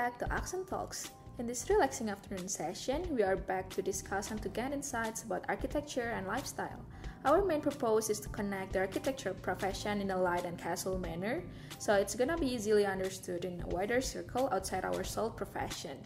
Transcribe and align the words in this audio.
Back 0.00 0.16
to 0.24 0.32
Accent 0.32 0.64
Talks. 0.64 1.12
In 1.36 1.44
this 1.44 1.68
relaxing 1.68 2.08
afternoon 2.08 2.48
session, 2.48 3.04
we 3.12 3.20
are 3.20 3.36
back 3.36 3.68
to 3.76 3.84
discuss 3.84 4.32
and 4.32 4.40
to 4.40 4.48
gain 4.48 4.72
insights 4.72 5.28
about 5.28 5.44
architecture 5.44 6.16
and 6.16 6.24
lifestyle. 6.24 6.80
Our 7.28 7.44
main 7.44 7.60
purpose 7.60 8.08
is 8.08 8.16
to 8.24 8.32
connect 8.32 8.72
the 8.72 8.80
architecture 8.80 9.36
profession 9.36 10.00
in 10.00 10.08
a 10.08 10.16
light 10.16 10.48
and 10.48 10.56
casual 10.56 10.96
manner, 10.96 11.44
so 11.76 11.92
it's 11.92 12.16
gonna 12.16 12.40
be 12.40 12.48
easily 12.48 12.88
understood 12.88 13.44
in 13.44 13.60
a 13.60 13.68
wider 13.76 14.00
circle 14.00 14.48
outside 14.48 14.88
our 14.88 15.04
sole 15.04 15.28
profession. 15.28 16.00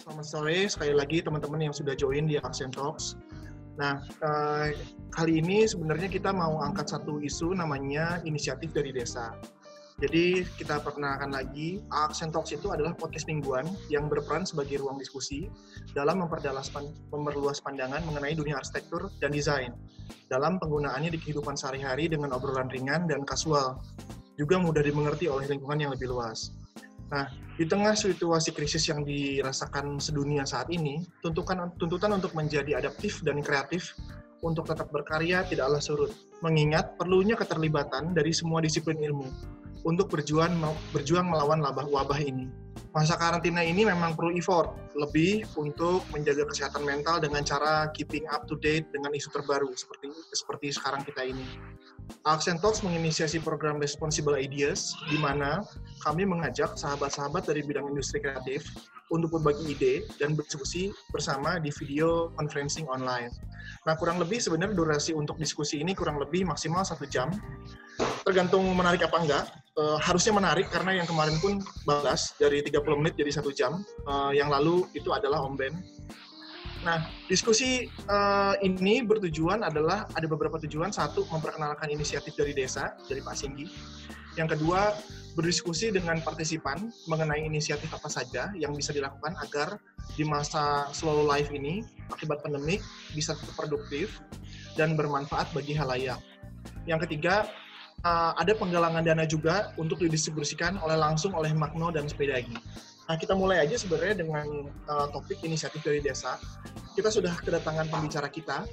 Selamat 0.00 0.24
sore 0.24 0.56
sekali 0.64 0.96
lagi 0.96 1.20
teman-teman 1.20 1.68
yang 1.68 1.76
sudah 1.76 1.92
join 1.92 2.24
di 2.24 2.40
Accent 2.40 2.72
Talks. 2.72 3.20
Nah, 3.74 3.98
eh, 4.02 4.78
kali 5.10 5.42
ini 5.42 5.66
sebenarnya 5.66 6.06
kita 6.06 6.30
mau 6.30 6.62
angkat 6.62 6.94
satu 6.94 7.18
isu 7.18 7.58
namanya 7.58 8.22
inisiatif 8.22 8.70
dari 8.70 8.94
desa. 8.94 9.34
Jadi 9.94 10.42
kita 10.58 10.82
perkenalkan 10.82 11.30
lagi, 11.30 11.78
Accent 11.94 12.34
Talks 12.34 12.50
itu 12.50 12.66
adalah 12.74 12.98
podcast 12.98 13.30
mingguan 13.30 13.62
yang 13.86 14.10
berperan 14.10 14.42
sebagai 14.42 14.82
ruang 14.82 14.98
diskusi 14.98 15.46
dalam 15.94 16.18
memperdalas 16.18 16.74
memperluas 17.14 17.62
pandangan 17.62 18.02
mengenai 18.02 18.34
dunia 18.34 18.58
arsitektur 18.58 19.06
dan 19.22 19.30
desain 19.30 19.70
dalam 20.26 20.58
penggunaannya 20.58 21.14
di 21.14 21.18
kehidupan 21.22 21.54
sehari-hari 21.54 22.10
dengan 22.10 22.34
obrolan 22.34 22.66
ringan 22.74 23.06
dan 23.06 23.22
kasual, 23.22 23.78
juga 24.34 24.58
mudah 24.58 24.82
dimengerti 24.82 25.30
oleh 25.30 25.46
lingkungan 25.46 25.78
yang 25.78 25.92
lebih 25.94 26.10
luas. 26.10 26.50
Nah, 27.12 27.28
di 27.54 27.64
tengah 27.68 27.94
situasi 27.94 28.50
krisis 28.50 28.88
yang 28.90 29.04
dirasakan 29.06 30.00
sedunia 30.02 30.42
saat 30.42 30.70
ini, 30.72 31.04
tuntutan, 31.22 31.70
tuntutan 31.76 32.16
untuk 32.16 32.32
menjadi 32.34 32.80
adaptif 32.80 33.22
dan 33.22 33.38
kreatif 33.44 33.94
untuk 34.44 34.68
tetap 34.68 34.92
berkarya 34.92 35.44
tidaklah 35.48 35.80
surut. 35.80 36.12
Mengingat 36.44 37.00
perlunya 37.00 37.34
keterlibatan 37.34 38.12
dari 38.12 38.34
semua 38.34 38.60
disiplin 38.60 39.00
ilmu 39.00 39.28
untuk 39.84 40.12
berjuang 40.12 40.56
berjuang 40.92 41.28
melawan 41.28 41.60
wabah 41.60 41.88
wabah 41.88 42.20
ini. 42.20 42.48
Masa 42.94 43.18
karantina 43.18 43.62
ini 43.66 43.82
memang 43.82 44.14
perlu 44.14 44.30
effort 44.38 44.70
lebih 44.94 45.42
untuk 45.58 46.06
menjaga 46.14 46.46
kesehatan 46.46 46.86
mental 46.86 47.18
dengan 47.18 47.42
cara 47.42 47.90
keeping 47.90 48.22
up 48.30 48.46
to 48.46 48.54
date 48.62 48.86
dengan 48.94 49.10
isu 49.10 49.34
terbaru 49.34 49.70
seperti 49.74 50.14
seperti 50.30 50.70
sekarang 50.70 51.02
kita 51.02 51.26
ini. 51.26 51.42
Accent 52.24 52.64
Talks 52.64 52.80
menginisiasi 52.80 53.40
program 53.44 53.76
Responsible 53.76 54.40
Ideas, 54.40 54.96
di 55.12 55.20
mana 55.20 55.60
kami 56.00 56.24
mengajak 56.24 56.72
sahabat-sahabat 56.76 57.44
dari 57.44 57.60
bidang 57.60 57.84
industri 57.92 58.24
kreatif 58.24 58.64
untuk 59.12 59.36
berbagi 59.36 59.76
ide 59.76 59.94
dan 60.16 60.32
berdiskusi 60.32 60.88
bersama 61.12 61.60
di 61.60 61.68
video 61.76 62.32
conferencing 62.40 62.88
online. 62.88 63.28
Nah, 63.84 63.92
kurang 64.00 64.16
lebih 64.16 64.40
sebenarnya 64.40 64.72
durasi 64.72 65.12
untuk 65.12 65.36
diskusi 65.36 65.84
ini 65.84 65.92
kurang 65.92 66.16
lebih 66.16 66.48
maksimal 66.48 66.80
satu 66.80 67.04
jam. 67.04 67.28
Tergantung 68.24 68.64
menarik 68.72 69.04
apa 69.04 69.16
enggak. 69.20 69.44
E, 69.76 69.82
harusnya 70.00 70.32
menarik 70.32 70.72
karena 70.72 71.04
yang 71.04 71.06
kemarin 71.06 71.36
pun 71.38 71.60
balas 71.84 72.32
dari 72.40 72.64
30 72.64 73.00
menit 73.04 73.14
jadi 73.20 73.30
satu 73.36 73.52
jam. 73.52 73.84
E, 74.08 74.12
yang 74.40 74.48
lalu 74.48 74.88
itu 74.96 75.12
adalah 75.12 75.44
Om 75.44 75.54
Ben 75.60 75.76
Nah, 76.84 77.00
diskusi 77.32 77.88
uh, 78.12 78.54
ini 78.60 79.00
bertujuan 79.00 79.64
adalah 79.64 80.04
ada 80.12 80.28
beberapa 80.28 80.60
tujuan. 80.60 80.92
Satu, 80.92 81.24
memperkenalkan 81.32 81.88
inisiatif 81.88 82.36
dari 82.36 82.52
desa, 82.52 82.92
dari 83.08 83.24
Pak 83.24 83.34
Singgi. 83.34 83.64
Yang 84.36 84.58
kedua, 84.58 84.92
berdiskusi 85.32 85.90
dengan 85.90 86.20
partisipan 86.20 86.92
mengenai 87.08 87.42
inisiatif 87.42 87.88
apa 87.90 88.12
saja 88.12 88.52
yang 88.52 88.76
bisa 88.76 88.92
dilakukan 88.92 89.32
agar 89.40 89.80
di 90.14 90.28
masa 90.28 90.92
slow 90.92 91.24
life 91.24 91.48
ini, 91.50 91.82
akibat 92.12 92.44
pandemik, 92.44 92.84
bisa 93.16 93.32
tetap 93.32 93.56
produktif 93.56 94.20
dan 94.76 94.92
bermanfaat 94.94 95.48
bagi 95.56 95.72
halayak. 95.72 96.20
Yang 96.84 97.08
ketiga, 97.08 97.48
uh, 98.04 98.36
ada 98.36 98.52
penggalangan 98.52 99.00
dana 99.00 99.24
juga 99.24 99.72
untuk 99.80 100.04
didistribusikan 100.04 100.76
oleh 100.84 101.00
langsung 101.00 101.32
oleh 101.32 101.50
Magno 101.56 101.88
dan 101.88 102.04
Sepedagi. 102.04 102.60
Nah, 103.04 103.20
kita 103.20 103.36
mulai 103.36 103.60
aja 103.60 103.76
sebenarnya 103.76 104.24
dengan 104.24 104.48
uh, 104.88 105.06
topik 105.12 105.44
inisiatif 105.44 105.84
dari 105.84 106.00
desa. 106.00 106.40
Kita 106.96 107.12
sudah 107.12 107.36
kedatangan 107.36 107.92
pembicara 107.92 108.32
kita. 108.32 108.64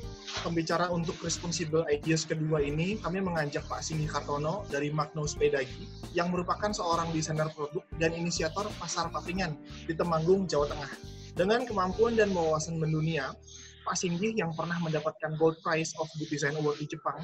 Pembicara 0.45 0.87
untuk 0.87 1.19
Responsible 1.19 1.83
Ideas 1.91 2.23
kedua 2.23 2.63
ini, 2.63 2.95
kami 3.03 3.19
mengajak 3.19 3.67
Pak 3.67 3.83
Singgi 3.83 4.07
Kartono 4.07 4.63
dari 4.71 4.87
Magno 4.87 5.27
Spedagi, 5.27 6.15
yang 6.15 6.31
merupakan 6.31 6.71
seorang 6.71 7.11
desainer 7.11 7.51
produk 7.51 7.83
dan 7.99 8.15
inisiator 8.15 8.71
pasar 8.79 9.11
papringan 9.11 9.59
di 9.83 9.91
Temanggung, 9.91 10.47
Jawa 10.47 10.71
Tengah. 10.71 10.91
Dengan 11.35 11.67
kemampuan 11.67 12.15
dan 12.15 12.31
wawasan 12.31 12.79
mendunia, 12.79 13.35
Pak 13.81 13.97
Singgi 13.97 14.37
yang 14.37 14.53
pernah 14.53 14.77
mendapatkan 14.79 15.35
Gold 15.35 15.59
Prize 15.65 15.91
of 15.97 16.07
Good 16.21 16.29
Design 16.31 16.55
Award 16.55 16.79
di 16.79 16.87
Jepang, 16.87 17.19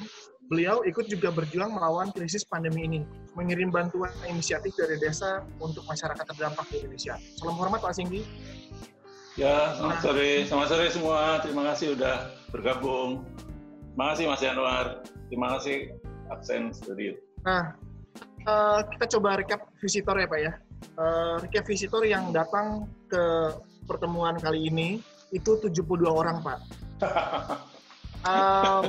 beliau 0.47 0.83
ikut 0.87 1.11
juga 1.11 1.29
berjuang 1.31 1.75
melawan 1.75 2.09
krisis 2.15 2.47
pandemi 2.47 2.87
ini, 2.87 3.01
mengirim 3.35 3.67
bantuan 3.67 4.11
inisiatif 4.27 4.73
dari 4.79 4.95
desa 4.99 5.43
untuk 5.59 5.83
masyarakat 5.87 6.23
terdampak 6.23 6.65
di 6.71 6.83
Indonesia. 6.83 7.19
Salam 7.35 7.59
hormat 7.59 7.83
Pak 7.83 7.93
Singgi. 7.95 8.23
Ya, 9.37 9.77
selamat 9.77 9.99
sore. 10.01 10.31
Selamat 10.49 10.67
sore 10.73 10.85
semua. 10.89 11.37
Terima 11.45 11.61
kasih 11.69 11.93
sudah 11.93 12.33
bergabung. 12.49 13.21
Terima 13.93 14.05
kasih 14.15 14.23
Mas 14.25 14.41
Januar. 14.41 14.85
Terima 15.29 15.47
kasih 15.59 15.77
Aksen 16.33 16.73
Studio. 16.73 17.13
Nah, 17.45 17.77
uh, 18.49 18.81
kita 18.95 19.19
coba 19.19 19.37
recap 19.37 19.69
visitor 19.77 20.17
ya 20.17 20.25
Pak 20.25 20.39
ya. 20.41 20.53
Uh, 20.97 21.35
recap 21.43 21.69
visitor 21.69 22.01
yang 22.01 22.33
datang 22.33 22.89
ke 23.11 23.53
pertemuan 23.85 24.41
kali 24.41 24.73
ini 24.73 25.03
itu 25.29 25.59
72 25.59 25.85
orang 26.07 26.41
Pak. 26.41 26.59
um, 28.31 28.83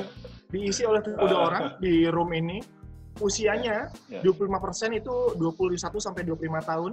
diisi 0.49 0.81
oleh 0.85 1.01
72 1.05 1.21
uh. 1.21 1.39
orang 1.39 1.63
di 1.77 2.09
room 2.09 2.33
ini. 2.33 2.59
Usianya 3.19 3.91
yeah. 4.07 4.23
25% 4.23 4.95
itu 4.95 5.15
21 5.35 5.75
sampai 5.99 6.23
25 6.23 6.71
tahun. 6.71 6.91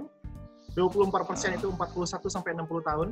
24% 0.75 1.25
persen 1.25 1.51
itu 1.57 1.67
41 1.73 2.27
sampai 2.29 2.51
60 2.53 2.89
tahun. 2.89 3.07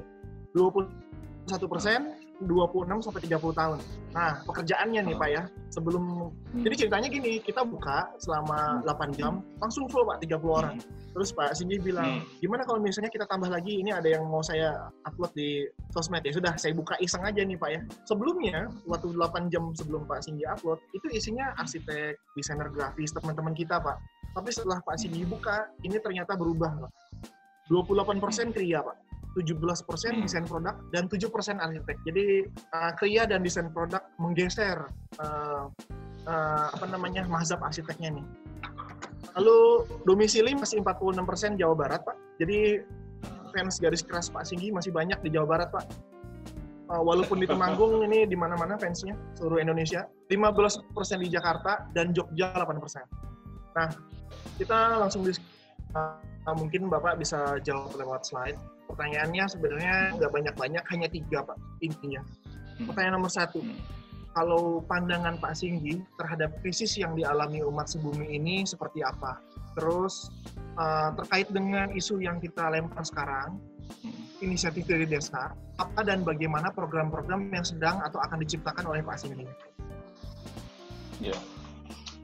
21 0.54 1.72
persen 1.72 2.00
26 2.44 3.06
sampai 3.06 3.22
30 3.24 3.56
tahun. 3.56 3.80
Nah, 4.12 4.44
pekerjaannya 4.44 5.02
nih 5.12 5.16
Pak 5.16 5.30
ya, 5.32 5.44
sebelum 5.72 6.32
hmm. 6.32 6.64
jadi 6.68 6.76
ceritanya 6.88 7.08
gini, 7.08 7.40
kita 7.40 7.64
buka 7.64 8.12
selama 8.20 8.84
8 8.84 8.92
hmm. 8.92 9.16
jam, 9.16 9.34
langsung 9.64 9.88
full 9.88 10.04
Pak 10.04 10.24
30 10.24 10.44
orang. 10.44 10.76
Hmm. 10.80 10.88
Terus 11.16 11.30
Pak 11.32 11.56
Cindy 11.56 11.80
bilang, 11.80 12.20
hmm. 12.20 12.44
gimana 12.44 12.68
kalau 12.68 12.80
misalnya 12.84 13.08
kita 13.08 13.24
tambah 13.28 13.48
lagi, 13.48 13.80
ini 13.80 13.96
ada 13.96 14.08
yang 14.08 14.28
mau 14.28 14.44
saya 14.44 14.92
upload 15.08 15.32
di 15.36 15.64
sosmed 15.96 16.24
ya. 16.28 16.36
Sudah, 16.36 16.54
saya 16.60 16.76
buka 16.76 17.00
iseng 17.00 17.24
aja 17.24 17.40
nih 17.40 17.56
Pak 17.56 17.70
ya. 17.72 17.82
Sebelumnya, 18.04 18.68
waktu 18.84 19.16
8 19.16 19.52
jam 19.52 19.72
sebelum 19.72 20.04
Pak 20.04 20.28
Cindy 20.28 20.44
upload, 20.44 20.84
itu 20.92 21.08
isinya 21.16 21.56
arsitek, 21.56 22.20
desainer 22.36 22.68
grafis, 22.68 23.16
teman-teman 23.16 23.56
kita 23.56 23.80
Pak. 23.80 23.96
Tapi 24.36 24.50
setelah 24.52 24.84
Pak 24.84 25.00
Cindy 25.00 25.24
buka, 25.24 25.72
ini 25.88 25.96
ternyata 26.04 26.36
berubah 26.36 26.88
Pak. 26.88 26.92
28% 27.72 28.54
kria 28.54 28.84
Pak. 28.84 28.98
17% 29.36 29.52
hmm. 29.84 30.24
desain 30.24 30.48
produk 30.48 30.80
dan 30.96 31.12
7% 31.12 31.28
arsitek. 31.60 31.98
Jadi 32.08 32.48
uh, 32.72 32.92
kria 32.96 33.28
dan 33.28 33.44
desain 33.44 33.68
produk 33.68 34.00
menggeser 34.16 34.88
uh, 35.20 35.68
uh, 36.26 36.68
apa 36.72 36.86
namanya 36.88 37.28
mazhab 37.28 37.60
arsiteknya 37.60 38.16
nih. 38.16 38.26
Lalu 39.36 39.84
domisili 40.08 40.56
masih 40.56 40.80
46% 40.80 41.60
Jawa 41.60 41.76
Barat, 41.76 42.02
Pak. 42.08 42.16
Jadi 42.40 42.80
fans 43.52 43.80
garis 43.84 44.00
keras 44.00 44.32
Pak 44.32 44.48
Singgi 44.48 44.72
masih 44.72 44.96
banyak 44.96 45.20
di 45.20 45.30
Jawa 45.36 45.60
Barat, 45.60 45.70
Pak. 45.76 45.86
Uh, 46.86 47.02
walaupun 47.04 47.42
di 47.42 47.50
Temanggung 47.50 48.06
ini 48.06 48.30
di 48.30 48.38
mana-mana 48.38 48.80
fansnya 48.80 49.20
seluruh 49.36 49.60
Indonesia. 49.60 50.08
15% 50.32 50.88
di 51.20 51.28
Jakarta 51.28 51.84
dan 51.92 52.16
Jogja 52.16 52.56
8%. 52.56 52.72
Nah, 53.76 53.92
kita 54.56 55.04
langsung 55.04 55.28
di 55.28 55.36
uh, 55.92 56.56
mungkin 56.56 56.88
Bapak 56.88 57.20
bisa 57.20 57.60
jawab 57.60 57.92
lewat 58.00 58.24
slide 58.24 58.75
pertanyaannya 58.88 59.44
sebenarnya 59.50 59.96
nggak 60.18 60.32
banyak-banyak, 60.32 60.84
hanya 60.94 61.08
tiga 61.10 61.44
Pak 61.44 61.58
intinya. 61.82 62.22
Hmm. 62.76 62.88
Pertanyaan 62.92 63.16
nomor 63.22 63.32
satu, 63.32 63.60
hmm. 63.64 63.80
kalau 64.36 64.84
pandangan 64.86 65.40
Pak 65.40 65.56
Singgi 65.56 66.04
terhadap 66.20 66.56
krisis 66.62 66.96
yang 67.00 67.16
dialami 67.16 67.64
umat 67.64 67.88
sebumi 67.88 68.36
ini 68.36 68.68
seperti 68.68 69.02
apa? 69.02 69.40
Terus 69.76 70.32
uh, 70.80 71.12
terkait 71.24 71.52
dengan 71.52 71.92
isu 71.92 72.24
yang 72.24 72.40
kita 72.40 72.68
lempar 72.72 73.04
sekarang, 73.04 73.60
hmm. 74.04 74.44
inisiatif 74.44 74.88
dari 74.88 75.08
desa, 75.08 75.56
apa 75.76 76.02
dan 76.04 76.24
bagaimana 76.24 76.72
program-program 76.72 77.52
yang 77.52 77.66
sedang 77.68 78.00
atau 78.04 78.20
akan 78.24 78.40
diciptakan 78.44 78.86
oleh 78.88 79.02
Pak 79.04 79.18
Singgi? 79.20 79.48
Ya, 81.24 81.36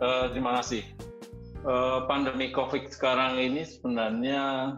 uh, 0.03 0.31
terima 0.31 0.59
kasih. 0.59 0.83
Uh, 1.61 2.09
pandemi 2.09 2.49
COVID 2.49 2.89
sekarang 2.89 3.37
ini 3.37 3.61
sebenarnya 3.61 4.75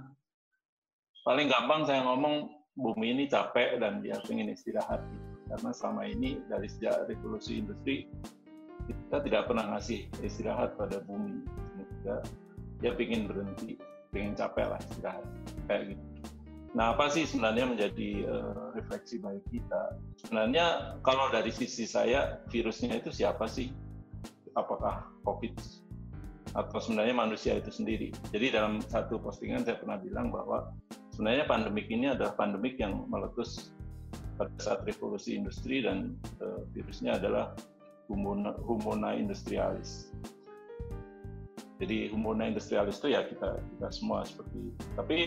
paling 1.24 1.48
gampang 1.48 1.88
saya 1.88 2.04
ngomong 2.04 2.52
bumi 2.75 3.16
ini 3.16 3.24
capek 3.31 3.80
dan 3.80 4.04
dia 4.04 4.20
ingin 4.28 4.52
istirahat 4.52 5.00
karena 5.48 5.72
selama 5.72 6.04
ini 6.08 6.44
dari 6.52 6.68
sejak 6.68 7.08
revolusi 7.08 7.64
industri 7.64 8.08
kita 8.88 9.24
tidak 9.24 9.48
pernah 9.48 9.75
ngasih 9.75 10.12
istirahat 10.20 10.75
pada 10.75 11.00
bumi 11.08 11.44
kita 11.80 12.20
dia 12.84 12.92
ingin 13.00 13.31
berhenti 13.31 13.80
ingin 14.12 14.36
capek 14.36 14.75
lah 14.75 14.80
istirahat 14.84 15.25
kayak 15.72 15.96
gitu 15.96 16.14
Nah, 16.74 16.98
apa 16.98 17.06
sih 17.06 17.30
sebenarnya 17.30 17.70
menjadi 17.70 18.25
uh, 18.25 18.74
refleksi 18.74 19.22
bagi 19.22 19.62
kita? 19.62 19.94
Sebenarnya 20.25 20.98
kalau 21.06 21.30
dari 21.30 21.54
sisi 21.54 21.86
saya, 21.86 22.42
virusnya 22.50 22.98
itu 22.98 23.14
siapa 23.14 23.46
sih? 23.46 23.70
Apakah 24.58 25.06
COVID 25.22 25.54
atau 26.54 26.78
sebenarnya 26.78 27.16
manusia 27.18 27.58
itu 27.58 27.74
sendiri? 27.74 28.10
Jadi 28.30 28.54
dalam 28.54 28.82
satu 28.82 29.18
postingan 29.18 29.66
saya 29.66 29.78
pernah 29.82 29.98
bilang 29.98 30.30
bahwa 30.30 30.74
sebenarnya 31.14 31.46
pandemik 31.50 31.90
ini 31.90 32.14
adalah 32.14 32.34
pandemik 32.38 32.78
yang 32.78 33.06
meletus 33.10 33.74
pada 34.38 34.54
saat 34.58 34.82
revolusi 34.86 35.38
industri 35.38 35.86
dan 35.86 36.18
uh, 36.42 36.66
virusnya 36.74 37.22
adalah 37.22 37.54
humona, 38.10 38.54
humona 38.66 39.16
industrialis. 39.16 40.12
Jadi 41.82 42.14
humona 42.16 42.48
industrialis 42.48 43.02
itu 43.02 43.12
ya 43.12 43.28
kita 43.28 43.60
kita 43.60 43.88
semua 43.92 44.24
seperti 44.24 44.72
itu. 44.72 44.84
Tapi 44.96 45.18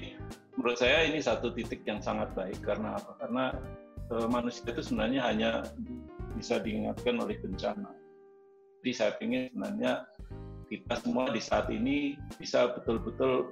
menurut 0.57 0.79
saya 0.81 1.05
ini 1.05 1.21
satu 1.21 1.53
titik 1.53 1.85
yang 1.85 2.01
sangat 2.01 2.33
baik 2.33 2.57
karena 2.65 2.97
apa? 2.97 3.13
Karena 3.21 3.45
e, 4.09 4.15
manusia 4.25 4.65
itu 4.73 4.81
sebenarnya 4.81 5.21
hanya 5.27 5.51
bisa 6.33 6.57
diingatkan 6.57 7.21
oleh 7.21 7.37
bencana. 7.45 7.93
Jadi 8.81 8.93
saya 8.95 9.13
ingin 9.21 9.53
sebenarnya 9.53 9.93
kita 10.67 10.99
semua 11.01 11.31
di 11.31 11.41
saat 11.43 11.71
ini 11.71 12.19
bisa 12.39 12.75
betul-betul 12.75 13.51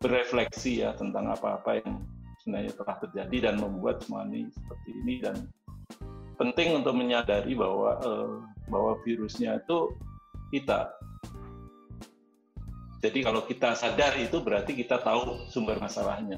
berefleksi 0.00 0.82
ya 0.82 0.96
tentang 0.96 1.30
apa-apa 1.30 1.84
yang 1.84 2.02
sebenarnya 2.40 2.72
telah 2.74 2.96
terjadi 3.04 3.36
dan 3.50 3.54
membuat 3.60 4.00
semua 4.02 4.24
ini 4.26 4.48
seperti 4.48 4.90
ini 5.04 5.14
dan 5.20 5.36
penting 6.40 6.80
untuk 6.80 6.96
menyadari 6.96 7.52
bahwa 7.52 8.00
e, 8.00 8.10
bahwa 8.72 8.96
virusnya 9.04 9.60
itu 9.60 9.92
kita 10.50 10.88
jadi 13.00 13.18
kalau 13.24 13.48
kita 13.48 13.72
sadar 13.72 14.12
itu 14.20 14.44
berarti 14.44 14.76
kita 14.76 15.00
tahu 15.00 15.48
sumber 15.48 15.80
masalahnya. 15.80 16.36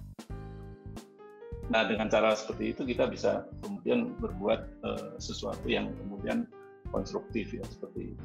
Nah 1.75 1.83
dengan 1.91 2.07
cara 2.07 2.39
seperti 2.39 2.71
itu 2.71 2.83
kita 2.87 3.11
bisa 3.11 3.51
kemudian 3.67 4.15
berbuat 4.23 4.61
uh, 4.87 5.19
sesuatu 5.19 5.67
yang 5.67 5.91
kemudian 6.07 6.47
konstruktif 6.95 7.51
ya 7.51 7.67
seperti 7.67 8.15
itu. 8.15 8.25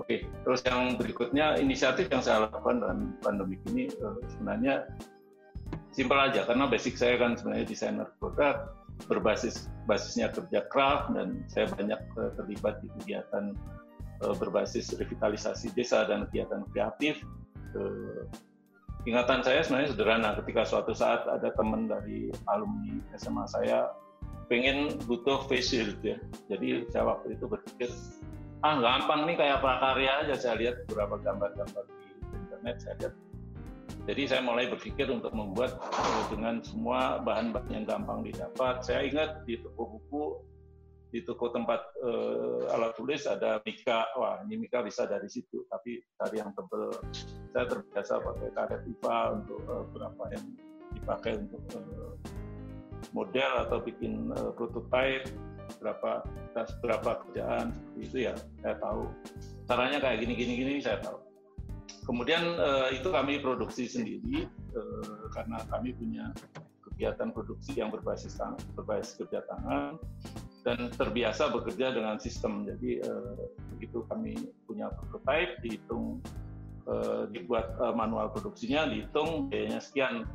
Oke, 0.00 0.24
terus 0.44 0.64
yang 0.64 0.96
berikutnya 0.96 1.60
inisiatif 1.60 2.08
yang 2.08 2.24
saya 2.24 2.48
lakukan 2.48 2.80
dalam 2.80 2.98
pandemi 3.20 3.60
ini 3.68 3.92
uh, 4.00 4.16
sebenarnya 4.36 4.88
simpel 5.92 6.16
aja 6.16 6.48
karena 6.48 6.64
basic 6.64 6.96
saya 6.96 7.20
kan 7.20 7.36
sebenarnya 7.36 7.68
desainer 7.68 8.08
produk 8.16 8.72
berbasis 9.08 9.68
basisnya 9.84 10.32
kerja 10.32 10.64
craft 10.72 11.12
dan 11.12 11.44
saya 11.52 11.68
banyak 11.68 12.00
uh, 12.16 12.32
terlibat 12.40 12.80
di 12.80 12.88
kegiatan 13.00 13.52
Eh, 14.22 14.36
berbasis 14.38 14.94
revitalisasi 14.94 15.74
desa 15.74 16.06
dan 16.06 16.30
kegiatan 16.30 16.62
kreatif. 16.70 17.18
Eh, 17.74 18.22
ingatan 19.02 19.42
saya 19.42 19.66
sebenarnya 19.66 19.98
sederhana 19.98 20.30
ketika 20.38 20.62
suatu 20.62 20.94
saat 20.94 21.26
ada 21.26 21.50
teman 21.58 21.90
dari 21.90 22.30
alumni 22.46 23.02
SMA 23.18 23.42
saya 23.50 23.90
pengen 24.46 24.94
butuh 25.10 25.42
face 25.50 25.74
shield 25.74 25.98
ya. 26.06 26.22
Jadi 26.46 26.86
saya 26.94 27.10
waktu 27.10 27.34
itu 27.34 27.50
berpikir 27.50 27.90
ah 28.62 28.78
gampang 28.78 29.26
nih 29.26 29.36
kayak 29.38 29.58
prakarya 29.58 30.22
aja 30.22 30.34
saya 30.38 30.54
lihat 30.58 30.86
beberapa 30.86 31.18
gambar-gambar 31.18 31.84
di 31.86 32.34
internet 32.38 32.76
saya 32.78 32.94
lihat 33.02 33.14
jadi 34.02 34.22
saya 34.26 34.42
mulai 34.42 34.66
berpikir 34.66 35.06
untuk 35.14 35.30
membuat 35.30 35.78
dengan 36.26 36.58
semua 36.58 37.22
bahan-bahan 37.22 37.70
yang 37.70 37.86
gampang 37.86 38.26
didapat. 38.26 38.82
Saya 38.82 39.06
ingat 39.06 39.46
di 39.46 39.62
toko 39.62 39.94
buku 39.94 40.24
di 41.12 41.20
toko 41.22 41.52
tempat 41.52 41.92
uh, 42.00 42.72
alat 42.72 42.96
tulis 42.96 43.28
ada 43.28 43.60
mika, 43.62 44.08
wah 44.16 44.40
ini 44.48 44.64
mika 44.64 44.80
bisa 44.80 45.04
dari 45.04 45.28
situ, 45.28 45.62
tapi 45.68 46.00
cari 46.18 46.40
yang 46.40 46.50
tebel. 46.56 46.88
Saya 47.52 47.68
terbiasa 47.68 48.16
pakai 48.16 48.48
karet 48.56 48.82
IPA 48.90 49.18
untuk 49.38 49.60
uh, 49.68 49.84
berapa 49.92 50.22
yang 50.32 50.44
dipakai 50.96 51.32
untuk 51.36 51.62
uh, 51.76 52.16
model 53.12 53.52
atau 53.68 53.78
bikin 53.84 54.32
prototype, 54.56 55.28
berapa 55.80 56.22
berapa 56.84 57.10
kerjaan 57.26 57.74
itu 57.98 58.28
ya 58.30 58.34
saya 58.62 58.76
tahu. 58.78 59.08
Caranya 59.66 59.98
kayak 60.02 60.22
gini 60.22 60.32
gini 60.36 60.52
gini 60.58 60.72
saya 60.82 60.98
tahu. 61.02 61.18
Kemudian 62.02 62.58
uh, 62.58 62.90
itu 62.90 63.08
kami 63.14 63.38
produksi 63.38 63.86
sendiri 63.86 64.50
uh, 64.74 65.30
karena 65.30 65.62
kami 65.70 65.94
punya 65.94 66.34
kegiatan 66.82 67.30
produksi 67.30 67.78
yang 67.78 67.90
berbasis 67.94 68.38
berbasis 68.74 69.16
kerja 69.18 69.42
tangan 69.46 69.98
dan 70.62 70.90
terbiasa 70.94 71.50
bekerja 71.50 71.94
dengan 71.94 72.18
sistem. 72.18 72.66
Jadi 72.66 73.02
uh, 73.02 73.34
begitu 73.74 74.06
kami 74.06 74.34
punya 74.66 74.90
prototype, 74.94 75.58
dihitung, 75.62 76.22
uh, 76.86 77.26
dibuat 77.30 77.74
uh, 77.82 77.94
manual 77.94 78.30
produksinya, 78.30 78.86
dihitung 78.86 79.50
biayanya 79.50 79.82
sekian. 79.82 80.26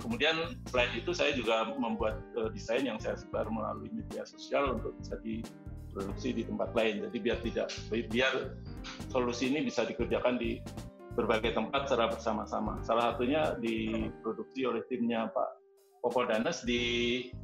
Kemudian 0.00 0.56
selain 0.72 0.92
itu 0.96 1.12
saya 1.12 1.36
juga 1.36 1.68
membuat 1.76 2.18
uh, 2.34 2.48
desain 2.50 2.82
yang 2.82 2.96
saya 2.96 3.14
sebar 3.20 3.46
melalui 3.52 3.92
media 3.92 4.24
sosial 4.24 4.80
untuk 4.80 4.96
bisa 4.98 5.20
diproduksi 5.20 6.32
di 6.34 6.42
tempat 6.48 6.72
lain. 6.72 7.04
Jadi 7.06 7.16
biar 7.20 7.38
tidak 7.44 7.68
biar 7.88 8.32
solusi 9.12 9.52
ini 9.52 9.62
bisa 9.62 9.84
dikerjakan 9.84 10.40
di 10.40 10.58
berbagai 11.14 11.52
tempat 11.52 11.90
secara 11.90 12.08
bersama-sama. 12.10 12.80
Salah 12.86 13.14
satunya 13.14 13.58
diproduksi 13.58 14.64
oleh 14.64 14.82
timnya 14.88 15.28
Pak 15.30 15.48
Popo 16.00 16.24
Danes 16.24 16.64
di 16.64 16.80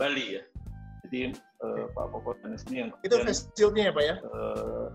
Bali 0.01 0.39
ya. 0.39 0.43
Jadi 1.07 1.35
uh, 1.63 1.85
Pak 1.93 2.07
Popo 2.15 2.35
Danes 2.41 2.65
ini 2.71 2.87
yang 2.87 2.91
itu 3.05 3.17
face-shieldnya 3.21 3.91
ya 3.91 3.93
Pak 3.93 4.05
ya? 4.05 4.15
Uh, 4.23 4.89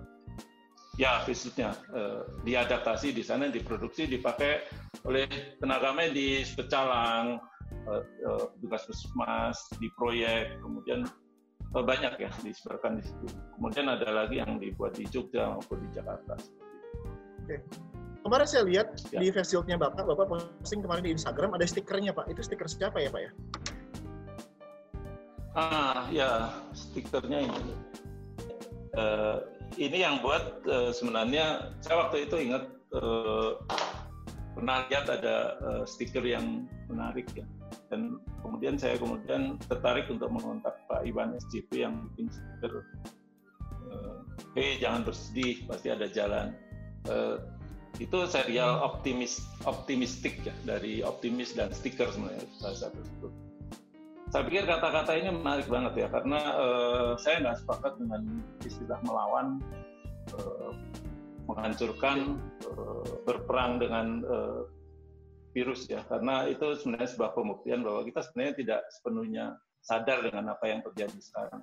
ya 1.00 1.12
face-shieldnya 1.28 1.70
uh, 1.94 2.24
diadaptasi 2.48 3.14
di 3.14 3.24
sana, 3.24 3.52
diproduksi, 3.52 4.08
dipakai 4.08 4.66
oleh 5.06 5.58
tenaga 5.60 5.92
medis, 5.94 6.54
pecalang, 6.54 7.42
uh, 7.88 8.04
uh, 8.28 8.46
tugas 8.62 8.84
puskesmas, 8.86 9.58
di 9.78 9.88
proyek, 9.98 10.60
kemudian 10.62 11.08
uh, 11.74 11.84
banyak 11.84 12.14
ya 12.20 12.32
disebarkan 12.44 13.00
di 13.00 13.04
situ. 13.06 13.26
Kemudian 13.58 13.88
ada 13.90 14.10
lagi 14.12 14.42
yang 14.42 14.60
dibuat 14.62 14.98
di 14.98 15.06
Jogja 15.08 15.56
maupun 15.56 15.82
di 15.86 15.90
Jakarta. 15.96 16.36
Oke. 17.42 17.58
Kemarin 18.22 18.46
saya 18.46 18.64
lihat 18.70 18.88
ya. 19.10 19.18
di 19.18 19.34
face 19.34 19.50
shieldnya 19.50 19.82
Bapak, 19.82 20.06
Bapak 20.06 20.30
posting 20.62 20.86
kemarin 20.86 21.02
di 21.10 21.12
Instagram 21.18 21.58
ada 21.58 21.66
stikernya 21.66 22.14
Pak. 22.14 22.30
Itu 22.30 22.46
stiker 22.46 22.70
siapa 22.70 23.02
ya 23.02 23.10
Pak 23.10 23.22
ya? 23.22 23.32
Ah 25.58 26.06
ya 26.14 26.30
stikernya 26.72 27.50
ini. 27.50 27.74
Uh, 28.94 29.42
ini 29.82 30.04
yang 30.06 30.22
buat 30.22 30.62
uh, 30.70 30.94
sebenarnya 30.94 31.74
saya 31.82 32.06
waktu 32.06 32.30
itu 32.30 32.36
ingat 32.38 32.70
uh, 32.94 33.58
pernah 34.54 34.86
lihat 34.92 35.08
ada 35.10 35.58
uh, 35.64 35.84
stiker 35.88 36.22
yang 36.22 36.68
menarik 36.92 37.26
ya 37.34 37.48
dan 37.92 38.18
kemudian 38.40 38.76
saya 38.80 38.96
kemudian 38.96 39.60
tertarik 39.68 40.08
untuk 40.08 40.32
mengontak 40.32 40.80
Pak 40.88 41.04
Iwan 41.04 41.36
SCP 41.36 41.84
yang 41.84 42.08
bikin 42.16 42.32
uh, 43.92 44.24
hey 44.56 44.80
jangan 44.80 45.04
bersedih 45.08 45.68
pasti 45.68 45.88
ada 45.92 46.08
jalan. 46.08 46.56
Uh, 47.10 47.38
itu 48.00 48.24
serial 48.26 48.82
optimis 48.82 49.44
optimistik 49.68 50.40
ya 50.48 50.56
dari 50.64 51.04
optimis 51.04 51.52
dan 51.54 51.70
stiker 51.76 52.08
sebenarnya 52.08 52.48
bahasa 52.64 52.88
saya 54.32 54.48
pikir 54.48 54.64
kata-kata 54.64 55.12
ini 55.20 55.30
menarik 55.36 55.68
banget 55.68 55.94
ya 56.00 56.08
karena 56.08 56.40
uh, 56.56 57.12
saya 57.20 57.44
nggak 57.44 57.58
sepakat 57.62 57.94
dengan 58.00 58.22
istilah 58.64 59.00
melawan 59.04 59.60
uh, 60.40 60.72
menghancurkan 61.52 62.40
berperang 63.28 63.76
dengan 63.82 64.24
virus 65.52 65.88
ya 65.92 66.04
karena 66.08 66.48
itu 66.48 66.76
sebenarnya 66.80 67.10
sebuah 67.12 67.32
pembuktian 67.36 67.84
bahwa 67.84 68.08
kita 68.08 68.24
sebenarnya 68.24 68.54
tidak 68.60 68.82
sepenuhnya 68.96 69.46
sadar 69.82 70.24
dengan 70.24 70.56
apa 70.56 70.66
yang 70.68 70.80
terjadi 70.86 71.20
sekarang 71.20 71.62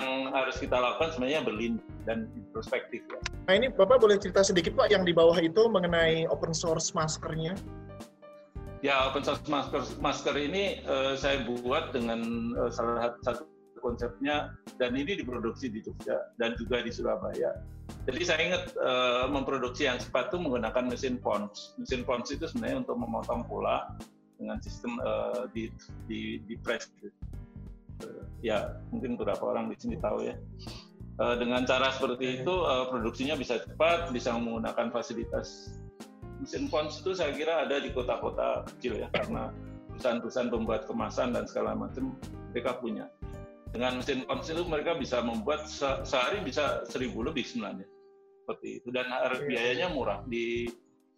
yang 0.00 0.32
harus 0.32 0.56
kita 0.56 0.80
lakukan 0.80 1.12
sebenarnya 1.12 1.44
berlindung 1.44 1.92
dan 2.08 2.32
introspektif 2.32 3.04
ya. 3.04 3.20
Nah 3.46 3.54
ini 3.60 3.68
Bapak 3.68 4.00
boleh 4.00 4.16
cerita 4.16 4.40
sedikit 4.40 4.72
Pak 4.72 4.88
yang 4.88 5.04
di 5.04 5.12
bawah 5.12 5.36
itu 5.36 5.68
mengenai 5.68 6.24
open 6.32 6.56
source 6.56 6.96
maskernya? 6.96 7.52
Ya, 8.80 9.12
open 9.12 9.20
source 9.20 9.44
masker 9.44 9.84
masker 10.00 10.34
ini 10.40 10.80
uh, 10.88 11.12
saya 11.12 11.44
buat 11.44 11.92
dengan 11.92 12.24
uh, 12.56 12.72
salah 12.72 13.12
satu 13.20 13.44
konsepnya 13.80 14.54
dan 14.78 14.94
ini 14.94 15.18
diproduksi 15.18 15.72
di 15.72 15.80
Jogja 15.82 16.30
dan 16.36 16.54
juga 16.60 16.84
di 16.84 16.92
Surabaya. 16.92 17.56
Jadi 18.06 18.22
saya 18.22 18.40
ingat 18.46 18.64
uh, 18.78 19.26
memproduksi 19.26 19.90
yang 19.90 19.98
sepatu 19.98 20.38
menggunakan 20.38 20.86
mesin 20.86 21.18
pons. 21.18 21.74
Mesin 21.76 22.06
pons 22.06 22.30
itu 22.30 22.46
sebenarnya 22.46 22.86
untuk 22.86 22.96
memotong 22.96 23.42
pola 23.50 23.92
dengan 24.38 24.62
sistem 24.62 24.96
uh, 25.02 25.50
di 25.50 25.68
di 26.06 26.38
di 26.46 26.54
press. 26.60 26.88
Uh, 28.00 28.24
ya 28.40 28.78
mungkin 28.94 29.18
beberapa 29.18 29.42
orang 29.42 29.68
di 29.68 29.76
sini 29.76 29.98
tahu 29.98 30.24
ya. 30.24 30.38
Uh, 31.20 31.36
dengan 31.36 31.68
cara 31.68 31.92
seperti 31.92 32.40
itu 32.40 32.54
uh, 32.64 32.88
produksinya 32.88 33.36
bisa 33.36 33.60
cepat, 33.60 34.08
bisa 34.14 34.32
menggunakan 34.32 34.88
fasilitas 34.88 35.76
mesin 36.40 36.72
pons 36.72 37.04
itu 37.04 37.12
saya 37.12 37.36
kira 37.36 37.68
ada 37.68 37.76
di 37.76 37.92
kota-kota 37.92 38.64
kecil 38.74 38.96
ya 38.96 39.12
karena 39.12 39.52
perusahaan-perusahaan 39.92 40.48
pembuat 40.48 40.82
kemasan 40.88 41.36
dan 41.36 41.44
segala 41.44 41.76
macam 41.76 42.16
mereka 42.50 42.80
punya. 42.80 43.06
Dengan 43.70 44.02
mesin 44.02 44.26
pons 44.26 44.50
itu 44.50 44.66
mereka 44.66 44.98
bisa 44.98 45.22
membuat 45.22 45.70
se 45.70 45.86
sehari 46.02 46.42
bisa 46.42 46.82
seribu 46.90 47.22
lebih 47.22 47.46
sebenarnya 47.46 47.86
seperti 48.50 48.82
itu 48.82 48.88
dan 48.90 49.06
iya. 49.06 49.46
biayanya 49.46 49.86
murah 49.94 50.26
di 50.26 50.66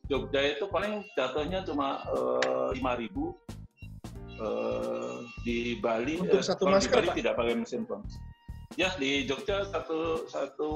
Jogja 0.04 0.44
itu 0.44 0.68
paling 0.68 1.00
jatuhnya 1.16 1.64
cuma 1.64 2.04
eh, 2.12 2.68
lima 2.76 2.92
ribu 3.00 3.32
Uh, 4.42 5.22
di 5.44 5.76
Bali 5.78 6.18
untuk 6.18 6.40
uh, 6.40 6.42
satu 6.42 6.66
masker 6.66 6.88
di 6.88 6.96
Bali 6.98 7.08
Pak? 7.12 7.16
tidak 7.20 7.34
pakai 7.36 7.54
mesin 7.54 7.84
pons. 7.84 8.16
Ya 8.74 8.90
di 8.96 9.28
Jogja 9.28 9.68
satu 9.68 10.24
satu 10.26 10.70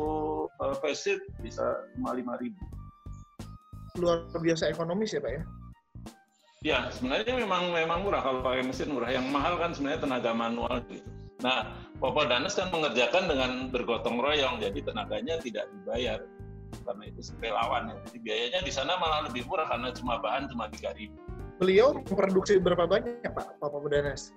uh, 0.61 0.77
bisa 1.41 1.65
cuma 1.97 2.15
lima 2.15 2.37
ribu. 2.37 2.63
Luar 3.97 4.29
biasa 4.29 4.71
ekonomis 4.71 5.17
ya 5.17 5.25
Pak 5.25 5.33
ya? 5.33 5.43
Ya 6.63 6.79
sebenarnya 6.95 7.33
memang 7.33 7.73
memang 7.73 8.05
murah 8.07 8.23
kalau 8.23 8.45
pakai 8.45 8.63
mesin 8.63 8.93
murah. 8.93 9.11
Yang 9.11 9.27
mahal 9.35 9.57
kan 9.57 9.73
sebenarnya 9.73 10.01
tenaga 10.05 10.31
manual 10.37 10.77
gitu. 10.87 11.16
Nah 11.47 11.79
Popo 12.03 12.27
Danes 12.27 12.59
kan 12.59 12.75
mengerjakan 12.75 13.31
dengan 13.31 13.51
bergotong 13.71 14.19
royong, 14.19 14.59
jadi 14.59 14.83
tenaganya 14.83 15.39
tidak 15.39 15.71
dibayar 15.71 16.19
karena 16.83 17.05
itu 17.07 17.21
relawan. 17.39 17.95
Jadi 18.11 18.19
biayanya 18.19 18.61
di 18.67 18.75
sana 18.75 18.99
malah 18.99 19.31
lebih 19.31 19.47
murah 19.47 19.71
karena 19.71 19.95
cuma 19.95 20.19
bahan 20.19 20.51
cuma 20.51 20.67
tiga 20.67 20.91
ribu 20.99 21.15
beliau 21.57 21.97
memproduksi 21.97 22.61
berapa 22.61 22.85
banyak 22.85 23.25
Pak 23.25 23.61
Papa 23.61 23.77
Mudanes? 23.81 24.37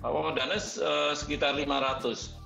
Papa 0.00 0.18
Mudanes 0.32 0.80
uh, 0.80 1.12
sekitar 1.12 1.56
500. 1.56 2.36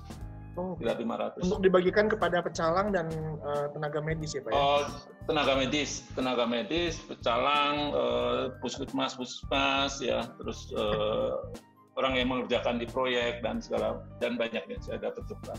Oh, 0.59 0.75
sekitar 0.75 0.99
500. 0.99 1.47
Untuk 1.47 1.63
dibagikan 1.63 2.11
kepada 2.11 2.43
pecalang 2.43 2.91
dan 2.91 3.07
uh, 3.39 3.71
tenaga 3.71 4.03
medis 4.03 4.35
ya 4.35 4.43
Pak 4.43 4.51
ya? 4.51 4.59
Oh, 4.59 4.81
tenaga 5.23 5.55
medis, 5.55 6.03
tenaga 6.11 6.43
medis, 6.43 6.99
pecalang, 7.07 7.95
uh, 7.95 8.41
puskesmas, 8.59 9.15
puskesmas 9.15 10.03
ya, 10.03 10.27
terus 10.35 10.67
uh, 10.75 11.55
orang 11.99 12.13
yang 12.15 12.27
mengerjakan 12.31 12.79
di 12.79 12.87
proyek 12.87 13.43
dan 13.43 13.59
segala 13.59 14.03
dan 14.23 14.39
banyak 14.39 14.63
yang 14.67 14.81
saya 14.81 15.01
dapat 15.01 15.23
juga. 15.27 15.53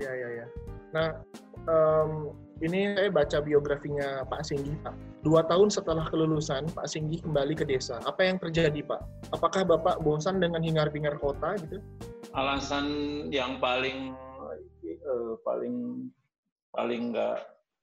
Ya 0.00 0.10
ya 0.10 0.28
ya. 0.42 0.46
Nah, 0.94 1.08
um, 1.68 2.34
ini 2.62 2.94
saya 2.94 3.10
baca 3.10 3.38
biografinya 3.42 4.22
Pak 4.26 4.42
Singgi, 4.46 4.72
Pak. 4.82 4.94
Dua 5.26 5.42
tahun 5.46 5.72
setelah 5.72 6.06
kelulusan, 6.08 6.70
Pak 6.72 6.86
Singgi 6.86 7.20
kembali 7.22 7.54
ke 7.56 7.64
desa. 7.66 8.00
Apa 8.04 8.26
yang 8.26 8.38
terjadi, 8.38 8.80
Pak? 8.84 9.00
Apakah 9.34 9.66
Bapak 9.66 10.02
bosan 10.02 10.38
dengan 10.38 10.62
hingar-bingar 10.62 11.18
kota 11.18 11.58
gitu? 11.60 11.82
Alasan 12.34 12.86
yang 13.30 13.62
paling 13.62 14.14
uh, 15.06 15.34
paling 15.46 16.08
paling 16.74 17.14
nggak 17.14 17.38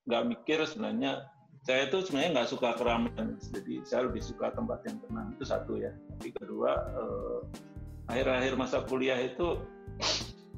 nggak 0.09 0.23
mikir 0.27 0.59
sebenarnya 0.67 1.23
saya 1.61 1.85
itu 1.85 2.01
sebenarnya 2.01 2.41
nggak 2.41 2.49
suka 2.49 2.73
keramaian, 2.73 3.37
jadi 3.53 3.85
saya 3.85 4.09
lebih 4.09 4.23
suka 4.25 4.49
tempat 4.57 4.81
yang 4.89 4.97
tenang 5.05 5.37
itu 5.37 5.45
satu 5.45 5.77
ya. 5.77 5.93
Kedua 6.29 6.71
uh, 6.93 7.41
akhir-akhir 8.05 8.53
masa 8.53 8.85
kuliah 8.85 9.17
itu 9.17 9.57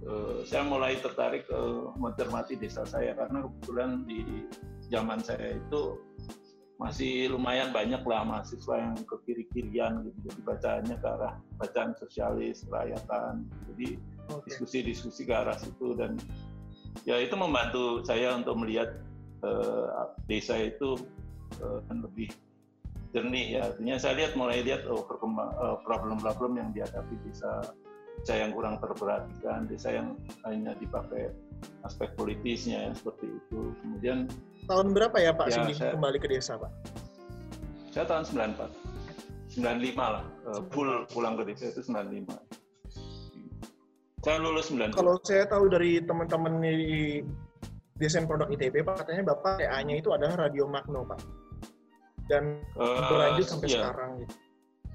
uh, 0.04 0.44
saya 0.44 0.68
mulai 0.68 1.00
tertarik 1.00 1.48
uh, 1.48 1.96
mencermati 1.96 2.60
desa 2.60 2.84
saya. 2.84 3.16
Karena 3.16 3.48
kebetulan 3.48 4.04
di 4.04 4.44
zaman 4.92 5.24
saya 5.24 5.56
itu 5.56 5.96
masih 6.76 7.32
lumayan 7.32 7.72
banyak 7.72 8.04
lah 8.04 8.28
mahasiswa 8.28 8.76
yang 8.76 9.00
ke 9.08 9.16
kiri 9.24 9.46
kirian 9.56 10.04
gitu. 10.04 10.20
Jadi 10.28 10.42
bacaannya 10.44 10.96
ke 11.00 11.08
arah 11.08 11.40
bacaan 11.56 11.96
sosialis 11.96 12.68
rakyatan 12.68 13.48
jadi 13.72 13.96
diskusi-diskusi 14.48 15.24
ke 15.24 15.34
arah 15.36 15.56
situ 15.56 15.96
dan 15.96 16.20
ya 17.08 17.20
itu 17.20 17.36
membantu 17.36 18.04
saya 18.04 18.36
untuk 18.36 18.60
melihat 18.60 19.00
uh, 19.44 20.12
desa 20.28 20.58
itu 20.60 21.00
uh, 21.60 21.80
lebih 21.92 22.32
jernih 23.14 23.62
ya 23.62 23.62
artinya 23.70 23.96
saya 24.02 24.14
lihat 24.18 24.34
mulai 24.34 24.66
lihat 24.66 24.90
oh 24.90 25.06
problem-problem 25.86 26.58
yang 26.58 26.70
dihadapi 26.74 27.14
desa 27.30 27.62
desa 28.24 28.40
yang 28.40 28.54
kurang 28.54 28.78
terperhatikan, 28.80 29.66
desa 29.68 29.90
yang 30.00 30.16
hanya 30.46 30.72
dipakai 30.78 31.34
aspek 31.84 32.14
politisnya 32.16 32.88
ya, 32.88 32.92
seperti 32.96 33.28
itu. 33.28 33.74
Kemudian 33.84 34.32
tahun 34.70 34.96
berapa 34.96 35.18
ya 35.20 35.32
Pak 35.36 35.48
ya, 35.52 35.56
Sindi 35.60 35.74
saya, 35.76 35.92
kembali 35.98 36.18
ke 36.22 36.28
desa 36.30 36.56
Pak? 36.56 36.72
Saya 37.92 38.06
tahun 38.08 38.24
94, 38.56 39.60
95 39.60 39.98
lah, 40.00 40.24
uh, 40.50 40.62
full 40.72 40.90
pulang 41.12 41.36
ke 41.36 41.44
desa 41.52 41.74
itu 41.74 41.84
95. 41.84 42.32
Saya 44.24 44.40
lulus 44.40 44.72
90. 44.72 44.96
Kalau 44.96 45.20
saya 45.28 45.44
tahu 45.44 45.68
dari 45.68 46.00
teman-teman 46.00 46.64
di 46.64 47.20
desain 48.00 48.24
produk 48.24 48.48
ITB 48.48 48.88
Pak, 48.88 49.04
katanya 49.04 49.36
Bapak 49.36 49.60
TA-nya 49.60 50.00
itu 50.00 50.16
adalah 50.16 50.48
Radio 50.48 50.64
Magno 50.64 51.04
Pak. 51.04 51.43
Dan 52.32 52.64
uh, 52.80 53.08
berlanjut 53.12 53.46
sampai 53.48 53.68
iya. 53.68 53.76
sekarang 53.84 54.12
gitu. 54.24 54.36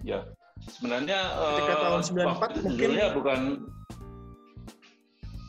Ya, 0.07 0.19
Sebenarnya 0.67 1.19
ketika 1.39 1.75
uh, 1.75 1.81
tahun 1.81 2.01
94 2.03 2.67
mungkin 2.67 2.75
judulnya 2.75 3.07
bukan 3.15 3.41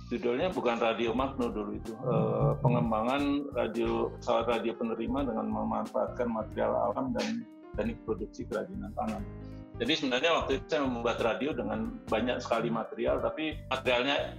judulnya 0.09 0.47
bukan 0.53 0.75
radio 0.81 1.09
Magno 1.13 1.47
dulu 1.53 1.71
itu 1.77 1.93
uh, 2.05 2.57
pengembangan 2.61 3.49
radio 3.53 4.13
pesawat 4.21 4.45
radio 4.49 4.73
penerima 4.77 5.25
dengan 5.25 5.45
memanfaatkan 5.49 6.29
material 6.29 6.93
alam 6.93 7.13
dan 7.13 7.45
teknik 7.77 7.97
produksi 8.05 8.45
kerajinan 8.45 8.93
tangan. 8.97 9.21
Jadi 9.79 9.93
sebenarnya 9.95 10.31
waktu 10.43 10.51
itu 10.59 10.65
saya 10.67 10.83
membuat 10.83 11.23
radio 11.23 11.55
dengan 11.55 11.95
banyak 12.11 12.43
sekali 12.43 12.67
material, 12.67 13.23
tapi 13.23 13.55
materialnya 13.71 14.35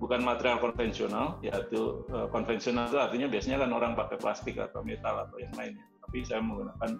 bukan 0.00 0.24
material 0.24 0.56
konvensional, 0.56 1.36
yaitu 1.44 2.00
uh, 2.14 2.24
konvensional 2.32 2.88
itu 2.88 2.96
artinya 2.96 3.28
biasanya 3.28 3.60
kan 3.60 3.70
orang 3.76 3.92
pakai 3.92 4.16
plastik 4.16 4.56
atau 4.56 4.80
metal 4.80 5.28
atau 5.28 5.36
yang 5.36 5.52
lainnya. 5.58 5.89
Tapi 6.10 6.26
saya 6.26 6.42
menggunakan 6.42 6.98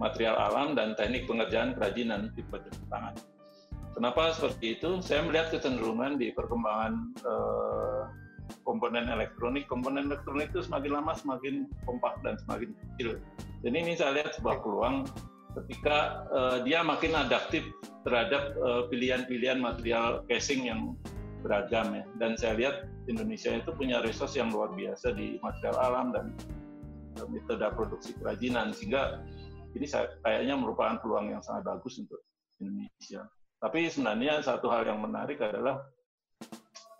material 0.00 0.36
alam 0.40 0.72
dan 0.72 0.96
teknik 0.96 1.28
pengerjaan 1.28 1.76
kerajinan 1.76 2.32
di 2.32 2.40
tangan. 2.88 3.12
Kenapa 3.92 4.32
seperti 4.32 4.80
itu? 4.80 5.04
Saya 5.04 5.28
melihat 5.28 5.52
kecenderungan 5.52 6.16
di 6.16 6.32
perkembangan 6.32 6.92
eh, 7.20 8.02
komponen 8.64 9.12
elektronik. 9.12 9.68
Komponen 9.68 10.08
elektronik 10.08 10.56
itu 10.56 10.64
semakin 10.64 11.04
lama 11.04 11.12
semakin 11.12 11.68
kompak 11.84 12.16
dan 12.24 12.40
semakin 12.40 12.72
kecil. 12.72 13.20
Jadi 13.60 13.76
ini 13.76 13.92
saya 13.92 14.16
lihat 14.16 14.40
sebuah 14.40 14.64
peluang 14.64 15.04
ketika 15.60 16.24
eh, 16.32 16.56
dia 16.64 16.80
makin 16.80 17.12
adaptif 17.12 17.68
terhadap 18.08 18.56
eh, 18.56 18.82
pilihan-pilihan 18.88 19.60
material 19.60 20.24
casing 20.32 20.64
yang 20.64 20.96
beragam 21.44 21.92
ya. 21.92 22.04
Dan 22.16 22.40
saya 22.40 22.56
lihat 22.56 22.88
Indonesia 23.04 23.52
itu 23.52 23.68
punya 23.76 24.00
resource 24.00 24.32
yang 24.32 24.48
luar 24.48 24.72
biasa 24.72 25.12
di 25.12 25.36
material 25.44 25.76
alam 25.76 26.06
dan 26.16 26.32
metode 27.28 27.66
produksi 27.76 28.16
kerajinan 28.16 28.72
sehingga 28.72 29.20
ini 29.76 29.86
kayaknya 30.24 30.54
merupakan 30.58 30.98
peluang 30.98 31.30
yang 31.30 31.42
sangat 31.44 31.68
bagus 31.68 32.00
untuk 32.00 32.22
Indonesia. 32.58 33.28
Tapi 33.60 33.92
sebenarnya 33.92 34.40
satu 34.40 34.72
hal 34.72 34.88
yang 34.88 35.04
menarik 35.04 35.38
adalah 35.44 35.84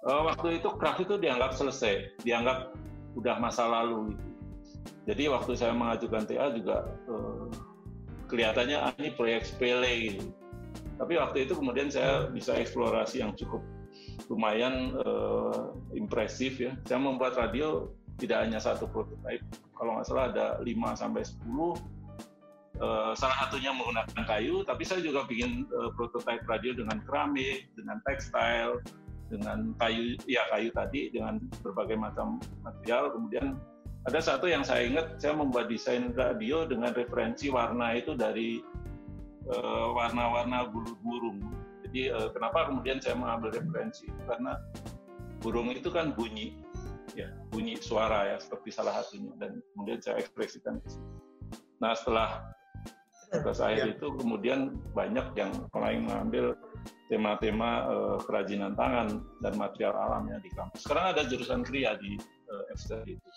uh, 0.04 0.22
waktu 0.28 0.60
itu 0.60 0.68
craft 0.76 1.08
itu 1.08 1.16
dianggap 1.16 1.56
selesai, 1.56 2.20
dianggap 2.20 2.76
udah 3.16 3.36
masa 3.40 3.66
lalu 3.66 4.14
gitu. 4.14 4.26
Jadi 5.08 5.24
waktu 5.32 5.52
saya 5.56 5.72
mengajukan 5.74 6.28
TA 6.28 6.52
juga 6.54 6.86
uh, 7.08 7.48
kelihatannya 8.30 8.78
ah, 8.78 8.92
ini 9.00 9.10
proyek 9.16 9.42
sepele 9.48 9.94
gitu. 10.12 10.28
Tapi 11.00 11.16
waktu 11.16 11.48
itu 11.48 11.56
kemudian 11.56 11.88
saya 11.88 12.28
bisa 12.28 12.54
eksplorasi 12.54 13.24
yang 13.24 13.32
cukup 13.32 13.64
lumayan 14.28 14.94
uh, 15.00 15.74
impresif 15.96 16.60
ya. 16.60 16.76
Saya 16.86 17.00
membuat 17.00 17.34
radio 17.40 17.90
tidak 18.20 18.44
hanya 18.44 18.60
satu 18.60 18.84
prototipe, 18.84 19.40
kalau 19.72 19.96
nggak 19.96 20.06
salah 20.06 20.28
ada 20.28 20.46
5 20.60 21.00
sampai 21.00 21.24
10 21.24 22.00
Uh, 22.80 23.12
salah 23.12 23.36
satunya 23.44 23.76
menggunakan 23.76 24.24
kayu, 24.24 24.64
tapi 24.64 24.88
saya 24.88 25.04
juga 25.04 25.28
bikin 25.28 25.68
uh, 25.68 25.92
prototipe 25.92 26.48
radio 26.48 26.72
dengan 26.72 27.04
keramik, 27.04 27.68
dengan 27.76 28.00
tekstil, 28.08 28.80
dengan 29.28 29.76
kayu, 29.76 30.16
ya 30.24 30.48
kayu 30.48 30.72
tadi, 30.72 31.12
dengan 31.12 31.44
berbagai 31.60 32.00
macam 32.00 32.40
material. 32.64 33.12
Kemudian 33.12 33.60
ada 34.08 34.16
satu 34.24 34.48
yang 34.48 34.64
saya 34.64 34.88
ingat, 34.88 35.20
saya 35.20 35.36
membuat 35.36 35.68
desain 35.68 36.08
radio 36.16 36.64
dengan 36.64 36.96
referensi 36.96 37.52
warna 37.52 38.00
itu 38.00 38.16
dari 38.16 38.64
uh, 39.52 39.92
warna-warna 39.92 40.72
bulu 40.72 40.96
burung. 41.04 41.52
Jadi 41.84 42.06
kenapa 42.32 42.70
kemudian 42.72 42.96
saya 42.96 43.18
mengambil 43.18 43.60
referensi 43.60 44.08
karena 44.24 44.56
burung 45.44 45.68
itu 45.68 45.92
kan 45.92 46.16
bunyi, 46.16 46.56
ya 47.14 47.28
bunyi 47.50 47.78
suara 47.80 48.34
ya 48.34 48.36
seperti 48.38 48.70
salah 48.70 49.02
satunya 49.02 49.32
dan 49.42 49.58
kemudian 49.74 49.98
saya 50.02 50.22
ekspresikan 50.22 50.78
di 50.82 50.94
situ. 50.94 51.10
Nah 51.82 51.92
setelah 51.96 52.50
tugas 53.30 53.62
akhir 53.62 53.86
ya. 53.86 53.94
itu 53.94 54.06
kemudian 54.18 54.74
banyak 54.90 55.26
yang 55.38 55.50
mulai 55.70 55.96
mengambil 56.02 56.58
tema-tema 57.06 57.86
uh, 57.90 58.18
kerajinan 58.22 58.74
tangan 58.74 59.22
dan 59.42 59.54
material 59.54 59.94
alam 59.94 60.26
yang 60.30 60.42
di 60.42 60.50
kampus. 60.54 60.82
Sekarang 60.86 61.14
ada 61.14 61.22
jurusan 61.26 61.66
kria 61.66 61.98
di 61.98 62.14
eh, 62.18 62.64
FSTR 62.74 63.06
itu. 63.06 63.30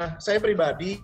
Nah, 0.00 0.16
saya 0.16 0.40
pribadi 0.40 0.96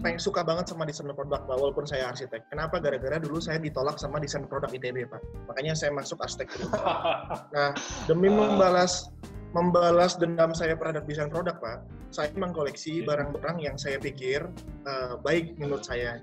pengen 0.00 0.20
suka 0.22 0.40
banget 0.40 0.72
sama 0.72 0.88
desain 0.88 1.10
produk 1.10 1.44
Pak, 1.44 1.52
walaupun 1.52 1.84
saya 1.84 2.08
arsitek. 2.08 2.48
Kenapa? 2.48 2.80
Gara-gara 2.80 3.20
dulu 3.20 3.42
saya 3.42 3.60
ditolak 3.60 4.00
sama 4.00 4.16
desain 4.16 4.48
produk 4.48 4.72
ITB 4.72 5.04
Pak. 5.10 5.20
Makanya 5.52 5.76
saya 5.76 5.92
masuk 5.92 6.22
arsitektur. 6.24 6.64
nah, 7.54 7.76
demi 8.08 8.32
ah. 8.32 8.34
membalas 8.34 9.12
membalas 9.52 10.16
dendam 10.16 10.56
saya 10.56 10.72
terhadap 10.80 11.04
desain 11.04 11.28
produk, 11.28 11.60
Pak, 11.60 11.84
saya 12.08 12.32
mengkoleksi 12.36 13.04
iya. 13.04 13.06
barang-barang 13.08 13.56
yang 13.60 13.76
saya 13.76 14.00
pikir 14.00 14.48
uh, 14.88 15.20
baik 15.20 15.56
menurut 15.60 15.84
saya. 15.84 16.20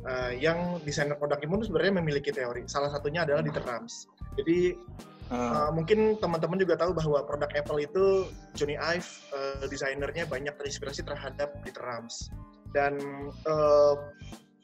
Uh, 0.00 0.32
yang 0.32 0.80
desainer 0.88 1.12
produk 1.12 1.36
imun 1.44 1.60
sebenarnya 1.60 2.00
memiliki 2.00 2.32
teori. 2.32 2.64
Salah 2.64 2.88
satunya 2.88 3.22
adalah 3.22 3.44
di 3.44 3.52
terams. 3.52 4.08
Jadi 4.40 4.72
uh, 5.28 5.68
mungkin 5.76 6.16
teman-teman 6.16 6.56
juga 6.56 6.80
tahu 6.80 6.96
bahwa 6.96 7.20
produk 7.28 7.52
Apple 7.52 7.84
itu 7.84 8.04
Johnny 8.56 8.80
Ive 8.80 9.06
uh, 9.36 9.68
desainernya 9.68 10.24
banyak 10.24 10.56
terinspirasi 10.56 11.04
terhadap 11.04 11.52
di 11.62 11.70
terams. 11.70 12.32
Dan 12.70 12.98
uh, 13.46 13.94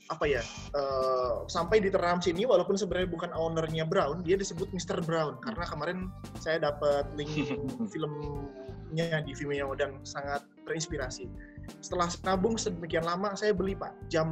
apa 0.06 0.25
ya 0.26 0.42
uh, 0.78 1.42
sampai 1.50 1.82
diteram 1.82 2.22
sini 2.22 2.46
walaupun 2.46 2.78
sebenarnya 2.78 3.10
bukan 3.10 3.30
ownernya 3.34 3.82
Brown 3.82 4.22
dia 4.22 4.38
disebut 4.38 4.70
Mr. 4.70 5.02
Brown 5.02 5.42
karena 5.42 5.66
kemarin 5.66 5.98
saya 6.38 6.62
dapat 6.62 7.10
link 7.18 7.34
filmnya 7.92 9.26
di 9.26 9.32
Vimeo 9.34 9.75
dan 9.75 9.98
sangat 10.06 10.46
terinspirasi 10.62 11.26
setelah 11.82 12.06
nabung 12.22 12.54
sedemikian 12.54 13.02
lama 13.02 13.34
saya 13.34 13.50
beli 13.50 13.75
pak 13.75 13.90
jam 14.06 14.30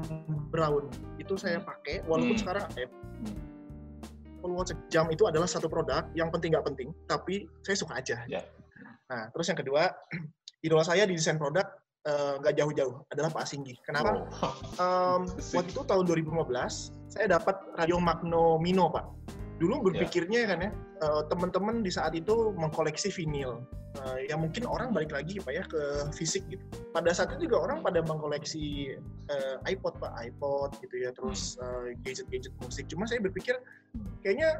Brown 0.54 0.87
itu 1.19 1.35
saya 1.35 1.59
hmm. 1.59 1.66
pakai 1.66 2.07
walaupun 2.07 2.38
hmm. 2.38 2.43
sekarang 2.47 2.66
Apple 2.78 4.54
Watch 4.54 4.76
jam 4.95 5.11
itu 5.11 5.26
adalah 5.26 5.50
satu 5.50 5.66
produk 5.66 6.07
yang 6.14 6.31
penting 6.31 6.54
nggak 6.54 6.66
penting 6.71 6.95
tapi 7.11 7.50
saya 7.66 7.75
suka 7.75 7.99
aja 7.99 8.23
yeah. 8.31 8.47
nah 9.11 9.26
terus 9.35 9.50
yang 9.50 9.59
kedua 9.59 9.90
idola 10.64 10.87
saya 10.87 11.02
di 11.02 11.19
desain 11.19 11.35
produk 11.35 11.66
Eh, 11.66 11.84
nggak 12.04 12.54
uh, 12.54 12.58
jauh-jauh 12.61 12.94
adalah 13.08 13.30
Pak 13.32 13.49
Singgi. 13.49 13.75
Kenapa? 13.80 14.28
Oh. 14.44 14.54
Um, 14.76 15.20
waktu 15.56 15.70
itu 15.73 15.82
tahun 15.88 16.04
2015 16.04 16.52
saya 17.08 17.26
dapat 17.32 17.56
radio 17.80 17.96
Magno 17.96 18.61
Mino 18.61 18.92
Pak. 18.92 19.04
Dulu 19.56 19.80
ya. 19.80 19.82
berpikirnya 19.88 20.40
yeah. 20.44 20.50
kan 20.50 20.58
ya 20.68 20.70
uh, 21.04 21.23
teman-teman 21.28 21.80
di 21.80 21.90
saat 21.92 22.12
itu 22.16 22.52
mengkoleksi 22.54 23.12
vinil. 23.12 23.64
Uh, 23.94 24.18
yang 24.26 24.42
mungkin 24.42 24.66
orang 24.66 24.90
balik 24.90 25.14
lagi 25.14 25.38
Pak 25.38 25.54
ya 25.54 25.62
ke 25.70 26.11
fisik 26.18 26.42
gitu. 26.50 26.64
Pada 26.90 27.14
saat 27.14 27.30
itu 27.38 27.46
juga 27.46 27.70
orang 27.70 27.78
pada 27.78 28.02
mengkoleksi 28.02 28.99
uh, 29.30 29.56
iPod 29.70 30.02
Pak, 30.02 30.12
iPod 30.18 30.75
gitu 30.82 31.06
ya, 31.06 31.14
terus 31.14 31.54
uh, 31.62 31.94
gadget-gadget 32.02 32.50
musik. 32.58 32.90
Cuma 32.90 33.06
saya 33.06 33.23
berpikir 33.23 33.54
kayaknya 34.26 34.58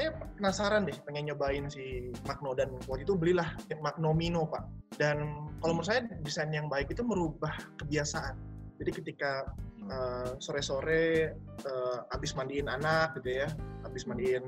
saya 0.00 0.16
penasaran 0.16 0.88
deh 0.88 0.96
pengen 1.04 1.28
nyobain 1.28 1.68
si 1.68 2.08
Magno. 2.24 2.56
Dan 2.56 2.72
waktu 2.88 3.04
itu 3.04 3.12
belilah 3.12 3.52
Magno 3.84 4.16
Mino 4.16 4.48
pak. 4.48 4.64
Dan 4.96 5.52
kalau 5.60 5.76
menurut 5.76 5.88
saya 5.92 6.08
desain 6.24 6.48
yang 6.48 6.72
baik 6.72 6.88
itu 6.88 7.04
merubah 7.04 7.52
kebiasaan. 7.76 8.32
Jadi 8.80 8.90
ketika 8.96 9.44
uh, 9.92 10.40
sore-sore 10.40 11.36
uh, 11.68 12.16
abis 12.16 12.32
mandiin 12.32 12.64
anak 12.64 13.12
gitu 13.20 13.44
ya 13.44 13.48
abis 13.84 14.08
mandiin 14.08 14.40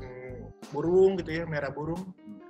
um, 0.00 0.48
burung 0.72 1.20
gitu 1.20 1.36
ya 1.36 1.44
merah 1.44 1.68
burung 1.68 2.00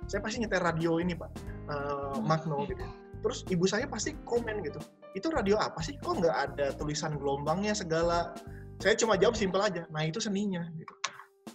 saya 0.07 0.23
pasti 0.23 0.39
nyetel 0.39 0.63
radio 0.63 0.95
ini 1.03 1.11
pak. 1.11 1.27
Uh, 1.67 2.23
Magno 2.23 2.63
gitu 2.71 2.87
terus 3.19 3.43
ibu 3.51 3.67
saya 3.67 3.83
pasti 3.89 4.15
komen 4.23 4.63
gitu. 4.63 4.79
Itu 5.11 5.27
radio 5.33 5.59
apa 5.59 5.83
sih? 5.83 5.99
Kok 5.99 6.23
nggak 6.23 6.37
ada 6.39 6.71
tulisan 6.77 7.19
gelombangnya 7.19 7.75
segala? 7.75 8.31
Saya 8.79 8.95
cuma 8.95 9.19
jawab 9.19 9.35
simpel 9.35 9.59
aja 9.59 9.83
nah 9.91 10.07
itu 10.07 10.23
seninya 10.23 10.63
gitu 10.79 10.95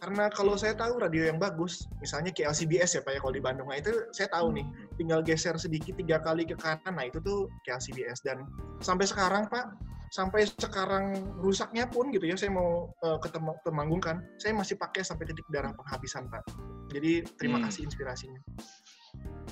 karena 0.00 0.32
kalau 0.32 0.56
saya 0.56 0.72
tahu 0.72 0.96
radio 0.96 1.28
yang 1.28 1.36
bagus, 1.36 1.84
misalnya 2.00 2.32
kayak 2.32 2.56
LCBS 2.56 2.96
ya 2.96 3.00
Pak 3.04 3.12
ya 3.12 3.20
kalau 3.20 3.34
di 3.36 3.44
Bandung, 3.44 3.68
nah 3.68 3.76
itu 3.76 3.92
saya 4.16 4.32
tahu 4.32 4.56
nih, 4.56 4.64
hmm. 4.64 4.96
tinggal 4.96 5.20
geser 5.20 5.52
sedikit 5.60 5.92
tiga 6.00 6.16
kali 6.24 6.48
ke 6.48 6.56
kanan, 6.56 6.96
nah 6.96 7.04
itu 7.04 7.20
tuh 7.20 7.52
kayak 7.68 7.84
LCBS 7.84 8.24
dan 8.24 8.48
sampai 8.80 9.04
sekarang 9.04 9.44
Pak, 9.52 9.76
sampai 10.08 10.48
sekarang 10.48 11.36
rusaknya 11.44 11.84
pun 11.84 12.08
gitu 12.16 12.24
ya, 12.24 12.32
saya 12.40 12.48
mau 12.48 12.88
uh, 13.04 13.20
ketemu 13.20 13.52
temanggung 13.60 14.00
saya 14.40 14.56
masih 14.56 14.80
pakai 14.80 15.04
sampai 15.04 15.28
titik 15.28 15.44
darah 15.52 15.76
penghabisan 15.76 16.32
Pak. 16.32 16.48
Jadi 16.96 17.28
terima 17.36 17.60
hmm. 17.60 17.68
kasih 17.68 17.84
inspirasinya. 17.84 18.40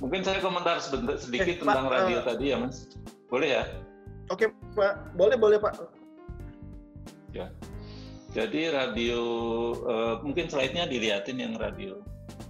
Mungkin 0.00 0.24
saya 0.24 0.40
komentar 0.40 0.80
sebentar 0.80 1.20
sedikit 1.20 1.44
eh, 1.44 1.60
tentang 1.60 1.92
Pak, 1.92 1.92
radio 1.92 2.18
uh, 2.18 2.24
tadi 2.24 2.44
ya 2.48 2.56
Mas, 2.56 2.88
boleh 3.28 3.48
ya? 3.52 3.64
Oke 4.32 4.48
Pak, 4.72 5.12
boleh 5.12 5.36
boleh 5.36 5.60
Pak. 5.60 5.76
Ya, 7.36 7.52
jadi 8.38 8.70
radio 8.70 9.20
uh, 9.82 10.14
mungkin 10.22 10.46
slide-nya 10.46 10.86
dilihatin 10.86 11.42
yang 11.42 11.58
radio. 11.58 11.98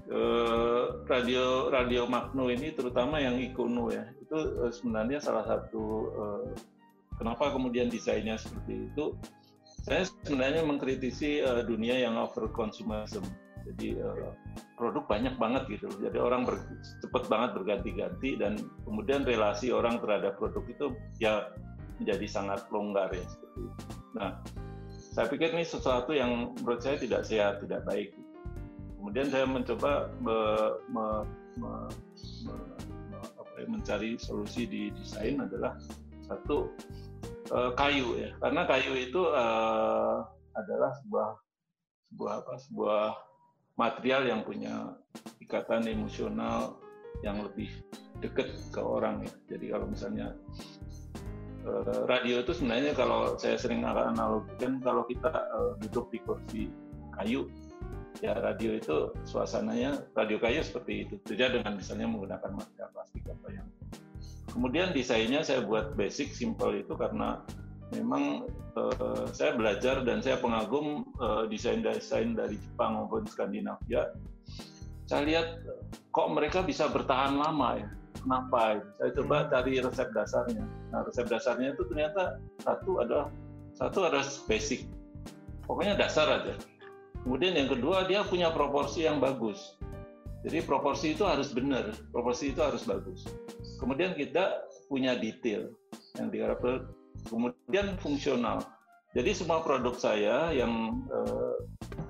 Uh, 0.09 1.05
radio 1.05 1.69
radio 1.69 2.09
Magno 2.09 2.49
ini 2.49 2.73
terutama 2.73 3.21
yang 3.21 3.37
Ikono 3.37 3.93
ya 3.93 4.09
itu 4.25 4.37
uh, 4.57 4.73
sebenarnya 4.73 5.21
salah 5.21 5.45
satu 5.45 5.85
uh, 6.17 6.49
kenapa 7.21 7.53
kemudian 7.53 7.93
desainnya 7.93 8.41
seperti 8.41 8.89
itu 8.89 9.13
saya 9.85 10.09
sebenarnya 10.25 10.65
mengkritisi 10.65 11.45
uh, 11.45 11.61
dunia 11.61 12.09
yang 12.09 12.17
over 12.17 12.49
consumerism 12.57 13.21
jadi 13.69 14.01
uh, 14.01 14.33
produk 14.81 15.05
banyak 15.05 15.37
banget 15.37 15.77
gitu 15.77 15.93
jadi 16.01 16.17
orang 16.17 16.49
ber, 16.49 16.57
cepat 17.05 17.29
banget 17.29 17.51
berganti-ganti 17.61 18.41
dan 18.41 18.57
kemudian 18.89 19.29
relasi 19.29 19.77
orang 19.77 20.01
terhadap 20.01 20.41
produk 20.41 20.65
itu 20.73 20.87
ya 21.21 21.53
menjadi 22.01 22.25
sangat 22.25 22.65
longgar 22.73 23.13
ya 23.13 23.29
seperti 23.29 23.61
itu. 23.61 23.85
nah 24.17 24.41
saya 25.19 25.35
pikir 25.35 25.51
ini 25.51 25.67
sesuatu 25.67 26.15
yang 26.15 26.55
menurut 26.63 26.79
saya 26.79 26.95
tidak 26.95 27.27
sehat, 27.27 27.59
tidak 27.59 27.83
baik. 27.83 28.15
Kemudian 28.95 29.27
saya 29.35 29.51
mencoba 29.51 30.15
me, 30.23 30.39
me, 30.95 31.07
me, 31.59 31.73
me, 32.47 33.19
apa 33.19 33.55
ya, 33.59 33.67
mencari 33.67 34.15
solusi 34.15 34.71
di 34.71 34.95
desain 34.95 35.43
adalah 35.43 35.75
satu 36.23 36.71
uh, 37.51 37.75
kayu 37.75 38.15
ya, 38.15 38.31
karena 38.39 38.63
kayu 38.71 38.95
itu 38.95 39.27
uh, 39.27 40.23
adalah 40.55 40.95
sebuah 41.03 41.29
sebuah 42.15 42.33
apa 42.39 42.55
sebuah 42.71 43.05
material 43.75 44.23
yang 44.23 44.47
punya 44.47 44.95
ikatan 45.43 45.83
emosional 45.91 46.79
yang 47.27 47.43
lebih 47.43 47.67
dekat 48.23 48.55
ke 48.71 48.79
orang 48.79 49.27
ya. 49.27 49.35
Jadi 49.51 49.67
kalau 49.75 49.91
misalnya 49.91 50.31
Eh, 50.79 50.88
radio 52.09 52.41
itu 52.43 52.53
sebenarnya 52.55 52.93
kalau 52.97 53.37
saya 53.37 53.57
sering 53.61 53.85
analogikan 53.85 54.81
kalau 54.81 55.05
kita 55.07 55.31
uh, 55.31 55.77
duduk 55.85 56.09
di 56.13 56.19
kursi 56.25 56.63
kayu 57.15 57.51
ya 58.25 58.35
radio 58.39 58.75
itu 58.75 59.15
suasananya 59.23 60.03
radio 60.19 60.39
kayu 60.43 60.63
seperti 60.65 61.07
itu. 61.07 61.15
Beda 61.23 61.55
dengan 61.55 61.79
misalnya 61.79 62.11
menggunakan 62.11 62.51
material 62.51 62.91
plastik 62.91 63.25
apa 63.31 63.49
yang 63.55 63.67
kemudian 64.51 64.91
desainnya 64.91 65.45
saya 65.47 65.63
buat 65.63 65.95
basic 65.95 66.35
simple 66.35 66.75
itu 66.75 66.95
karena 66.99 67.43
memang 67.95 68.49
uh, 68.77 69.25
saya 69.31 69.55
belajar 69.55 70.03
dan 70.03 70.21
saya 70.21 70.37
pengagum 70.41 71.09
uh, 71.23 71.47
desain-desain 71.47 72.37
dari 72.37 72.59
Jepang 72.59 72.99
maupun 72.99 73.25
Skandinavia. 73.25 74.13
Saya 75.09 75.25
lihat 75.25 75.49
kok 76.13 76.29
mereka 76.35 76.61
bisa 76.61 76.85
bertahan 76.91 77.41
lama 77.41 77.81
ya 77.81 77.89
kenapa? 78.29 78.85
Saya 79.01 79.11
coba 79.17 79.37
cari 79.49 79.81
resep 79.81 80.09
dasarnya. 80.13 80.65
Nah 80.93 81.01
resep 81.09 81.27
dasarnya 81.33 81.73
itu 81.73 81.83
ternyata 81.89 82.37
satu 82.61 83.01
adalah 83.01 83.33
satu 83.73 84.05
adalah 84.05 84.29
basic. 84.45 84.85
Pokoknya 85.65 85.97
dasar 85.97 86.29
aja. 86.29 86.55
Kemudian 87.25 87.57
yang 87.57 87.73
kedua 87.73 88.05
dia 88.05 88.21
punya 88.29 88.53
proporsi 88.53 89.09
yang 89.09 89.17
bagus. 89.17 89.81
Jadi 90.45 90.63
proporsi 90.63 91.17
itu 91.17 91.25
harus 91.25 91.51
benar 91.51 91.91
proporsi 92.13 92.53
itu 92.53 92.61
harus 92.61 92.85
bagus. 92.85 93.25
Kemudian 93.81 94.13
kita 94.13 94.69
punya 94.93 95.17
detail 95.17 95.73
yang 96.21 96.29
digarap 96.29 96.61
kemudian 97.27 97.97
fungsional. 98.05 98.61
Jadi 99.17 99.33
semua 99.33 99.65
produk 99.65 99.97
saya 99.97 100.53
yang 100.53 101.01
uh, 101.09 101.57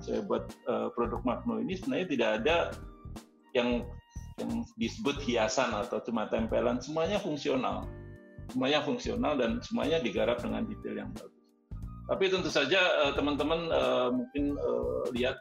saya 0.03 0.21
buat 0.27 0.51
uh, 0.67 0.91
produk 0.99 1.23
Magno 1.23 1.63
ini 1.63 1.79
sebenarnya 1.79 2.07
tidak 2.11 2.31
ada 2.43 2.57
yang 3.55 3.87
yang 4.39 4.65
disebut 4.79 5.19
hiasan 5.23 5.75
atau 5.75 6.01
cuma 6.03 6.31
tempelan 6.31 6.79
semuanya 6.79 7.19
fungsional. 7.19 7.87
Semuanya 8.49 8.81
fungsional 8.81 9.37
dan 9.37 9.61
semuanya 9.61 10.01
digarap 10.01 10.41
dengan 10.41 10.65
detail 10.65 10.97
yang 11.05 11.11
bagus. 11.13 11.39
Tapi 12.09 12.25
tentu 12.33 12.49
saja 12.49 12.81
eh, 12.81 13.13
teman-teman 13.13 13.69
uh, 13.69 14.09
mungkin 14.09 14.57
uh, 14.57 15.05
lihat 15.13 15.37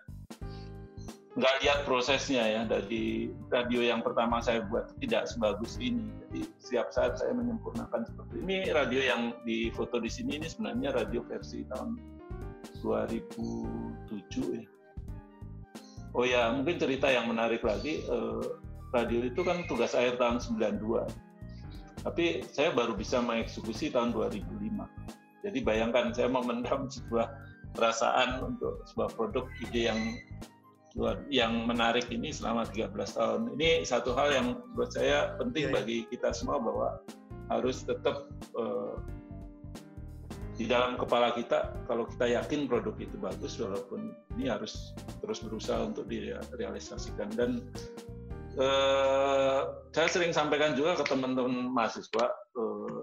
nggak 1.38 1.56
lihat 1.62 1.80
prosesnya 1.86 2.44
ya 2.44 2.62
dari 2.66 3.30
radio 3.54 3.86
yang 3.86 4.02
pertama 4.02 4.42
saya 4.42 4.66
buat 4.68 4.92
tidak 5.00 5.30
sebagus 5.32 5.80
ini. 5.80 6.10
Jadi 6.28 6.50
setiap 6.60 6.92
saat 6.92 7.22
saya 7.22 7.32
menyempurnakan 7.32 8.04
seperti 8.10 8.36
ini. 8.44 8.58
Radio 8.74 9.00
yang 9.00 9.22
di 9.46 9.72
foto 9.72 10.02
di 10.02 10.10
sini 10.12 10.42
ini 10.42 10.50
sebenarnya 10.50 10.98
radio 10.98 11.22
versi 11.24 11.64
tahun 11.72 11.96
2007 12.84 14.60
ya. 14.60 14.66
Oh 16.18 16.26
ya 16.26 16.50
mungkin 16.52 16.82
cerita 16.82 17.08
yang 17.14 17.30
menarik 17.30 17.62
lagi 17.62 18.02
uh, 18.10 18.42
radio 18.93 19.19
itu 19.26 19.41
kan 19.43 19.63
tugas 19.67 19.95
akhir 19.97 20.19
tahun 20.19 20.39
92. 20.39 21.08
Tapi 22.08 22.45
saya 22.47 22.71
baru 22.71 22.95
bisa 22.95 23.19
mengeksekusi 23.19 23.91
tahun 23.91 24.15
2005. 24.15 24.47
Jadi 25.43 25.60
bayangkan 25.63 26.15
saya 26.15 26.32
memendam 26.32 26.88
sebuah 26.95 27.28
perasaan 27.76 28.41
untuk 28.43 28.84
sebuah 28.89 29.12
produk 29.13 29.45
ide 29.67 29.91
yang 29.91 30.02
yang 31.30 31.69
menarik 31.69 32.10
ini 32.10 32.34
selama 32.34 32.65
13 32.65 32.89
tahun. 32.89 33.41
Ini 33.54 33.86
satu 33.86 34.17
hal 34.17 34.34
yang 34.34 34.47
buat 34.73 34.89
saya 34.89 35.38
penting 35.38 35.69
yeah, 35.69 35.73
iya. 35.73 35.78
bagi 35.78 35.97
kita 36.10 36.34
semua 36.34 36.58
bahwa 36.58 36.97
harus 37.54 37.86
tetap 37.86 38.26
uh, 38.58 38.97
di 40.58 40.65
dalam 40.65 40.97
kepala 40.97 41.38
kita 41.38 41.69
kalau 41.86 42.10
kita 42.10 42.34
yakin 42.34 42.65
produk 42.65 42.97
itu 42.97 43.13
bagus 43.21 43.62
walaupun 43.62 44.10
ini 44.36 44.50
harus 44.50 44.97
terus 45.21 45.38
berusaha 45.45 45.86
untuk 45.86 46.10
direalisasikan 46.10 47.30
dan 47.38 47.62
eh, 48.58 49.60
saya 49.93 50.08
sering 50.10 50.34
sampaikan 50.34 50.74
juga 50.74 50.98
ke 50.98 51.06
teman-teman 51.06 51.72
mahasiswa 51.72 52.26
eh, 52.34 53.00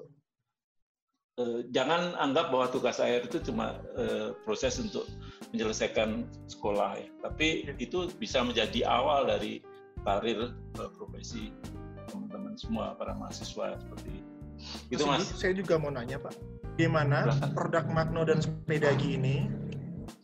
eh, 1.43 1.61
jangan 1.71 2.19
anggap 2.19 2.51
bahwa 2.51 2.67
tugas 2.71 2.99
akhir 2.99 3.31
itu 3.31 3.51
cuma 3.51 3.79
eh, 3.97 4.35
proses 4.43 4.79
untuk 4.83 5.07
menyelesaikan 5.55 6.27
sekolah 6.51 6.99
ya 6.99 7.09
tapi 7.23 7.67
itu 7.79 8.11
bisa 8.19 8.43
menjadi 8.43 8.87
awal 8.87 9.31
dari 9.31 9.63
karir 10.03 10.53
eh, 10.53 10.91
profesi 10.99 11.55
teman-teman 12.11 12.59
semua 12.59 12.95
para 12.99 13.15
mahasiswa 13.17 13.79
seperti 13.79 14.23
itu 14.91 15.03
mas. 15.03 15.27
Saya 15.35 15.51
juga 15.55 15.79
mau 15.79 15.91
nanya 15.91 16.19
pak 16.23 16.35
bagaimana 16.75 17.31
produk 17.55 17.87
Magno 17.87 18.27
dan 18.27 18.43
Sepedagi 18.43 19.15
ini 19.15 19.47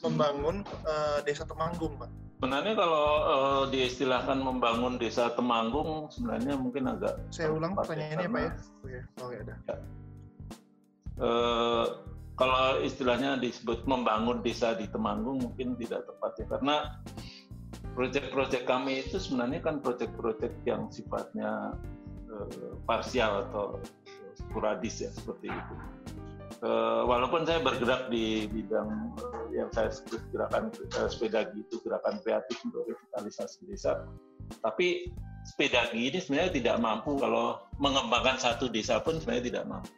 membangun 0.02 0.66
uh, 0.82 1.22
desa 1.22 1.46
Temanggung, 1.46 1.94
Pak? 1.94 2.10
Sebenarnya 2.40 2.72
kalau 2.72 3.06
uh, 3.20 3.62
diistilahkan 3.68 4.40
membangun 4.40 4.96
desa 4.96 5.28
Temanggung, 5.36 6.08
sebenarnya 6.08 6.56
mungkin 6.56 6.88
agak. 6.88 7.20
Saya 7.28 7.52
ulang 7.52 7.76
pertanyaannya, 7.76 8.32
Pak 8.32 8.40
ya. 8.40 8.52
Oke, 8.80 9.00
oh 9.20 9.28
ya 9.28 9.40
ada. 9.44 9.54
Ya. 9.68 9.76
Uh, 11.20 11.84
kalau 12.40 12.80
istilahnya 12.80 13.36
disebut 13.36 13.84
membangun 13.84 14.40
desa 14.40 14.72
di 14.72 14.88
Temanggung 14.88 15.44
mungkin 15.44 15.76
tidak 15.76 16.08
tepat 16.08 16.32
ya 16.40 16.46
karena 16.48 16.76
proyek-proyek 17.92 18.64
kami 18.64 19.04
itu 19.04 19.20
sebenarnya 19.20 19.60
kan 19.60 19.84
proyek-proyek 19.84 20.64
yang 20.64 20.88
sifatnya 20.88 21.76
uh, 22.32 22.72
parsial 22.88 23.44
atau 23.52 23.84
sporadis 24.32 25.04
ya 25.04 25.12
seperti 25.12 25.52
itu. 25.52 25.74
Uh, 26.60 27.08
walaupun 27.08 27.48
saya 27.48 27.56
bergerak 27.64 28.12
di 28.12 28.44
bidang 28.44 29.16
uh, 29.16 29.48
yang 29.48 29.72
saya 29.72 29.88
sebut 29.88 30.20
gerakan 30.28 30.68
uh, 31.00 31.08
sepeda 31.08 31.48
gitu, 31.56 31.80
gerakan 31.80 32.20
kreatif 32.20 32.60
untuk 32.68 32.84
revitalisasi 32.84 33.64
desa, 33.64 34.04
tapi 34.60 35.08
sepeda 35.48 35.88
ini 35.96 36.20
sebenarnya 36.20 36.52
tidak 36.52 36.76
mampu 36.84 37.16
kalau 37.16 37.64
mengembangkan 37.80 38.36
satu 38.36 38.68
desa 38.68 39.00
pun 39.00 39.16
sebenarnya 39.16 39.44
tidak 39.48 39.64
mampu 39.72 39.88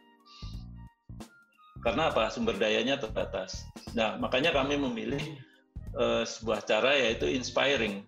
karena 1.83 2.15
apa 2.15 2.31
sumber 2.31 2.55
dayanya 2.55 2.95
terbatas. 2.95 3.67
Nah 3.91 4.15
makanya 4.15 4.55
kami 4.55 4.79
memilih 4.79 5.19
uh, 5.99 6.23
sebuah 6.23 6.63
cara 6.63 6.95
yaitu 6.95 7.27
inspiring. 7.27 8.07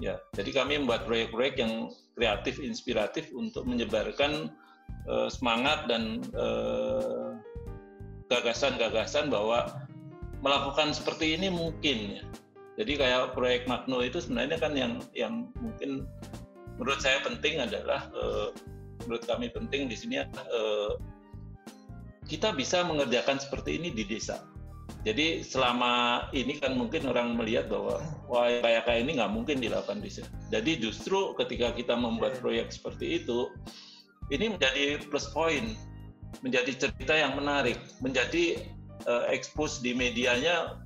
Ya, 0.00 0.16
jadi 0.32 0.52
kami 0.52 0.80
membuat 0.80 1.04
proyek-proyek 1.04 1.60
yang 1.60 1.92
kreatif, 2.16 2.56
inspiratif 2.60 3.32
untuk 3.36 3.64
menyebarkan 3.64 4.52
semangat 5.32 5.88
dan 5.88 6.20
gagasan-gagasan 8.30 9.30
bahwa 9.30 9.86
melakukan 10.42 10.92
seperti 10.92 11.38
ini 11.38 11.48
mungkin. 11.50 12.20
Ya. 12.20 12.22
Jadi 12.76 12.92
kayak 13.00 13.32
proyek 13.32 13.64
Magno 13.64 14.04
itu 14.04 14.20
sebenarnya 14.20 14.60
kan 14.60 14.76
yang 14.76 15.00
yang 15.16 15.48
mungkin 15.56 16.04
menurut 16.76 17.00
saya 17.00 17.24
penting 17.24 17.56
adalah 17.62 18.12
uh, 18.12 18.52
menurut 19.04 19.24
kami 19.24 19.48
penting 19.48 19.88
di 19.88 19.96
sini 19.96 20.20
uh, 20.20 20.92
kita 22.28 22.52
bisa 22.52 22.84
mengerjakan 22.84 23.40
seperti 23.40 23.80
ini 23.80 23.94
di 23.94 24.04
desa. 24.04 24.44
Jadi 25.06 25.46
selama 25.46 26.26
ini 26.34 26.58
kan 26.58 26.74
mungkin 26.74 27.06
orang 27.06 27.38
melihat 27.38 27.70
bahwa 27.70 28.02
wah 28.26 28.50
kayak 28.50 28.90
kayak 28.90 29.00
ini 29.06 29.22
nggak 29.22 29.32
mungkin 29.32 29.56
dilakukan 29.62 30.02
di 30.02 30.10
desa. 30.10 30.26
Jadi 30.50 30.82
justru 30.82 31.32
ketika 31.38 31.72
kita 31.72 31.94
membuat 31.94 32.42
proyek 32.42 32.74
seperti 32.74 33.22
itu, 33.22 33.54
ini 34.34 34.52
menjadi 34.52 34.98
plus 35.06 35.30
point, 35.30 35.78
menjadi 36.44 36.72
cerita 36.76 37.14
yang 37.16 37.34
menarik, 37.36 37.80
menjadi 38.00 38.60
uh, 39.08 39.26
expose 39.32 39.80
di 39.80 39.96
medianya 39.96 40.78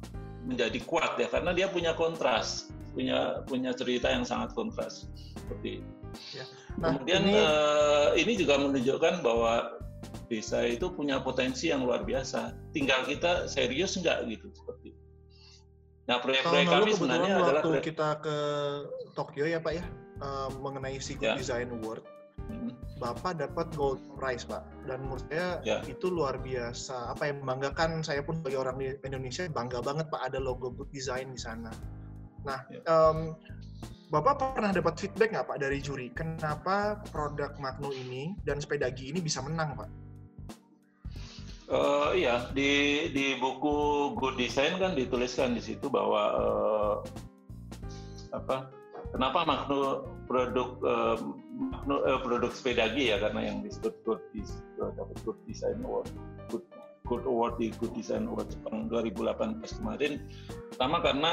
menjadi 0.46 0.80
kuat 0.88 1.20
ya 1.20 1.28
karena 1.28 1.52
dia 1.52 1.68
punya 1.68 1.92
kontras, 1.92 2.72
punya 2.96 3.44
punya 3.44 3.76
cerita 3.76 4.08
yang 4.08 4.24
sangat 4.24 4.56
kontras 4.56 5.04
seperti 5.36 5.84
itu. 5.84 5.90
Ya. 6.34 6.44
Nah, 6.80 6.96
Kemudian 6.96 7.22
ini... 7.28 7.34
Uh, 7.36 8.08
ini 8.18 8.32
juga 8.40 8.58
menunjukkan 8.58 9.22
bahwa 9.22 9.78
desa 10.30 10.62
itu 10.62 10.86
punya 10.94 11.18
potensi 11.20 11.68
yang 11.68 11.82
luar 11.82 12.06
biasa. 12.06 12.54
Tinggal 12.70 13.04
kita 13.06 13.50
serius 13.50 13.98
enggak 13.98 14.26
gitu 14.30 14.48
seperti 14.54 14.94
itu. 14.94 15.02
Nah 16.06 16.18
proyek-proyek 16.18 16.66
kami 16.66 16.90
sebenarnya 16.94 17.32
adalah 17.38 17.62
waktu 17.62 17.86
kita 17.86 18.08
ke 18.18 18.36
Tokyo 19.14 19.44
ya 19.46 19.62
Pak 19.62 19.72
ya 19.78 19.84
uh, 20.22 20.50
mengenai 20.58 20.98
Good 20.98 21.22
ya. 21.22 21.34
Design 21.38 21.70
Award. 21.82 22.02
Hmm. 22.50 22.74
Bapak 22.98 23.38
dapat 23.38 23.70
gold 23.78 24.02
prize 24.18 24.42
Pak 24.42 24.64
dan 24.90 25.06
menurut 25.06 25.22
saya 25.30 25.62
ya. 25.62 25.78
itu 25.86 26.10
luar 26.10 26.42
biasa 26.42 27.14
apa 27.14 27.30
yang 27.30 27.46
membanggakan 27.46 28.02
saya 28.02 28.26
pun 28.26 28.42
sebagai 28.42 28.58
orang 28.58 28.74
di 28.82 28.90
Indonesia 29.06 29.46
bangga 29.46 29.78
banget 29.86 30.10
Pak 30.10 30.26
ada 30.26 30.42
logo 30.42 30.74
Good 30.74 30.90
Design 30.90 31.30
di 31.30 31.38
sana. 31.38 31.70
Nah 32.42 32.66
ya. 32.66 32.82
um, 32.90 33.38
Bapak 34.10 34.58
pernah 34.58 34.74
dapat 34.74 34.98
feedback 34.98 35.30
nggak 35.30 35.46
Pak 35.46 35.58
dari 35.62 35.78
juri 35.78 36.10
kenapa 36.10 36.98
produk 37.14 37.54
Magno 37.62 37.94
ini 37.94 38.34
dan 38.42 38.58
sepedagi 38.58 39.14
ini 39.14 39.22
bisa 39.22 39.38
menang 39.38 39.78
Pak? 39.78 39.90
Uh, 41.70 42.10
iya 42.18 42.50
di 42.50 43.06
di 43.14 43.38
buku 43.38 44.10
Good 44.18 44.42
Design 44.42 44.82
kan 44.82 44.98
dituliskan 44.98 45.54
di 45.54 45.62
situ 45.62 45.86
bahwa 45.86 46.22
uh, 46.34 46.94
apa 48.34 48.66
kenapa 49.14 49.46
Magno 49.46 50.10
produk 50.30 50.78
uh, 50.86 51.18
uh, 51.90 52.20
produk 52.22 52.54
sepedagi 52.54 53.10
ya 53.10 53.18
karena 53.18 53.50
yang 53.50 53.66
disebut 53.66 53.98
Good, 54.06 54.22
dapat 54.78 55.16
Good 55.26 55.38
Design 55.50 55.82
Award 55.82 56.06
Good, 56.54 56.64
Good 57.10 57.24
Award 57.26 57.58
di 57.58 57.74
Good 57.74 57.98
Design 57.98 58.30
Award 58.30 58.54
Jepang 58.54 58.86
2018 58.86 59.58
kemarin 59.82 60.22
pertama 60.70 61.02
karena 61.02 61.32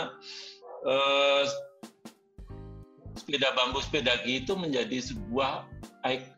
uh, 0.90 1.46
sepeda 3.14 3.54
bambu 3.54 3.78
sepedagi 3.86 4.42
itu 4.42 4.58
menjadi 4.58 4.98
sebuah 4.98 5.70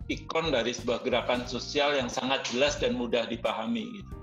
ikon 0.09 0.51
dari 0.51 0.73
sebuah 0.75 1.05
gerakan 1.05 1.45
sosial 1.45 1.95
yang 1.95 2.09
sangat 2.11 2.43
jelas 2.49 2.75
dan 2.81 2.97
mudah 2.97 3.29
dipahami 3.29 3.85
gitu. 4.01 4.15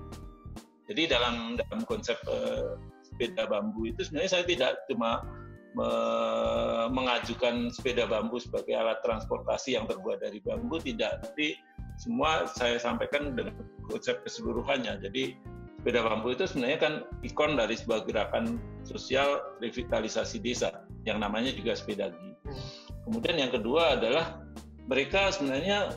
Jadi 0.91 1.03
dalam 1.07 1.55
dalam 1.55 1.81
konsep 1.87 2.19
uh, 2.27 2.75
sepeda 3.07 3.47
bambu 3.47 3.87
itu 3.87 4.03
sebenarnya 4.03 4.31
saya 4.39 4.43
tidak 4.43 4.71
cuma 4.91 5.23
mengajukan 6.89 7.69
sepeda 7.69 8.09
bambu 8.09 8.41
sebagai 8.41 8.73
alat 8.73 8.97
transportasi 9.05 9.77
yang 9.77 9.85
terbuat 9.85 10.25
dari 10.25 10.41
bambu 10.41 10.81
tidak, 10.81 11.21
tapi 11.21 11.57
semua 11.97 12.45
saya 12.49 12.81
sampaikan 12.81 13.33
dengan 13.37 13.53
konsep 13.89 14.21
keseluruhannya. 14.25 15.01
Jadi 15.01 15.37
sepeda 15.77 16.03
bambu 16.03 16.33
itu 16.33 16.49
sebenarnya 16.49 16.79
kan 16.81 16.93
ikon 17.23 17.55
dari 17.55 17.77
sebuah 17.77 18.09
gerakan 18.09 18.57
sosial 18.83 19.39
revitalisasi 19.61 20.41
desa 20.41 20.83
yang 21.07 21.23
namanya 21.23 21.53
juga 21.53 21.77
sepedagi. 21.77 22.17
Hmm. 22.17 22.57
Kemudian 23.07 23.39
yang 23.39 23.51
kedua 23.55 23.95
adalah 23.95 24.43
mereka 24.91 25.31
sebenarnya 25.31 25.95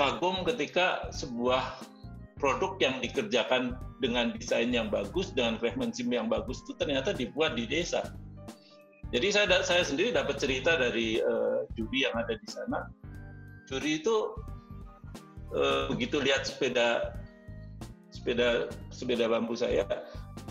kagum 0.00 0.48
ketika 0.48 1.12
sebuah 1.12 1.76
produk 2.40 2.74
yang 2.80 2.98
dikerjakan 3.04 3.76
dengan 4.02 4.34
desain 4.34 4.72
yang 4.74 4.90
bagus, 4.90 5.30
dengan 5.30 5.60
craftsmanship 5.60 6.10
yang 6.10 6.26
bagus 6.26 6.64
itu 6.66 6.74
ternyata 6.80 7.14
dibuat 7.14 7.54
di 7.54 7.68
desa. 7.68 8.16
Jadi 9.12 9.28
saya 9.28 9.60
saya 9.60 9.84
sendiri 9.84 10.16
dapat 10.16 10.40
cerita 10.40 10.80
dari 10.80 11.20
uh, 11.20 11.68
juri 11.76 12.08
yang 12.08 12.16
ada 12.16 12.32
di 12.32 12.48
sana. 12.48 12.88
Juri 13.68 14.00
itu 14.00 14.32
uh, 15.52 15.92
begitu 15.92 16.16
lihat 16.16 16.48
sepeda 16.48 17.12
sepeda 18.08 18.72
sepeda 18.88 19.28
bambu 19.28 19.52
saya, 19.52 19.84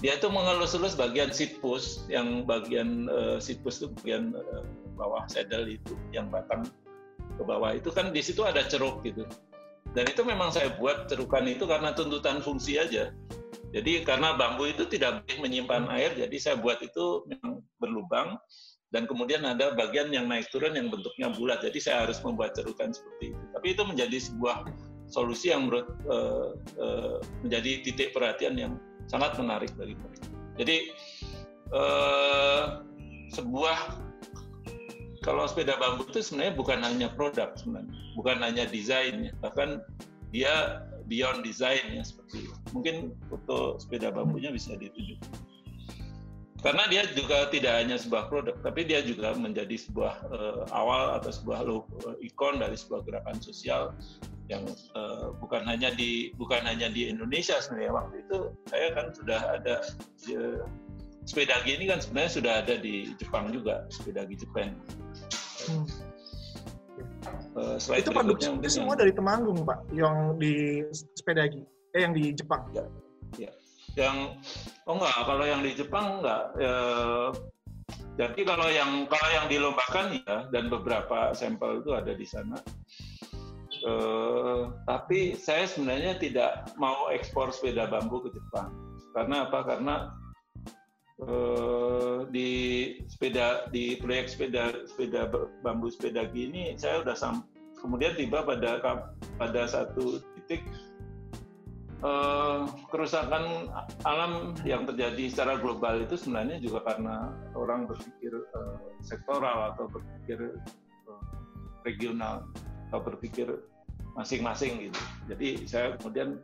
dia 0.06 0.14
itu 0.18 0.30
mengelus-elus 0.30 0.94
bagian 0.94 1.34
seat 1.34 1.58
post 1.58 2.06
yang 2.06 2.46
bagian 2.46 3.10
uh, 3.10 3.42
seat 3.42 3.66
post 3.66 3.82
itu 3.82 3.90
bagian 4.02 4.38
uh, 4.38 4.62
bawah 4.94 5.26
saddle 5.26 5.66
itu 5.66 5.98
yang 6.14 6.30
batang 6.30 6.62
ke 7.38 7.42
bawah 7.42 7.74
itu 7.74 7.90
kan 7.90 8.14
di 8.14 8.22
situ 8.22 8.46
ada 8.46 8.62
ceruk 8.70 9.02
gitu. 9.02 9.26
Dan 9.92 10.08
itu 10.08 10.24
memang 10.24 10.56
saya 10.56 10.72
buat 10.80 11.12
cerukan 11.12 11.44
itu 11.48 11.68
karena 11.68 11.92
tuntutan 11.92 12.40
fungsi 12.40 12.80
aja. 12.80 13.12
Jadi 13.72 14.04
karena 14.04 14.36
bambu 14.36 14.68
itu 14.68 14.84
tidak 14.88 15.24
boleh 15.24 15.48
menyimpan 15.48 15.88
air, 15.96 16.12
jadi 16.16 16.36
saya 16.40 16.56
buat 16.60 16.84
itu 16.84 17.24
memang 17.28 17.64
berlubang 17.80 18.36
dan 18.92 19.08
kemudian 19.08 19.48
ada 19.48 19.72
bagian 19.72 20.12
yang 20.12 20.28
naik 20.28 20.52
turun 20.52 20.76
yang 20.76 20.92
bentuknya 20.92 21.32
bulat. 21.32 21.64
Jadi 21.64 21.80
saya 21.80 22.04
harus 22.04 22.20
membuat 22.20 22.52
cerukan 22.52 22.92
seperti 22.92 23.32
itu. 23.32 23.44
Tapi 23.56 23.68
itu 23.72 23.84
menjadi 23.88 24.18
sebuah 24.20 24.68
solusi 25.08 25.56
yang 25.56 25.68
menurut 25.68 25.88
uh, 26.12 26.52
uh, 26.80 27.18
menjadi 27.48 27.84
titik 27.88 28.12
perhatian 28.12 28.60
yang 28.60 28.76
sangat 29.08 29.40
menarik 29.40 29.72
bagi 29.80 29.96
mereka. 29.96 30.28
Jadi 30.60 30.78
uh, 31.72 32.84
sebuah 33.32 34.11
kalau 35.22 35.46
sepeda 35.46 35.78
bambu 35.78 36.10
itu 36.10 36.26
sebenarnya 36.26 36.54
bukan 36.58 36.80
hanya 36.82 37.08
produk 37.14 37.54
sebenarnya, 37.54 37.94
bukan 38.18 38.38
hanya 38.42 38.66
desainnya, 38.66 39.32
bahkan 39.38 39.86
dia 40.34 40.82
beyond 41.06 41.46
desainnya 41.46 42.02
seperti 42.02 42.50
itu. 42.50 42.56
Mungkin 42.74 42.96
foto 43.30 43.78
sepeda 43.78 44.10
bambunya 44.10 44.50
bisa 44.50 44.74
ditunjuk. 44.74 45.22
Karena 46.62 46.86
dia 46.94 47.10
juga 47.18 47.50
tidak 47.50 47.74
hanya 47.74 47.98
sebuah 47.98 48.30
produk, 48.30 48.54
tapi 48.62 48.86
dia 48.86 49.02
juga 49.02 49.34
menjadi 49.34 49.82
sebuah 49.82 50.14
uh, 50.30 50.64
awal 50.70 51.18
atau 51.18 51.34
sebuah 51.34 51.60
logo, 51.66 51.90
uh, 52.06 52.14
ikon 52.22 52.62
dari 52.62 52.78
sebuah 52.78 53.02
gerakan 53.06 53.38
sosial 53.42 53.98
yang 54.46 54.66
uh, 54.94 55.34
bukan 55.42 55.66
hanya 55.66 55.90
di 55.96 56.36
bukan 56.38 56.62
hanya 56.68 56.92
di 56.92 57.10
Indonesia 57.10 57.58
sebenarnya 57.58 57.94
waktu 57.98 58.16
itu 58.28 58.40
saya 58.68 58.88
kan 58.94 59.08
sudah 59.16 59.40
ada 59.58 59.76
sepeda 61.26 61.62
ini 61.66 61.86
kan 61.86 62.02
sebenarnya 62.02 62.32
sudah 62.34 62.54
ada 62.66 62.76
di 62.82 63.14
Jepang 63.22 63.54
juga 63.54 63.86
sepeda 63.94 64.26
Jepang 64.26 64.74
Hmm. 65.62 65.86
Uh, 67.54 67.78
itu 67.94 68.10
produksinya 68.10 68.66
semua 68.66 68.98
dari 68.98 69.14
Temanggung, 69.14 69.62
Pak, 69.62 69.94
yang 69.94 70.42
di 70.42 70.82
Sepedagi, 70.90 71.62
eh 71.94 72.02
yang 72.02 72.18
di 72.18 72.34
Jepang. 72.34 72.66
Ya, 72.74 72.86
ya. 73.38 73.52
Yang 73.94 74.42
oh 74.90 74.98
enggak, 74.98 75.14
kalau 75.30 75.46
yang 75.46 75.62
di 75.62 75.72
Jepang 75.78 76.06
enggak. 76.18 76.44
Ya, 76.58 76.76
jadi 78.18 78.42
kalau 78.44 78.68
yang 78.74 79.06
kalau 79.06 79.30
yang 79.30 79.46
dilombakan 79.48 80.06
ya 80.26 80.50
dan 80.50 80.68
beberapa 80.68 81.32
sampel 81.38 81.86
itu 81.86 81.92
ada 81.94 82.14
di 82.16 82.26
sana. 82.26 82.58
Uh, 83.82 84.70
tapi 84.86 85.34
saya 85.34 85.66
sebenarnya 85.66 86.18
tidak 86.22 86.70
mau 86.78 87.10
ekspor 87.10 87.50
sepeda 87.50 87.90
bambu 87.90 88.22
ke 88.26 88.30
Jepang. 88.34 88.70
Karena 89.12 89.50
apa? 89.50 89.60
Karena 89.66 89.96
uh, 91.26 92.26
di 92.30 92.50
sepeda 93.10 93.70
di 93.70 93.98
proyek 94.00 94.32
sepeda 94.32 94.74
sepeda 94.88 95.30
bambu 95.62 95.92
sepeda 95.94 96.26
gini 96.30 96.74
saya 96.78 97.06
udah 97.06 97.16
sam 97.18 97.46
kemudian 97.78 98.14
tiba 98.18 98.46
pada 98.46 98.82
pada 99.38 99.62
satu 99.70 100.22
titik 100.38 100.66
uh, 102.06 102.70
kerusakan 102.90 103.70
alam 104.06 104.54
yang 104.66 104.86
terjadi 104.86 105.30
secara 105.30 105.58
global 105.62 106.02
itu 106.02 106.18
sebenarnya 106.18 106.62
juga 106.62 106.86
karena 106.94 107.34
orang 107.58 107.90
berpikir 107.90 108.34
uh, 108.58 108.78
sektoral 109.02 109.74
atau 109.74 109.90
berpikir 109.90 110.58
regional 111.82 112.46
atau 112.90 113.02
berpikir 113.02 113.48
masing-masing 114.14 114.92
gitu. 114.92 115.02
Jadi 115.32 115.66
saya 115.66 115.98
kemudian 115.98 116.38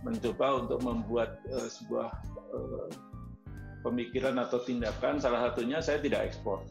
mencoba 0.00 0.64
untuk 0.64 0.80
membuat 0.80 1.42
sebuah 1.50 2.08
pemikiran 3.82 4.38
atau 4.38 4.62
tindakan. 4.62 5.18
Salah 5.18 5.50
satunya 5.50 5.82
saya 5.82 5.98
tidak 6.00 6.32
ekspor. 6.32 6.64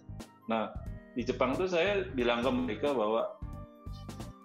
Nah 0.47 0.71
di 1.13 1.27
Jepang 1.27 1.53
tuh 1.59 1.67
saya 1.67 2.07
bilang 2.15 2.41
ke 2.41 2.51
mereka 2.51 2.89
bahwa 2.95 3.35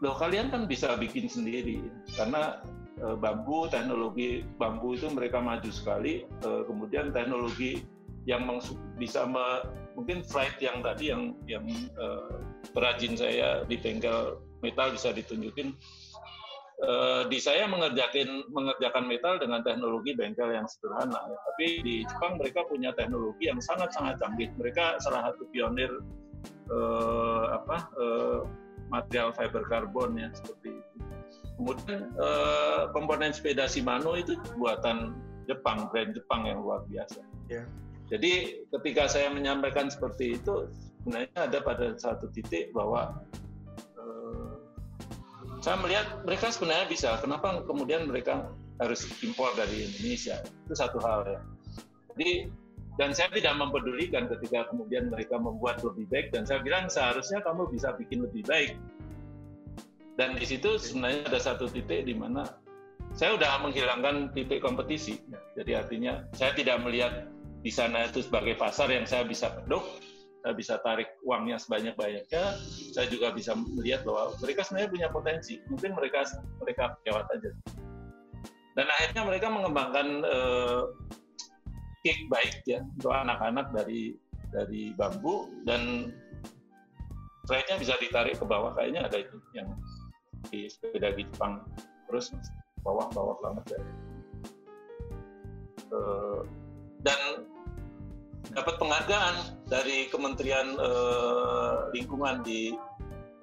loh 0.05 0.15
kalian 0.19 0.53
kan 0.53 0.69
bisa 0.69 0.93
bikin 0.99 1.31
sendiri 1.31 1.81
karena 2.19 2.61
Eh, 2.97 3.17
bambu, 3.21 3.69
teknologi 3.69 4.41
bambu 4.57 4.97
itu 4.97 5.05
mereka 5.13 5.37
maju 5.37 5.69
sekali. 5.69 6.25
Eh, 6.25 6.63
kemudian 6.65 7.13
teknologi 7.13 7.85
yang 8.25 8.49
bisa 8.97 9.29
me, 9.29 9.69
mungkin 9.93 10.25
flight 10.25 10.57
yang 10.65 10.81
tadi 10.83 11.15
yang 11.15 11.39
yang 11.47 11.63
uh, 11.95 12.43
perajin 12.75 13.15
saya 13.15 13.63
di 13.71 13.79
bengkel 13.79 14.43
metal 14.67 14.91
bisa 14.91 15.15
ditunjukin. 15.15 15.79
Uh, 16.77 17.25
di 17.33 17.41
saya 17.41 17.65
mengerjakan 17.65 18.53
mengerjakan 18.53 19.09
metal 19.09 19.41
dengan 19.41 19.65
teknologi 19.65 20.13
bengkel 20.13 20.53
yang 20.53 20.69
sederhana. 20.69 21.25
Tapi 21.25 21.81
di 21.81 22.05
Jepang 22.05 22.37
mereka 22.37 22.69
punya 22.69 22.93
teknologi 22.93 23.49
yang 23.49 23.65
sangat 23.65 23.97
sangat 23.97 24.21
canggih. 24.21 24.53
Mereka 24.61 25.01
salah 25.01 25.33
satu 25.33 25.49
pionir 25.57 25.89
uh, 26.69 27.57
apa 27.57 27.77
uh, 27.97 28.45
material 28.93 29.33
fiber 29.35 29.65
karbon 29.67 30.21
ya 30.21 30.29
seperti 30.37 30.77
itu. 30.77 30.97
Kemudian 31.57 32.13
eh, 32.13 32.83
komponen 32.93 33.33
sepeda 33.33 33.65
Shimano 33.65 34.13
itu 34.15 34.37
buatan 34.61 35.17
Jepang, 35.49 35.89
brand 35.89 36.13
Jepang 36.13 36.45
yang 36.45 36.61
luar 36.61 36.85
biasa. 36.85 37.25
Yeah. 37.49 37.65
Jadi 38.07 38.63
ketika 38.71 39.11
saya 39.11 39.33
menyampaikan 39.33 39.91
seperti 39.91 40.39
itu, 40.39 40.71
sebenarnya 41.03 41.49
ada 41.49 41.59
pada 41.65 41.97
satu 41.97 42.29
titik 42.31 42.71
bahwa 42.77 43.25
eh, 43.33 43.46
saya 45.67 45.83
melihat 45.83 46.23
mereka 46.23 46.55
sebenarnya 46.55 46.87
bisa. 46.87 47.19
Kenapa 47.19 47.59
kemudian 47.67 48.07
mereka 48.07 48.55
harus 48.79 49.03
impor 49.19 49.51
dari 49.59 49.91
Indonesia? 49.91 50.39
Itu 50.63 50.79
satu 50.79 51.03
hal 51.03 51.27
ya. 51.27 51.41
Jadi 52.15 52.31
dan 53.03 53.11
saya 53.11 53.35
tidak 53.35 53.59
mempedulikan 53.59 54.31
ketika 54.31 54.71
kemudian 54.71 55.11
mereka 55.11 55.35
membuat 55.43 55.83
lebih 55.83 56.07
baik 56.07 56.31
dan 56.31 56.47
saya 56.47 56.63
bilang 56.63 56.87
seharusnya 56.87 57.43
kamu 57.43 57.67
bisa 57.75 57.93
bikin 57.99 58.25
lebih 58.25 58.47
baik 58.47 58.79
dan 60.17 60.33
di 60.33 60.49
situ 60.49 60.81
sebenarnya 60.81 61.29
ada 61.29 61.37
satu 61.37 61.69
titik 61.69 62.09
di 62.09 62.17
mana 62.17 62.57
saya 63.13 63.37
sudah 63.37 63.61
menghilangkan 63.61 64.33
titik 64.33 64.65
kompetisi. 64.65 65.21
Jadi 65.59 65.77
artinya 65.77 66.25
saya 66.33 66.55
tidak 66.55 66.81
melihat 66.81 67.29
di 67.61 67.75
sana 67.75 68.07
itu 68.07 68.23
sebagai 68.25 68.55
pasar 68.57 68.89
yang 68.89 69.05
saya 69.05 69.27
bisa 69.27 69.51
saya 69.51 69.83
bisa 70.53 70.79
tarik 70.85 71.09
uangnya 71.25 71.57
sebanyak-banyaknya. 71.59 72.45
Saya 72.95 73.07
juga 73.09 73.33
bisa 73.33 73.57
melihat 73.57 74.07
bahwa 74.07 74.37
mereka 74.45 74.63
sebenarnya 74.63 74.91
punya 74.93 75.09
potensi. 75.11 75.59
Mungkin 75.73 75.97
mereka 75.97 76.29
mereka 76.63 76.95
lewat 77.09 77.27
aja. 77.35 77.51
Dan 78.77 78.87
akhirnya 78.93 79.23
mereka 79.25 79.47
mengembangkan 79.49 80.07
uh, 80.29 80.83
kick 82.05 82.29
baik 82.31 82.63
ya 82.69 82.85
untuk 82.85 83.11
anak-anak 83.11 83.73
dari 83.73 84.15
dari 84.55 84.95
bambu 84.95 85.51
dan 85.67 86.13
trade 87.47 87.83
bisa 87.83 87.95
ditarik 87.99 88.39
ke 88.39 88.47
bawah 88.47 88.75
kayaknya 88.79 89.07
ada 89.07 89.23
itu 89.23 89.39
yang 89.55 89.67
di 90.51 90.71
sepeda 90.71 91.15
di 91.15 91.27
Jepang 91.27 91.63
terus 92.07 92.31
bawah-bawah 92.87 93.39
banget 93.43 93.79
ya 93.79 93.81
uh, 95.91 96.41
dan 97.03 97.46
dapat 98.57 98.81
penghargaan 98.81 99.35
dari 99.69 100.09
Kementerian 100.09 100.81
uh, 100.81 101.93
Lingkungan 101.93 102.41
di 102.41 102.73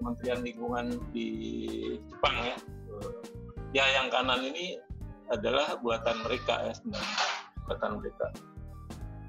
Kementerian 0.02 0.42
Lingkungan 0.42 0.98
di 1.14 1.30
Jepang 2.10 2.36
ya. 2.42 2.58
Uh, 2.90 3.22
ya 3.78 3.86
yang 4.02 4.10
kanan 4.10 4.42
ini 4.42 4.82
adalah 5.30 5.78
buatan 5.78 6.18
mereka 6.26 6.66
ya 6.66 6.74
sebenarnya. 6.74 7.18
Buatan 7.70 7.92
mereka. 8.02 8.28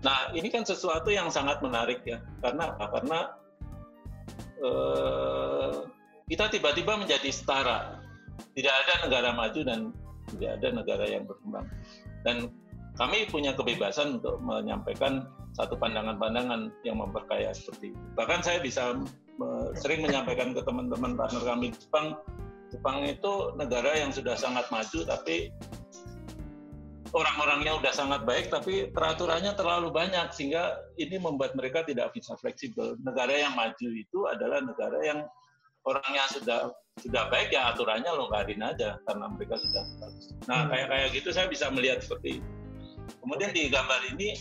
Nah 0.00 0.32
ini 0.32 0.48
kan 0.48 0.64
sesuatu 0.64 1.12
yang 1.12 1.28
sangat 1.28 1.60
menarik 1.60 2.00
ya. 2.08 2.24
Karena 2.40 2.72
karena 2.80 3.18
uh, 4.64 5.84
kita 6.32 6.48
tiba-tiba 6.48 6.96
menjadi 6.96 7.28
setara. 7.28 8.00
Tidak 8.56 8.72
ada 8.72 8.94
negara 9.06 9.30
maju 9.36 9.60
dan 9.62 9.92
tidak 10.32 10.50
ada 10.58 10.68
negara 10.80 11.04
yang 11.06 11.28
berkembang. 11.28 11.66
Dan 12.24 12.50
kami 12.94 13.26
punya 13.26 13.50
kebebasan 13.58 14.22
untuk 14.22 14.38
menyampaikan 14.38 15.26
satu 15.54 15.78
pandangan-pandangan 15.78 16.70
yang 16.86 16.98
memperkaya 16.98 17.50
seperti 17.54 17.94
itu. 17.94 18.00
Bahkan 18.18 18.42
saya 18.42 18.58
bisa 18.62 18.94
sering 19.78 20.06
menyampaikan 20.06 20.54
ke 20.54 20.62
teman-teman 20.62 21.18
partner 21.18 21.42
kami 21.42 21.74
di 21.74 21.78
Jepang, 21.78 22.18
Jepang 22.70 23.02
itu 23.06 23.54
negara 23.58 23.98
yang 23.98 24.10
sudah 24.14 24.38
sangat 24.38 24.66
maju, 24.70 25.00
tapi 25.06 25.50
orang-orangnya 27.14 27.78
sudah 27.78 27.94
sangat 27.94 28.20
baik, 28.26 28.50
tapi 28.50 28.90
peraturannya 28.90 29.54
terlalu 29.54 29.94
banyak 29.94 30.30
sehingga 30.34 30.78
ini 30.98 31.18
membuat 31.18 31.54
mereka 31.54 31.86
tidak 31.86 32.10
bisa 32.14 32.34
fleksibel. 32.38 32.98
Negara 33.02 33.30
yang 33.30 33.54
maju 33.54 33.88
itu 33.90 34.26
adalah 34.26 34.62
negara 34.62 34.98
yang 35.02 35.22
orangnya 35.86 36.24
sudah 36.30 36.60
sudah 37.02 37.26
baik 37.26 37.50
ya 37.50 37.74
aturannya 37.74 38.06
longgarin 38.06 38.62
aja 38.62 39.02
karena 39.06 39.26
mereka 39.34 39.58
sudah 39.58 39.82
bagus. 39.98 40.24
Nah 40.46 40.58
hmm. 40.62 40.70
kayak 40.70 40.86
kayak 40.90 41.08
gitu 41.10 41.28
saya 41.34 41.46
bisa 41.50 41.66
melihat 41.74 41.98
seperti 42.02 42.38
itu. 42.38 42.63
Kemudian 43.20 43.50
di 43.52 43.72
gambar 43.72 44.00
ini 44.14 44.36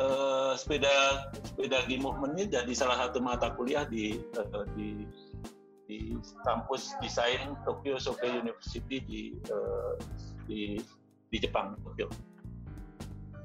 eh, 0.00 0.52
sepeda 0.56 1.28
sepeda 1.44 1.84
movement 2.00 2.36
ini 2.38 2.44
jadi 2.48 2.72
salah 2.72 2.96
satu 3.06 3.20
mata 3.20 3.52
kuliah 3.54 3.84
di 3.84 4.20
eh, 4.20 4.66
di 4.76 4.88
di 5.90 5.98
kampus 6.46 6.94
desain 7.02 7.58
Tokyo 7.66 7.98
Sokei 7.98 8.38
University 8.38 9.02
di 9.02 9.22
eh, 9.36 9.94
di 10.46 10.60
di 11.30 11.36
Jepang 11.38 11.78
Tokyo. 11.82 12.10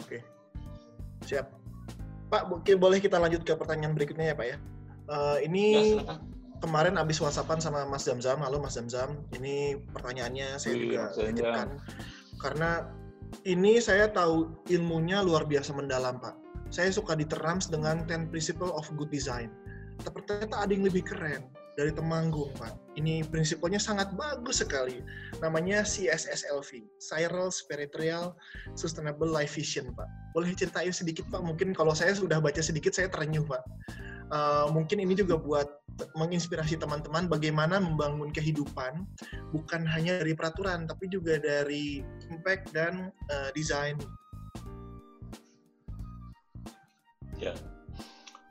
Oke, 0.01 0.21
siap. 1.25 1.49
Pak, 2.25 2.49
mungkin 2.49 2.81
boleh 2.81 2.97
kita 2.97 3.21
lanjut 3.21 3.45
ke 3.45 3.53
pertanyaan 3.53 3.93
berikutnya 3.93 4.33
ya 4.33 4.35
Pak 4.35 4.47
ya. 4.49 4.57
Uh, 5.05 5.37
ini 5.45 6.01
ya, 6.01 6.17
kemarin 6.65 6.97
abis 6.97 7.21
whatsappan 7.21 7.61
sama 7.61 7.85
Mas 7.85 8.09
Zamzam, 8.09 8.41
halo 8.41 8.57
Mas 8.57 8.73
Zamzam, 8.73 9.21
ini 9.37 9.77
pertanyaannya 9.93 10.57
saya 10.57 10.73
Wih, 10.73 10.81
juga 10.89 11.13
lanjutkan. 11.13 11.67
Karena 12.41 12.69
ini 13.45 13.77
saya 13.77 14.09
tahu 14.09 14.53
ilmunya 14.71 15.21
luar 15.21 15.45
biasa 15.45 15.73
mendalam 15.75 16.17
Pak. 16.17 16.35
Saya 16.73 16.89
suka 16.89 17.13
diterams 17.13 17.69
dengan 17.69 18.03
10 18.09 18.33
Principle 18.33 18.73
of 18.73 18.89
Good 18.97 19.13
Design. 19.13 19.53
Tapi 20.01 20.25
ternyata 20.27 20.65
ada 20.65 20.71
yang 20.73 20.83
lebih 20.83 21.05
keren 21.07 21.47
dari 21.75 21.91
Temanggung 21.91 22.51
Pak. 22.55 22.75
Ini 22.95 23.27
prinsipnya 23.27 23.77
sangat 23.77 24.15
bagus 24.15 24.63
sekali. 24.63 25.03
Namanya 25.43 25.83
CSSLV, 25.83 26.87
Spiral 26.99 27.51
Spiritual 27.51 28.35
Sustainable 28.73 29.27
Life 29.27 29.59
Vision 29.59 29.91
Pak. 29.91 30.07
Boleh 30.31 30.55
ceritain 30.55 30.91
sedikit 30.91 31.27
Pak? 31.31 31.43
Mungkin 31.43 31.75
kalau 31.75 31.91
saya 31.91 32.15
sudah 32.15 32.39
baca 32.39 32.59
sedikit 32.63 32.95
saya 32.95 33.11
terenyuh 33.11 33.43
Pak. 33.43 33.61
Uh, 34.33 34.73
mungkin 34.73 34.97
ini 35.05 35.13
juga 35.13 35.37
buat 35.37 35.69
menginspirasi 36.17 36.81
teman-teman 36.81 37.29
bagaimana 37.29 37.77
membangun 37.77 38.33
kehidupan 38.33 39.05
bukan 39.53 39.85
hanya 39.87 40.19
dari 40.19 40.33
peraturan 40.35 40.89
tapi 40.89 41.07
juga 41.07 41.37
dari 41.39 42.01
impact 42.33 42.73
dan 42.73 43.13
uh, 43.31 43.49
desain. 43.53 43.95
Ya, 47.35 47.51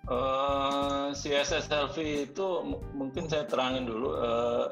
uh, 0.08 1.08
eh, 1.10 1.16
CSSLV 1.16 1.96
itu 2.30 2.46
mungkin 2.92 3.26
saya 3.28 3.48
terangin 3.48 3.88
dulu. 3.88 4.14
Uh, 4.14 4.66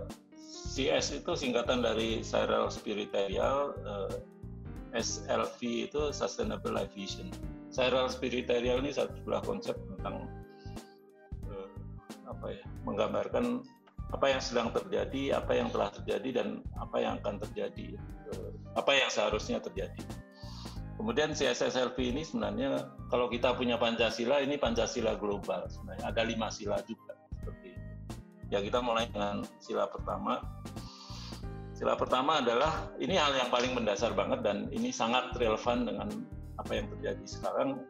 CS 0.73 1.21
itu 1.21 1.33
singkatan 1.37 1.85
dari 1.85 2.25
Serial 2.25 2.73
Spiritual, 2.73 3.77
uh, 3.85 4.13
SLV 4.97 5.61
itu 5.89 6.13
Sustainable 6.13 6.77
Life 6.77 6.93
Vision. 6.97 7.29
Serial 7.73 8.09
Spiritual 8.13 8.85
ini 8.85 8.93
satu 8.93 9.17
sebuah 9.21 9.45
konsep 9.45 9.77
tentang 9.97 10.29
apa 12.33 12.47
ya 12.57 12.65
menggambarkan 12.89 13.61
apa 14.13 14.27
yang 14.29 14.41
sedang 14.45 14.69
terjadi, 14.77 15.41
apa 15.41 15.53
yang 15.57 15.69
telah 15.73 15.89
terjadi 15.89 16.29
dan 16.43 16.49
apa 16.77 16.97
yang 17.01 17.17
akan 17.25 17.41
terjadi, 17.49 17.97
eh, 17.97 18.51
apa 18.77 18.93
yang 18.93 19.09
seharusnya 19.09 19.57
terjadi. 19.61 20.05
Kemudian 21.01 21.33
CSSLV 21.33 21.97
ini 21.99 22.23
sebenarnya 22.23 22.93
kalau 23.09 23.27
kita 23.33 23.57
punya 23.57 23.81
Pancasila 23.81 24.45
ini 24.45 24.61
Pancasila 24.61 25.17
global 25.17 25.65
sebenarnya 25.67 26.05
ada 26.13 26.23
lima 26.23 26.53
sila 26.53 26.79
juga 26.85 27.17
seperti 27.41 27.75
itu. 27.75 27.91
Ya 28.53 28.61
kita 28.61 28.85
mulai 28.85 29.09
dengan 29.09 29.43
sila 29.59 29.89
pertama. 29.89 30.45
Sila 31.73 31.99
pertama 31.99 32.39
adalah 32.45 32.93
ini 33.01 33.17
hal 33.19 33.35
yang 33.35 33.51
paling 33.51 33.75
mendasar 33.75 34.13
banget 34.15 34.45
dan 34.45 34.69
ini 34.71 34.93
sangat 34.93 35.35
relevan 35.41 35.89
dengan 35.89 36.09
apa 36.61 36.71
yang 36.71 36.87
terjadi 36.95 37.25
sekarang. 37.25 37.83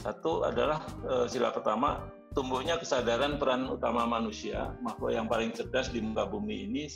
Satu 0.00 0.46
adalah 0.46 0.80
e, 1.04 1.28
sila 1.28 1.52
pertama 1.52 2.00
tumbuhnya 2.34 2.76
kesadaran 2.76 3.38
peran 3.38 3.70
utama 3.70 4.04
manusia, 4.04 4.74
makhluk 4.82 5.14
yang 5.14 5.30
paling 5.30 5.54
cerdas 5.54 5.88
di 5.94 6.02
muka 6.02 6.26
bumi 6.26 6.66
ini 6.66 6.90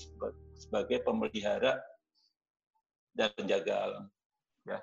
sebagai 0.58 1.06
pemelihara 1.06 1.78
dan 3.14 3.30
penjaga 3.38 3.74
alam. 3.78 4.04
Ya. 4.66 4.78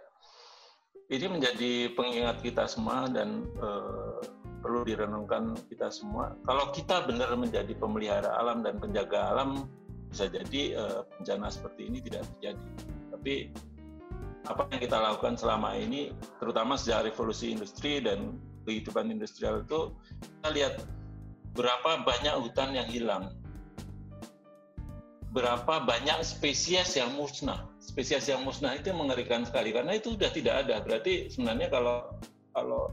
Ini 1.12 1.30
menjadi 1.30 1.94
pengingat 1.94 2.42
kita 2.42 2.66
semua 2.66 3.06
dan 3.12 3.46
eh, 3.62 4.20
perlu 4.64 4.82
direnungkan 4.88 5.54
kita 5.70 5.94
semua. 5.94 6.34
Kalau 6.48 6.74
kita 6.74 7.06
benar 7.06 7.30
menjadi 7.38 7.76
pemelihara 7.78 8.34
alam 8.42 8.66
dan 8.66 8.82
penjaga 8.82 9.36
alam, 9.36 9.70
bisa 10.10 10.26
jadi 10.32 10.62
eh, 10.74 11.00
bencana 11.20 11.52
seperti 11.52 11.92
ini 11.92 12.00
tidak 12.02 12.26
terjadi. 12.34 12.66
Tapi 13.14 13.36
apa 14.46 14.62
yang 14.72 14.82
kita 14.82 14.98
lakukan 14.98 15.36
selama 15.38 15.78
ini, 15.78 16.16
terutama 16.42 16.80
sejak 16.80 17.12
revolusi 17.12 17.54
industri 17.54 18.02
dan 18.02 18.40
kehidupan 18.66 19.14
industrial 19.14 19.64
itu, 19.64 19.94
kita 20.20 20.50
lihat 20.52 20.74
berapa 21.56 22.04
banyak 22.04 22.36
hutan 22.42 22.76
yang 22.76 22.90
hilang, 22.90 23.32
berapa 25.32 25.84
banyak 25.84 26.20
spesies 26.24 26.96
yang 27.00 27.16
musnah. 27.16 27.68
Spesies 27.80 28.28
yang 28.28 28.44
musnah 28.44 28.76
itu 28.76 28.92
mengerikan 28.92 29.48
sekali 29.48 29.72
karena 29.72 29.96
itu 29.96 30.16
sudah 30.16 30.32
tidak 30.32 30.68
ada. 30.68 30.84
Berarti 30.84 31.32
sebenarnya 31.32 31.72
kalau 31.72 32.18
kalau 32.56 32.92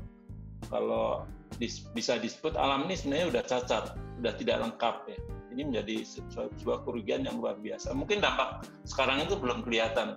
kalau 0.71 1.27
dis, 1.63 1.87
bisa 1.95 2.19
disebut 2.19 2.59
alam 2.59 2.87
ini 2.91 2.99
sebenarnya 2.99 3.27
sudah 3.31 3.45
cacat, 3.47 3.85
sudah 4.19 4.33
tidak 4.39 4.57
lengkap 4.63 4.97
ya. 5.11 5.19
Ini 5.53 5.63
menjadi 5.69 5.97
sebuah, 6.03 6.49
sebuah 6.59 6.79
kerugian 6.89 7.29
yang 7.29 7.37
luar 7.39 7.61
biasa. 7.61 7.93
Mungkin 7.93 8.25
dampak 8.25 8.65
sekarang 8.89 9.21
itu 9.23 9.37
belum 9.37 9.63
kelihatan, 9.63 10.17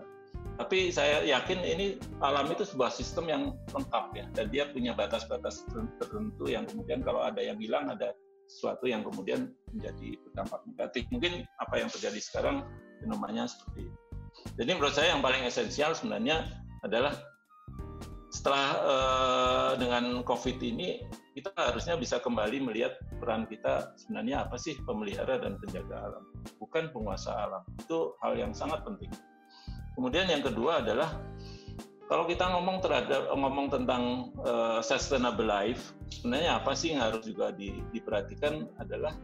tapi 0.55 0.91
saya 0.91 1.19
yakin 1.27 1.59
ini 1.63 1.85
alam 2.23 2.47
itu 2.47 2.63
sebuah 2.63 2.91
sistem 2.91 3.25
yang 3.27 3.43
lengkap 3.75 4.05
ya, 4.15 4.25
dan 4.35 4.45
dia 4.51 4.63
punya 4.71 4.95
batas-batas 4.95 5.67
tertentu 5.99 6.47
yang 6.47 6.63
kemudian 6.63 7.03
kalau 7.03 7.23
ada 7.23 7.43
yang 7.43 7.59
hilang 7.59 7.91
ada 7.91 8.15
sesuatu 8.47 8.85
yang 8.85 9.01
kemudian 9.01 9.51
menjadi 9.73 10.15
berdampak 10.21 10.61
negatif. 10.69 11.03
Mungkin 11.09 11.43
apa 11.59 11.75
yang 11.81 11.89
terjadi 11.89 12.19
sekarang 12.21 12.63
fenomenya 13.01 13.49
seperti 13.49 13.89
itu. 13.89 13.99
Jadi 14.55 14.71
menurut 14.77 14.95
saya 14.95 15.17
yang 15.17 15.23
paling 15.25 15.43
esensial 15.43 15.97
sebenarnya 15.97 16.45
adalah 16.85 17.15
setelah 18.29 18.67
uh, 18.83 19.71
dengan 19.79 20.21
COVID 20.21 20.59
ini 20.59 21.01
kita 21.33 21.51
harusnya 21.55 21.95
bisa 21.95 22.19
kembali 22.19 22.63
melihat 22.63 22.95
peran 23.19 23.47
kita 23.47 23.95
sebenarnya 23.99 24.47
apa 24.47 24.55
sih 24.59 24.75
pemelihara 24.83 25.39
dan 25.39 25.59
penjaga 25.59 26.11
alam, 26.11 26.23
bukan 26.59 26.91
penguasa 26.91 27.31
alam. 27.31 27.63
Itu 27.79 28.15
hal 28.23 28.39
yang 28.39 28.51
sangat 28.55 28.83
penting. 28.87 29.11
Kemudian 29.95 30.27
yang 30.27 30.43
kedua 30.43 30.84
adalah 30.84 31.23
kalau 32.05 32.29
kita 32.29 32.45
ngomong 32.53 32.86
terhadap 32.86 33.34
ngomong 33.34 33.73
tentang 33.73 34.29
uh, 34.45 34.77
sustainable 34.86 35.49
life, 35.49 35.97
sebenarnya 36.13 36.62
apa 36.62 36.77
sih 36.77 36.93
yang 36.93 37.01
harus 37.01 37.25
juga 37.25 37.49
di, 37.49 37.81
diperhatikan 37.89 38.69
adalah 38.77 39.17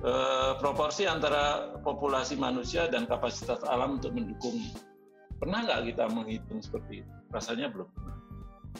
uh, 0.00 0.56
proporsi 0.56 1.04
antara 1.04 1.76
populasi 1.84 2.40
manusia 2.40 2.88
dan 2.88 3.04
kapasitas 3.04 3.60
alam 3.68 4.00
untuk 4.00 4.16
mendukung. 4.16 4.56
Pernah 5.36 5.68
nggak 5.68 5.92
kita 5.92 6.04
menghitung 6.08 6.64
seperti 6.64 7.04
itu? 7.04 7.12
Rasanya 7.28 7.68
belum 7.68 7.88
pernah. 7.92 8.16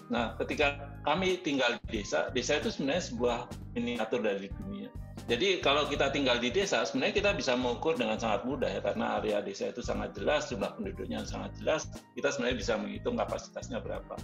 Nah, 0.09 0.27
ketika 0.41 0.97
kami 1.05 1.45
tinggal 1.45 1.77
di 1.85 2.01
desa, 2.01 2.33
desa 2.33 2.57
itu 2.57 2.73
sebenarnya 2.73 3.05
sebuah 3.13 3.39
miniatur 3.77 4.25
dari 4.25 4.49
dunia. 4.65 4.89
Jadi 5.27 5.59
kalau 5.59 5.89
kita 5.91 6.15
tinggal 6.15 6.39
di 6.39 6.53
desa, 6.53 6.87
sebenarnya 6.87 7.15
kita 7.19 7.31
bisa 7.35 7.59
mengukur 7.59 7.99
dengan 7.99 8.21
sangat 8.21 8.47
mudah 8.47 8.71
ya, 8.71 8.81
karena 8.85 9.19
area 9.19 9.43
desa 9.43 9.73
itu 9.73 9.83
sangat 9.83 10.15
jelas, 10.15 10.47
jumlah 10.47 10.79
penduduknya 10.79 11.27
sangat 11.27 11.53
jelas, 11.59 11.91
kita 12.15 12.31
sebenarnya 12.31 12.57
bisa 12.61 12.73
menghitung 12.79 13.17
kapasitasnya 13.19 13.83
berapa. 13.83 14.15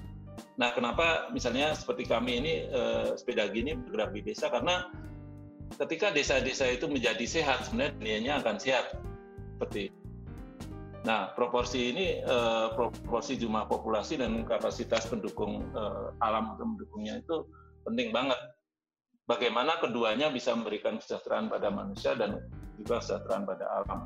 Nah, 0.55 0.71
kenapa 0.71 1.35
misalnya 1.35 1.75
seperti 1.75 2.07
kami 2.07 2.39
ini 2.39 2.53
eh, 2.71 3.19
sepeda 3.19 3.51
gini 3.51 3.75
bergerak 3.75 4.15
di 4.15 4.21
desa, 4.23 4.47
karena 4.53 4.87
ketika 5.83 6.15
desa-desa 6.15 6.71
itu 6.71 6.87
menjadi 6.87 7.27
sehat, 7.27 7.67
sebenarnya 7.67 7.93
dunianya 7.99 8.33
akan 8.45 8.57
sehat. 8.63 8.87
Seperti 9.59 9.91
Nah, 11.05 11.37
proporsi 11.37 11.93
ini 11.93 12.25
eh, 12.25 12.67
proporsi 12.73 13.37
jumlah 13.37 13.69
populasi 13.69 14.17
dan 14.17 14.41
kapasitas 14.49 15.05
pendukung 15.05 15.61
eh, 15.77 16.07
alam 16.25 16.57
untuk 16.57 16.65
mendukungnya 16.65 17.21
itu 17.21 17.45
penting 17.85 18.09
banget. 18.09 18.41
Bagaimana 19.25 19.81
keduanya 19.81 20.29
bisa 20.29 20.53
memberikan 20.53 21.01
kesejahteraan 21.01 21.49
pada 21.49 21.73
manusia 21.73 22.13
dan 22.13 22.45
juga 22.77 23.01
kesejahteraan 23.01 23.45
pada 23.49 23.65
alam. 23.81 24.01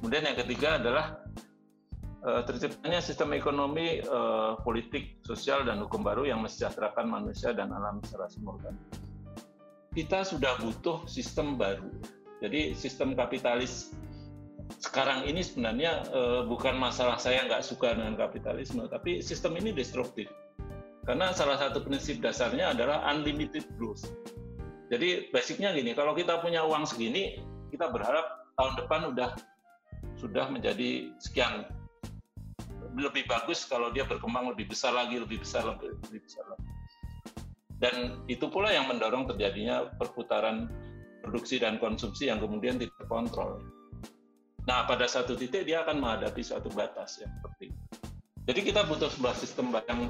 Kemudian 0.00 0.24
yang 0.24 0.38
ketiga 0.40 0.80
adalah 0.80 1.20
eh, 2.24 2.42
terciptanya 2.48 3.04
sistem 3.04 3.36
ekonomi, 3.36 4.00
eh, 4.00 4.52
politik, 4.64 5.20
sosial 5.28 5.68
dan 5.68 5.84
hukum 5.84 6.00
baru 6.00 6.24
yang 6.24 6.40
mensejahterakan 6.40 7.06
manusia 7.12 7.52
dan 7.52 7.76
alam 7.76 8.00
secara 8.08 8.24
simultan. 8.32 8.72
Kita 9.92 10.24
sudah 10.24 10.56
butuh 10.58 11.04
sistem 11.06 11.60
baru. 11.60 11.92
Jadi 12.40 12.72
sistem 12.72 13.12
kapitalis 13.14 13.94
sekarang 14.80 15.28
ini 15.28 15.44
sebenarnya 15.44 16.08
uh, 16.12 16.42
bukan 16.44 16.76
masalah 16.76 17.20
saya 17.20 17.44
nggak 17.46 17.64
suka 17.64 17.94
dengan 17.96 18.16
kapitalisme, 18.16 18.84
tapi 18.88 19.20
sistem 19.20 19.56
ini 19.60 19.72
destruktif. 19.72 20.28
Karena 21.04 21.36
salah 21.36 21.60
satu 21.60 21.84
prinsip 21.84 22.24
dasarnya 22.24 22.72
adalah 22.72 23.04
unlimited 23.12 23.64
growth. 23.76 24.08
Jadi 24.94 25.34
basicnya 25.34 25.74
gini, 25.74 25.90
kalau 25.90 26.14
kita 26.14 26.38
punya 26.38 26.62
uang 26.62 26.86
segini, 26.86 27.42
kita 27.74 27.90
berharap 27.90 28.46
tahun 28.54 28.78
depan 28.78 29.00
udah 29.10 29.34
sudah 30.22 30.46
menjadi 30.54 31.10
sekian. 31.18 31.66
Lebih 32.94 33.26
bagus 33.26 33.66
kalau 33.66 33.90
dia 33.90 34.06
berkembang 34.06 34.54
lebih 34.54 34.70
besar 34.70 34.94
lagi, 34.94 35.18
lebih 35.18 35.42
besar, 35.42 35.66
lebih, 35.66 35.98
lebih 36.06 36.22
besar 36.22 36.46
lagi. 36.46 36.68
Dan 37.82 38.22
itu 38.30 38.46
pula 38.46 38.70
yang 38.70 38.86
mendorong 38.86 39.26
terjadinya 39.34 39.90
perputaran 39.98 40.70
produksi 41.26 41.58
dan 41.58 41.82
konsumsi 41.82 42.30
yang 42.30 42.38
kemudian 42.38 42.78
tidak 42.78 42.94
terkontrol. 43.02 43.58
Nah, 44.70 44.86
pada 44.86 45.10
satu 45.10 45.34
titik 45.34 45.66
dia 45.66 45.82
akan 45.82 45.98
menghadapi 45.98 46.40
suatu 46.46 46.70
batas 46.70 47.18
yang 47.18 47.34
itu. 47.58 47.74
Jadi 48.46 48.60
kita 48.62 48.86
butuh 48.86 49.10
sebuah 49.10 49.34
sistem 49.34 49.74
yang 49.74 50.08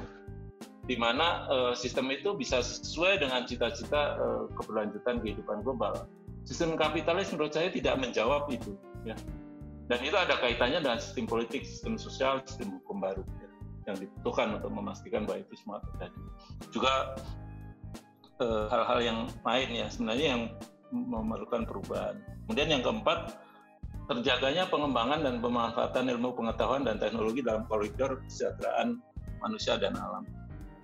di 0.85 0.95
mana 0.95 1.49
uh, 1.49 1.73
sistem 1.73 2.13
itu 2.13 2.37
bisa 2.37 2.61
sesuai 2.61 3.21
dengan 3.21 3.45
cita-cita 3.49 4.21
uh, 4.21 4.45
keberlanjutan 4.53 5.17
kehidupan 5.21 5.65
global. 5.65 6.05
Sistem 6.45 6.77
kapitalis 6.77 7.33
menurut 7.33 7.57
saya 7.57 7.73
tidak 7.73 7.97
menjawab 7.97 8.45
itu, 8.53 8.77
ya. 9.01 9.17
Dan 9.89 10.01
itu 10.01 10.17
ada 10.17 10.37
kaitannya 10.37 10.81
dengan 10.81 11.01
sistem 11.01 11.25
politik, 11.29 11.65
sistem 11.65 11.97
sosial, 11.97 12.41
sistem 12.45 12.77
hukum 12.81 13.01
baru 13.01 13.21
ya, 13.37 13.49
yang 13.89 13.97
dibutuhkan 14.01 14.57
untuk 14.57 14.73
memastikan 14.73 15.25
bahwa 15.29 15.45
itu 15.45 15.53
semua 15.61 15.77
terjadi. 15.93 16.21
Juga 16.73 16.93
eh, 18.41 18.65
hal-hal 18.73 18.99
uh, 19.01 19.05
yang 19.05 19.19
lain 19.45 19.69
ya 19.77 19.85
sebenarnya 19.93 20.27
yang 20.37 20.43
memerlukan 20.89 21.69
perubahan. 21.69 22.17
Kemudian 22.45 22.69
yang 22.77 22.81
keempat 22.81 23.37
terjaganya 24.05 24.69
pengembangan 24.69 25.21
dan 25.21 25.41
pemanfaatan 25.41 26.13
ilmu 26.13 26.33
pengetahuan 26.33 26.85
dan 26.85 27.01
teknologi 27.01 27.41
dalam 27.41 27.65
koridor 27.69 28.21
kesejahteraan 28.25 29.01
manusia 29.41 29.77
dan 29.77 29.97
alam. 29.97 30.25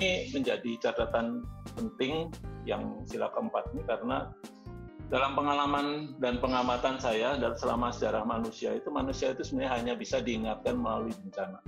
Ini 0.01 0.33
menjadi 0.33 0.81
catatan 0.81 1.45
penting 1.77 2.33
yang 2.65 3.05
sila 3.05 3.29
keempat 3.37 3.69
ini 3.69 3.85
karena 3.85 4.33
dalam 5.13 5.37
pengalaman 5.37 6.17
dan 6.17 6.41
pengamatan 6.41 6.97
saya 6.97 7.37
dan 7.37 7.53
selama 7.53 7.93
sejarah 7.93 8.25
manusia 8.25 8.73
itu 8.73 8.89
manusia 8.89 9.29
itu 9.29 9.45
sebenarnya 9.45 9.77
hanya 9.77 9.93
bisa 9.93 10.17
diingatkan 10.17 10.73
melalui 10.73 11.13
bencana. 11.21 11.61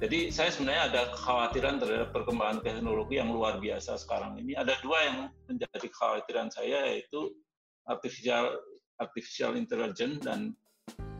Jadi 0.00 0.32
saya 0.32 0.48
sebenarnya 0.48 0.82
ada 0.96 1.02
kekhawatiran 1.12 1.76
terhadap 1.76 2.08
perkembangan 2.16 2.64
teknologi 2.64 3.20
yang 3.20 3.28
luar 3.28 3.60
biasa 3.60 4.00
sekarang 4.00 4.40
ini. 4.40 4.56
Ada 4.56 4.80
dua 4.80 4.98
yang 5.04 5.16
menjadi 5.44 5.92
kekhawatiran 5.92 6.48
saya 6.48 6.88
yaitu 6.88 7.36
artificial 7.84 8.64
artificial 8.96 9.60
intelligence 9.60 10.24
dan 10.24 10.56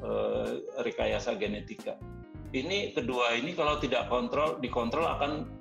uh, 0.01 0.65
rekayasa 0.81 1.37
genetika. 1.37 2.01
Ini 2.57 2.97
kedua 2.97 3.37
ini 3.37 3.53
kalau 3.53 3.77
tidak 3.77 4.09
kontrol 4.09 4.57
dikontrol 4.65 5.05
akan 5.05 5.60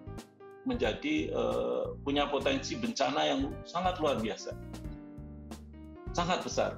menjadi 0.67 1.31
uh, 1.31 1.95
punya 2.03 2.27
potensi 2.27 2.75
bencana 2.75 3.21
yang 3.27 3.39
sangat 3.63 3.99
luar 3.99 4.19
biasa, 4.19 4.51
sangat 6.11 6.39
besar. 6.43 6.71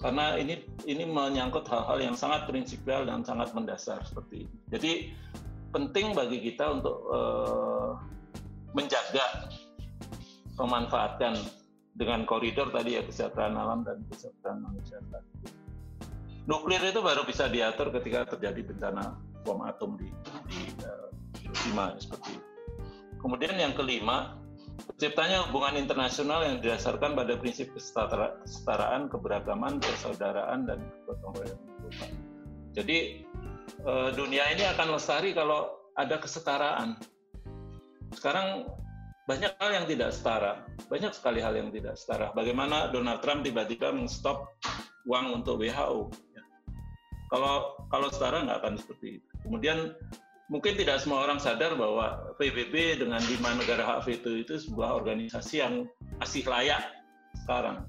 Karena 0.00 0.40
ini 0.40 0.64
ini 0.88 1.04
menyangkut 1.04 1.68
hal-hal 1.68 2.00
yang 2.00 2.16
sangat 2.16 2.48
prinsipal 2.48 3.04
dan 3.04 3.20
sangat 3.20 3.52
mendasar 3.52 4.00
seperti 4.00 4.48
ini. 4.48 4.56
Jadi 4.72 4.92
penting 5.76 6.16
bagi 6.16 6.40
kita 6.40 6.80
untuk 6.80 6.96
uh, 7.12 8.00
menjaga 8.72 9.52
pemanfaatan 10.56 11.36
dengan 11.96 12.24
koridor 12.24 12.72
tadi 12.72 12.96
ya 12.96 13.02
kesejahteraan 13.04 13.56
alam 13.60 13.84
dan 13.84 14.00
kesejahteraan 14.08 14.58
manusia 14.64 14.98
Nuklir 16.48 16.82
itu 16.82 16.98
baru 17.04 17.22
bisa 17.28 17.46
diatur 17.46 17.92
ketika 17.94 18.34
terjadi 18.34 18.64
bencana 18.64 19.14
bom 19.44 19.62
atom 19.62 19.94
di, 20.00 20.08
di 20.50 20.60
uh, 20.82 21.12
Hiroshima 21.38 21.94
seperti 22.00 22.34
itu. 22.34 22.49
Kemudian 23.20 23.56
yang 23.60 23.76
kelima, 23.76 24.40
Terciptanya 25.00 25.48
hubungan 25.48 25.80
internasional 25.80 26.44
yang 26.44 26.56
didasarkan 26.60 27.16
pada 27.16 27.36
prinsip 27.40 27.72
kesetaraan, 27.72 29.08
keberagaman, 29.08 29.80
persaudaraan, 29.80 30.68
dan 30.68 30.78
kegotong 31.04 31.40
royongan 31.40 32.12
Jadi 32.76 32.98
eh, 33.80 34.10
dunia 34.12 34.44
ini 34.52 34.64
akan 34.68 34.96
lestari 34.96 35.32
kalau 35.32 35.72
ada 35.96 36.20
kesetaraan. 36.20 37.00
Sekarang 38.12 38.68
banyak 39.24 39.52
hal 39.56 39.70
yang 39.72 39.86
tidak 39.86 40.10
setara, 40.12 40.68
banyak 40.90 41.12
sekali 41.14 41.40
hal 41.40 41.54
yang 41.54 41.70
tidak 41.70 41.96
setara. 41.96 42.34
Bagaimana 42.36 42.90
Donald 42.90 43.24
Trump 43.24 43.46
tiba-tiba 43.46 43.94
menstop 43.94 44.52
uang 45.06 45.40
untuk 45.40 45.64
WHO? 45.64 46.12
Kalau 47.30 47.78
kalau 47.88 48.08
setara 48.10 48.42
nggak 48.42 48.58
akan 48.58 48.74
seperti 48.74 49.22
itu. 49.22 49.30
Kemudian 49.46 49.94
mungkin 50.50 50.74
tidak 50.74 50.98
semua 50.98 51.24
orang 51.24 51.38
sadar 51.38 51.78
bahwa 51.78 52.34
PBB 52.36 52.98
dengan 52.98 53.22
lima 53.30 53.54
negara 53.54 53.86
hak 53.86 54.04
veto 54.04 54.34
itu 54.34 54.58
sebuah 54.58 54.98
organisasi 54.98 55.62
yang 55.62 55.86
masih 56.18 56.42
layak 56.44 56.82
sekarang. 57.46 57.86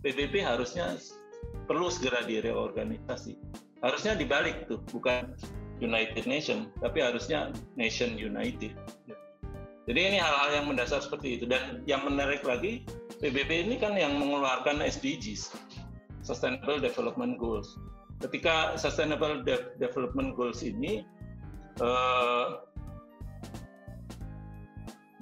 PBB 0.00 0.40
harusnya 0.40 0.96
perlu 1.68 1.92
segera 1.92 2.24
direorganisasi. 2.24 3.36
Harusnya 3.84 4.16
dibalik 4.16 4.66
tuh, 4.66 4.80
bukan 4.90 5.36
United 5.84 6.24
Nation, 6.24 6.72
tapi 6.80 7.04
harusnya 7.04 7.52
Nation 7.76 8.16
United. 8.16 8.72
Jadi 9.82 9.98
ini 9.98 10.18
hal-hal 10.18 10.62
yang 10.62 10.66
mendasar 10.70 11.02
seperti 11.02 11.38
itu. 11.38 11.44
Dan 11.44 11.82
yang 11.90 12.06
menarik 12.06 12.46
lagi, 12.46 12.86
PBB 13.18 13.66
ini 13.66 13.76
kan 13.82 13.98
yang 13.98 14.14
mengeluarkan 14.14 14.78
SDGs, 14.78 15.50
Sustainable 16.22 16.78
Development 16.78 17.34
Goals. 17.34 17.74
Ketika 18.22 18.78
Sustainable 18.78 19.42
De 19.42 19.74
Development 19.82 20.38
Goals 20.38 20.62
ini 20.62 21.02
uh, 21.80 22.60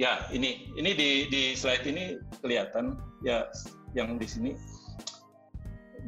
ya 0.00 0.24
ini 0.32 0.72
ini 0.80 0.90
di 0.96 1.10
di 1.28 1.42
slide 1.52 1.84
ini 1.84 2.16
kelihatan 2.40 2.96
ya 3.22 3.46
yang 3.92 4.16
di 4.16 4.26
sini. 4.26 4.52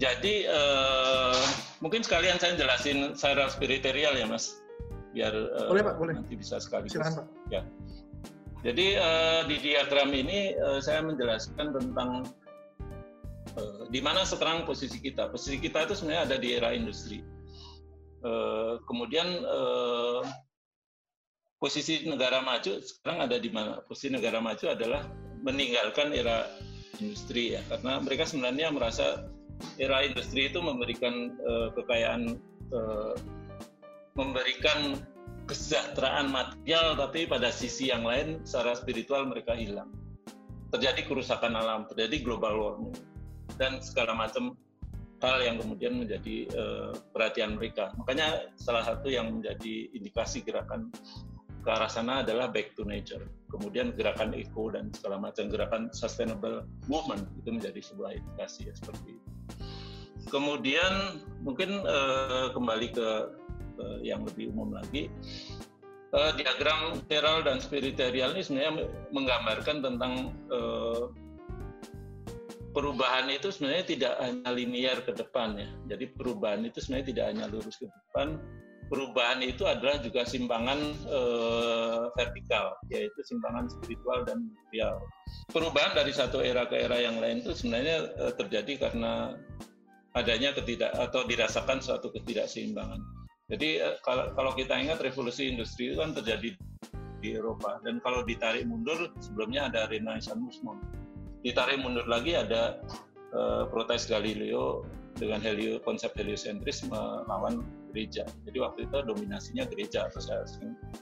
Jadi 0.00 0.48
uh, 0.48 1.36
mungkin 1.84 2.00
sekalian 2.00 2.40
saya 2.40 2.56
jelasin 2.56 3.12
secara 3.12 3.52
spiritual 3.52 4.16
ya 4.16 4.24
mas. 4.24 4.64
Biar 5.12 5.36
uh, 5.36 5.68
boleh 5.68 5.84
pak 5.84 5.94
boleh. 6.00 6.12
nanti 6.16 6.34
bisa 6.34 6.56
sekali 6.56 6.88
silakan 6.88 7.22
pak. 7.22 7.26
Ya. 7.52 7.62
Jadi 8.64 8.96
uh, 8.96 9.44
di 9.44 9.60
diagram 9.60 10.10
ini 10.16 10.56
uh, 10.56 10.80
saya 10.80 11.04
menjelaskan 11.04 11.76
tentang 11.76 12.24
uh, 13.60 13.84
di 13.92 14.00
mana 14.00 14.24
sekarang 14.24 14.64
posisi 14.64 14.96
kita. 14.96 15.28
Posisi 15.28 15.60
kita 15.60 15.84
itu 15.84 15.92
sebenarnya 15.92 16.32
ada 16.32 16.36
di 16.40 16.56
era 16.56 16.72
industri 16.72 17.20
Eh, 18.22 18.74
kemudian 18.86 19.26
uh, 19.42 20.22
posisi 21.58 22.06
negara 22.06 22.38
maju 22.38 22.78
sekarang 22.78 23.18
ada 23.26 23.34
di 23.34 23.50
mana? 23.50 23.82
Posisi 23.82 24.14
negara 24.14 24.38
maju 24.38 24.62
adalah 24.70 25.10
meninggalkan 25.42 26.14
era 26.14 26.46
industri 27.02 27.58
ya, 27.58 27.62
karena 27.66 27.98
mereka 27.98 28.22
sebenarnya 28.22 28.70
merasa 28.70 29.26
era 29.74 30.06
industri 30.06 30.46
itu 30.46 30.62
memberikan 30.62 31.34
uh, 31.42 31.74
kekayaan, 31.74 32.38
memberikan 34.14 35.02
kesejahteraan 35.50 36.30
material, 36.30 36.94
tapi 36.94 37.26
pada 37.26 37.50
sisi 37.50 37.90
yang 37.90 38.06
lain 38.06 38.38
secara 38.46 38.78
spiritual 38.78 39.26
mereka 39.26 39.58
hilang. 39.58 39.90
Terjadi 40.70 41.10
kerusakan 41.10 41.58
alam, 41.58 41.90
terjadi 41.90 42.22
global 42.22 42.54
warming 42.54 42.94
dan 43.58 43.82
segala 43.82 44.14
macam 44.14 44.54
hal 45.22 45.38
yang 45.40 45.56
kemudian 45.62 46.02
menjadi 46.02 46.50
uh, 46.58 46.90
perhatian 47.14 47.54
mereka. 47.54 47.94
Makanya 47.94 48.50
salah 48.58 48.82
satu 48.82 49.06
yang 49.06 49.30
menjadi 49.38 49.94
indikasi 49.94 50.42
gerakan 50.42 50.90
ke 51.62 51.68
arah 51.70 51.86
sana 51.86 52.26
adalah 52.26 52.50
back 52.50 52.74
to 52.74 52.82
nature. 52.82 53.22
Kemudian 53.46 53.94
gerakan 53.94 54.34
eco 54.34 54.74
dan 54.74 54.90
segala 54.90 55.22
macam 55.22 55.46
gerakan 55.46 55.94
sustainable 55.94 56.66
movement 56.90 57.22
itu 57.38 57.54
menjadi 57.54 57.78
sebuah 57.78 58.18
indikasi 58.18 58.66
ya 58.66 58.74
seperti 58.74 59.14
itu. 59.14 59.30
Kemudian 60.26 61.22
mungkin 61.46 61.86
uh, 61.86 62.50
kembali 62.50 62.88
ke 62.90 63.08
uh, 63.78 63.98
yang 64.02 64.26
lebih 64.26 64.50
umum 64.50 64.74
lagi, 64.74 65.06
uh, 66.14 66.34
diagram 66.34 66.98
teral 67.06 67.46
dan 67.46 67.62
spiritual 67.62 68.10
ini 68.10 68.42
sebenarnya 68.42 68.90
menggambarkan 69.14 69.86
tentang 69.86 70.34
uh, 70.50 71.14
perubahan 72.72 73.28
itu 73.28 73.52
sebenarnya 73.52 73.84
tidak 73.86 74.14
hanya 74.18 74.50
linear 74.50 74.98
ke 75.04 75.12
depan 75.12 75.60
ya. 75.60 75.68
Jadi 75.94 76.04
perubahan 76.16 76.64
itu 76.64 76.80
sebenarnya 76.80 77.06
tidak 77.12 77.24
hanya 77.32 77.44
lurus 77.52 77.76
ke 77.76 77.86
depan. 77.86 78.40
Perubahan 78.92 79.40
itu 79.40 79.64
adalah 79.64 79.96
juga 80.04 80.28
simpangan 80.28 80.76
eh, 81.08 82.02
vertikal, 82.12 82.76
yaitu 82.92 83.20
simpangan 83.24 83.64
spiritual 83.72 84.20
dan 84.28 84.52
material. 84.52 85.00
Perubahan 85.48 85.96
dari 85.96 86.12
satu 86.12 86.44
era 86.44 86.68
ke 86.68 86.76
era 86.76 87.00
yang 87.00 87.16
lain 87.16 87.40
itu 87.40 87.56
sebenarnya 87.56 88.12
eh, 88.20 88.32
terjadi 88.36 88.88
karena 88.88 89.32
adanya 90.12 90.52
ketidak 90.52 90.92
atau 90.92 91.24
dirasakan 91.24 91.80
suatu 91.80 92.12
ketidakseimbangan. 92.12 93.00
Jadi 93.48 93.80
eh, 93.80 93.96
kalau, 94.04 94.36
kalau 94.36 94.52
kita 94.52 94.76
ingat 94.76 95.00
revolusi 95.00 95.48
industri 95.48 95.92
itu 95.92 95.96
kan 95.96 96.12
terjadi 96.12 96.52
di 97.22 97.38
Eropa 97.38 97.78
dan 97.86 98.02
kalau 98.02 98.26
ditarik 98.26 98.66
mundur 98.66 99.08
sebelumnya 99.22 99.70
ada 99.70 99.86
Renaissance 99.86 100.58
movement 100.60 101.01
ditarik 101.42 101.78
mundur 101.82 102.06
lagi 102.06 102.38
ada 102.38 102.78
uh, 103.34 103.66
protes 103.68 104.06
Galileo 104.06 104.86
dengan 105.18 105.44
helio 105.44 105.76
konsep 105.84 106.14
heliosentris 106.16 106.86
melawan 106.88 107.62
gereja. 107.92 108.24
Jadi 108.48 108.58
waktu 108.58 108.88
itu 108.88 108.96
dominasinya 109.04 109.68
gereja 109.68 110.08
atau 110.08 110.20
saya 110.22 110.48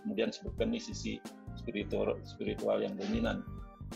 kemudian 0.03 0.35
sebutkan 0.35 0.75
di 0.75 0.83
sisi 0.83 1.23
spiritual 1.55 2.19
spiritual 2.27 2.83
yang 2.83 2.99
dominan. 2.99 3.47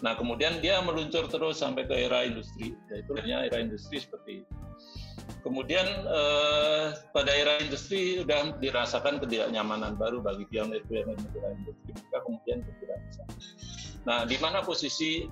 Nah 0.03 0.15
kemudian 0.15 0.63
dia 0.63 0.79
meluncur 0.83 1.27
terus 1.27 1.59
sampai 1.63 1.87
ke 1.87 1.95
era 1.95 2.23
industri, 2.27 2.75
yaitu 2.91 3.13
era 3.19 3.59
industri 3.59 4.03
seperti 4.03 4.43
itu. 4.43 4.55
Kemudian 5.45 5.87
eh, 6.09 6.87
pada 7.13 7.31
era 7.31 7.61
industri 7.61 8.21
sudah 8.21 8.57
dirasakan 8.59 9.21
ketidaknyamanan 9.21 9.95
baru 9.95 10.25
bagi 10.25 10.49
pionir-pionir 10.49 11.15
negara 11.21 11.53
industri, 11.53 11.91
maka 11.95 12.19
kemudian 12.25 12.59
bisa. 12.65 13.23
Nah, 14.05 14.29
di 14.29 14.37
mana 14.41 14.61
posisi 14.61 15.29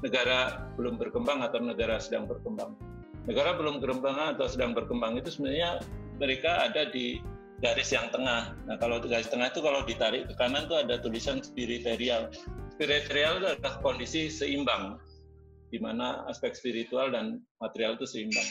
negara 0.00 0.68
belum 0.76 0.96
berkembang 0.96 1.44
atau 1.44 1.60
negara 1.60 2.00
sedang 2.00 2.24
berkembang. 2.24 2.76
Negara 3.28 3.56
belum 3.56 3.84
berkembang 3.84 4.16
atau 4.36 4.48
sedang 4.48 4.72
berkembang 4.72 5.20
itu 5.20 5.28
sebenarnya 5.28 5.84
mereka 6.16 6.68
ada 6.68 6.88
di 6.88 7.20
garis 7.60 7.92
yang 7.92 8.08
tengah. 8.08 8.56
Nah 8.64 8.76
kalau 8.80 9.00
garis 9.04 9.28
tengah 9.28 9.52
itu 9.52 9.60
kalau 9.60 9.84
ditarik 9.84 10.28
ke 10.28 10.34
kanan 10.40 10.64
itu 10.64 10.76
ada 10.76 10.96
tulisan 11.00 11.44
spiritual. 11.44 12.32
Spiritual 12.74 13.44
itu 13.44 13.46
adalah 13.60 13.76
kondisi 13.84 14.32
seimbang, 14.32 14.96
di 15.68 15.76
mana 15.76 16.24
aspek 16.32 16.56
spiritual 16.56 17.12
dan 17.12 17.44
material 17.60 18.00
itu 18.00 18.08
seimbang. 18.08 18.48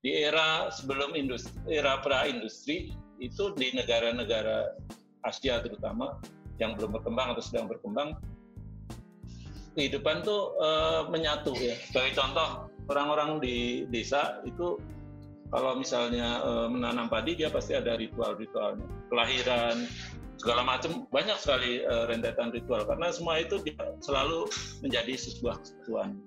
Di 0.00 0.24
era 0.24 0.72
sebelum 0.72 1.12
industri, 1.12 1.52
era 1.68 2.00
pra-industri 2.00 2.96
itu 3.20 3.52
di 3.58 3.76
negara-negara 3.76 4.72
Asia 5.26 5.60
terutama 5.60 6.16
yang 6.56 6.78
belum 6.78 6.96
berkembang 6.96 7.36
atau 7.36 7.44
sedang 7.44 7.66
berkembang 7.68 8.16
kehidupan 9.76 10.24
tuh 10.24 10.56
uh, 10.60 11.08
menyatu 11.10 11.52
ya. 11.56 11.74
Sebagai 11.90 12.16
contoh, 12.16 12.70
orang-orang 12.88 13.40
di 13.42 13.84
desa 13.92 14.40
itu 14.48 14.80
kalau 15.48 15.76
misalnya 15.76 16.44
uh, 16.44 16.68
menanam 16.68 17.08
padi 17.08 17.36
dia 17.36 17.48
pasti 17.48 17.72
ada 17.72 17.96
ritual-ritualnya. 17.96 18.84
Kelahiran, 19.08 19.88
segala 20.38 20.62
macam 20.62 21.08
banyak 21.10 21.38
sekali 21.40 21.82
uh, 21.82 22.06
rentetan 22.06 22.54
ritual 22.54 22.86
karena 22.86 23.10
semua 23.10 23.42
itu 23.42 23.58
selalu 24.04 24.46
menjadi 24.84 25.16
sebuah 25.18 25.58
kesatuan. 25.60 26.20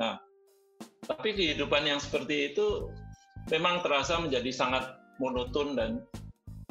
Nah, 0.00 0.18
tapi 1.06 1.36
kehidupan 1.36 1.84
yang 1.84 2.00
seperti 2.00 2.52
itu 2.52 2.90
memang 3.52 3.84
terasa 3.84 4.18
menjadi 4.18 4.50
sangat 4.50 4.98
monoton 5.20 5.76
dan 5.78 6.02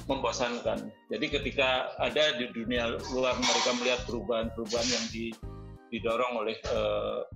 membosankan. 0.09 0.91
Jadi 1.13 1.25
ketika 1.29 1.93
ada 2.01 2.35
di 2.35 2.49
dunia 2.51 2.97
luar 3.13 3.37
mereka 3.37 3.71
melihat 3.79 4.01
perubahan-perubahan 4.09 4.89
yang 4.89 5.05
di 5.13 5.25
didorong 5.91 6.39
oleh 6.39 6.57
uh, 6.71 7.27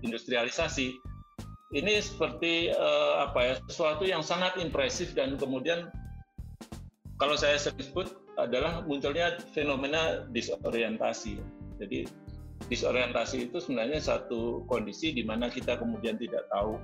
industrialisasi 0.00 0.96
ini 1.70 2.02
seperti 2.02 2.74
uh, 2.74 3.30
apa 3.30 3.40
ya 3.46 3.54
sesuatu 3.70 4.02
yang 4.02 4.24
sangat 4.24 4.58
impresif 4.58 5.14
dan 5.14 5.38
kemudian 5.38 5.86
kalau 7.20 7.36
saya 7.36 7.60
sebut 7.60 8.10
adalah 8.40 8.80
munculnya 8.88 9.36
fenomena 9.52 10.24
disorientasi. 10.32 11.36
Jadi 11.76 12.08
disorientasi 12.72 13.52
itu 13.52 13.60
sebenarnya 13.60 14.00
satu 14.00 14.64
kondisi 14.64 15.12
di 15.12 15.20
mana 15.20 15.52
kita 15.52 15.76
kemudian 15.76 16.16
tidak 16.16 16.48
tahu 16.48 16.80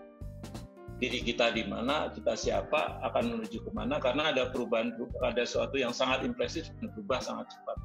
diri 0.97 1.21
kita 1.21 1.53
di 1.53 1.65
mana, 1.69 2.09
kita 2.09 2.33
siapa, 2.33 3.01
akan 3.05 3.37
menuju 3.37 3.69
ke 3.69 3.71
mana, 3.77 4.01
karena 4.01 4.33
ada 4.33 4.49
perubahan, 4.49 4.97
ada 5.21 5.45
sesuatu 5.45 5.77
yang 5.77 5.93
sangat 5.93 6.25
impresif 6.25 6.73
dan 6.81 6.89
berubah 6.97 7.21
sangat 7.21 7.53
cepat. 7.53 7.77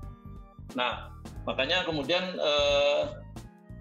Nah, 0.77 1.11
makanya 1.43 1.83
kemudian 1.83 2.37
eh, 2.37 3.03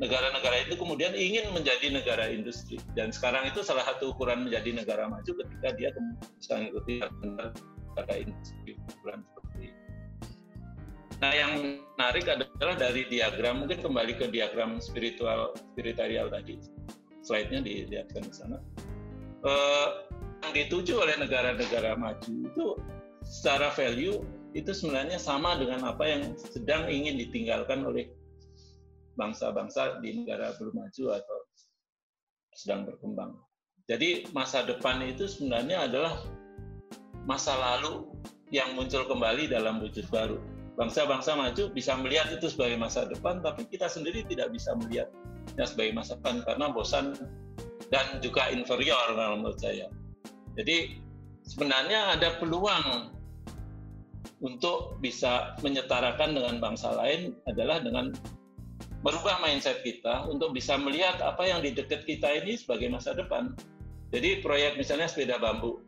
negara-negara 0.00 0.64
itu 0.64 0.74
kemudian 0.80 1.12
ingin 1.12 1.52
menjadi 1.52 1.92
negara 1.92 2.32
industri 2.32 2.80
dan 2.96 3.12
sekarang 3.12 3.44
itu 3.52 3.60
salah 3.60 3.84
satu 3.84 4.16
ukuran 4.16 4.48
menjadi 4.48 4.80
negara 4.80 5.04
maju 5.06 5.28
ketika 5.28 5.68
dia 5.76 5.92
bisa 6.40 6.56
mengikuti 6.56 7.04
negara 7.04 8.14
industri 8.16 8.80
ukuran 8.96 9.20
seperti 9.28 9.60
itu. 9.68 9.80
Nah, 11.20 11.32
yang 11.36 11.52
menarik 12.00 12.24
adalah 12.32 12.80
dari 12.80 13.04
diagram, 13.12 13.60
mungkin 13.60 13.84
kembali 13.84 14.16
ke 14.16 14.32
diagram 14.32 14.80
spiritual 14.80 15.52
spiritual 15.76 16.32
tadi. 16.32 16.56
Slide-nya 17.20 17.60
dilihatkan 17.60 18.24
di 18.24 18.32
sana. 18.32 18.56
Eh, 19.44 19.88
yang 20.40 20.52
dituju 20.56 20.96
oleh 20.96 21.20
negara-negara 21.20 21.92
maju 22.00 22.32
itu 22.48 22.66
secara 23.20 23.68
value 23.76 24.24
itu 24.56 24.70
sebenarnya 24.74 25.18
sama 25.20 25.58
dengan 25.58 25.86
apa 25.86 26.04
yang 26.06 26.34
sedang 26.38 26.90
ingin 26.90 27.18
ditinggalkan 27.18 27.86
oleh 27.86 28.10
bangsa-bangsa 29.14 30.00
di 30.00 30.22
negara 30.22 30.54
belum 30.56 30.74
maju 30.74 31.04
atau 31.14 31.38
sedang 32.54 32.88
berkembang. 32.88 33.36
Jadi 33.86 34.30
masa 34.30 34.62
depan 34.62 35.02
itu 35.02 35.26
sebenarnya 35.26 35.90
adalah 35.90 36.14
masa 37.26 37.54
lalu 37.58 38.06
yang 38.50 38.74
muncul 38.74 39.06
kembali 39.06 39.50
dalam 39.50 39.78
wujud 39.78 40.06
baru 40.10 40.38
bangsa-bangsa 40.80 41.36
maju 41.36 41.68
bisa 41.76 41.92
melihat 42.00 42.32
itu 42.32 42.48
sebagai 42.48 42.80
masa 42.80 43.04
depan, 43.04 43.44
tapi 43.44 43.68
kita 43.68 43.84
sendiri 43.84 44.24
tidak 44.24 44.48
bisa 44.48 44.72
melihatnya 44.80 45.64
sebagai 45.68 45.92
masa 45.92 46.16
depan 46.16 46.40
karena 46.48 46.66
bosan 46.72 47.12
dan 47.92 48.22
juga 48.24 48.48
inferior 48.48 49.12
kalau 49.12 49.44
menurut 49.44 49.60
saya. 49.60 49.92
Jadi 50.56 50.96
sebenarnya 51.44 52.16
ada 52.16 52.40
peluang 52.40 53.12
untuk 54.40 54.96
bisa 55.04 55.54
menyetarakan 55.60 56.32
dengan 56.32 56.56
bangsa 56.60 56.96
lain 56.96 57.36
adalah 57.44 57.80
dengan 57.84 58.12
merubah 59.04 59.40
mindset 59.40 59.80
kita 59.84 60.28
untuk 60.28 60.52
bisa 60.52 60.76
melihat 60.76 61.20
apa 61.20 61.44
yang 61.44 61.60
di 61.64 61.72
dekat 61.72 62.04
kita 62.04 62.28
ini 62.44 62.56
sebagai 62.56 62.88
masa 62.92 63.16
depan. 63.16 63.52
Jadi 64.10 64.44
proyek 64.44 64.76
misalnya 64.76 65.08
sepeda 65.08 65.36
bambu. 65.40 65.80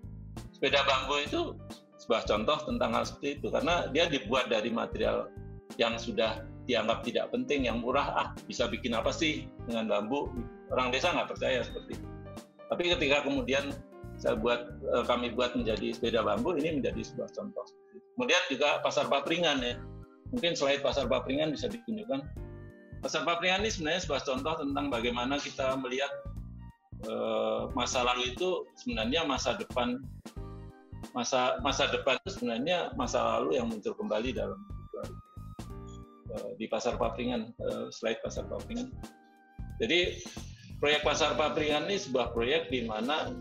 Sepeda 0.55 0.85
bambu 0.85 1.17
itu 1.21 1.41
sebuah 2.03 2.27
contoh 2.27 2.59
tentang 2.67 2.91
hal 2.99 3.05
seperti 3.07 3.39
itu 3.39 3.47
karena 3.51 3.87
dia 3.95 4.11
dibuat 4.11 4.51
dari 4.51 4.75
material 4.75 5.31
yang 5.79 5.97
sudah 5.97 6.43
dianggap 6.67 7.03
tidak 7.07 7.31
penting 7.31 7.67
yang 7.67 7.83
murah 7.83 8.11
ah 8.15 8.29
bisa 8.47 8.67
bikin 8.67 8.95
apa 8.95 9.11
sih 9.11 9.47
dengan 9.67 9.91
bambu 9.91 10.31
orang 10.71 10.91
desa 10.91 11.11
nggak 11.15 11.31
percaya 11.31 11.63
seperti 11.63 11.99
itu 11.99 12.07
tapi 12.71 12.83
ketika 12.91 13.23
kemudian 13.27 13.75
saya 14.19 14.39
buat 14.39 14.71
eh, 14.83 15.05
kami 15.07 15.35
buat 15.35 15.55
menjadi 15.59 15.95
sepeda 15.95 16.23
bambu 16.23 16.55
ini 16.55 16.79
menjadi 16.83 17.03
sebuah 17.03 17.31
contoh 17.35 17.67
kemudian 18.15 18.43
juga 18.53 18.81
pasar 18.85 19.09
papringan 19.09 19.59
ya 19.63 19.75
mungkin 20.33 20.57
slide 20.57 20.81
pasar 20.81 21.09
papringan 21.09 21.53
bisa 21.53 21.69
ditunjukkan 21.69 22.25
pasar 23.05 23.27
papringan 23.27 23.67
ini 23.67 23.71
sebenarnya 23.73 24.03
sebuah 24.07 24.23
contoh 24.25 24.55
tentang 24.63 24.87
bagaimana 24.89 25.37
kita 25.41 25.75
melihat 25.81 26.13
eh, 27.05 27.61
masa 27.77 28.07
lalu 28.07 28.33
itu 28.33 28.65
sebenarnya 28.79 29.27
masa 29.27 29.59
depan 29.59 30.01
masa 31.13 31.61
masa 31.61 31.91
depan 31.93 32.17
itu 32.25 32.41
sebenarnya 32.41 32.95
masa 32.97 33.21
lalu 33.37 33.61
yang 33.61 33.69
muncul 33.69 33.93
kembali 33.93 34.33
dalam 34.33 34.57
uh, 36.33 36.51
di 36.57 36.67
pasar 36.69 36.97
papringan 36.97 37.53
uh, 37.61 37.93
slide 37.93 38.21
pasar 38.25 38.49
papringan. 38.49 38.89
Jadi 39.81 40.25
proyek 40.81 41.05
pasar 41.05 41.37
papringan 41.37 41.91
ini 41.91 42.01
sebuah 42.01 42.33
proyek 42.33 42.73
di 42.73 42.89
mana 42.89 43.35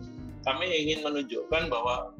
kami 0.43 0.67
ingin 0.67 1.05
menunjukkan 1.05 1.72
bahwa 1.72 2.11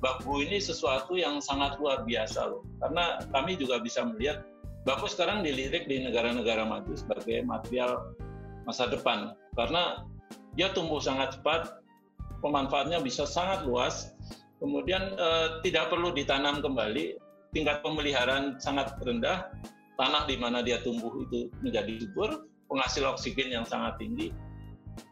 bambu 0.00 0.44
ini 0.44 0.60
sesuatu 0.60 1.16
yang 1.16 1.40
sangat 1.40 1.80
luar 1.80 2.04
biasa 2.04 2.52
loh. 2.52 2.62
Karena 2.82 3.20
kami 3.32 3.56
juga 3.56 3.80
bisa 3.80 4.04
melihat 4.04 4.44
bambu 4.86 5.08
sekarang 5.10 5.42
dilirik 5.42 5.88
di 5.90 6.04
negara-negara 6.04 6.62
maju 6.62 6.92
sebagai 6.94 7.42
material 7.42 8.14
masa 8.66 8.90
depan 8.90 9.34
karena 9.54 10.06
dia 10.58 10.70
tumbuh 10.74 10.98
sangat 10.98 11.38
cepat, 11.38 11.82
pemanfaatnya 12.42 12.98
bisa 12.98 13.26
sangat 13.26 13.62
luas 13.66 14.16
kemudian 14.60 15.16
eh, 15.16 15.48
tidak 15.64 15.92
perlu 15.92 16.12
ditanam 16.12 16.64
kembali, 16.64 17.16
tingkat 17.52 17.80
pemeliharaan 17.84 18.56
sangat 18.56 18.96
rendah, 19.04 19.52
tanah 20.00 20.24
di 20.24 20.36
mana 20.40 20.64
dia 20.64 20.80
tumbuh 20.80 21.12
itu 21.24 21.52
menjadi 21.60 22.00
subur, 22.00 22.48
penghasil 22.68 23.04
oksigen 23.04 23.52
yang 23.52 23.66
sangat 23.68 24.00
tinggi, 24.00 24.32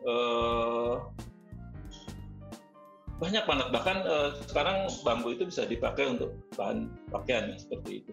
eh, 0.05 0.95
banyak 3.23 3.45
banget. 3.47 3.67
Bahkan 3.71 3.97
eh, 4.05 4.31
sekarang 4.51 4.91
bambu 5.07 5.35
itu 5.35 5.47
bisa 5.47 5.67
dipakai 5.67 6.11
untuk 6.11 6.35
bahan 6.59 6.91
pakaian 7.11 7.55
seperti 7.55 8.03
itu. 8.03 8.13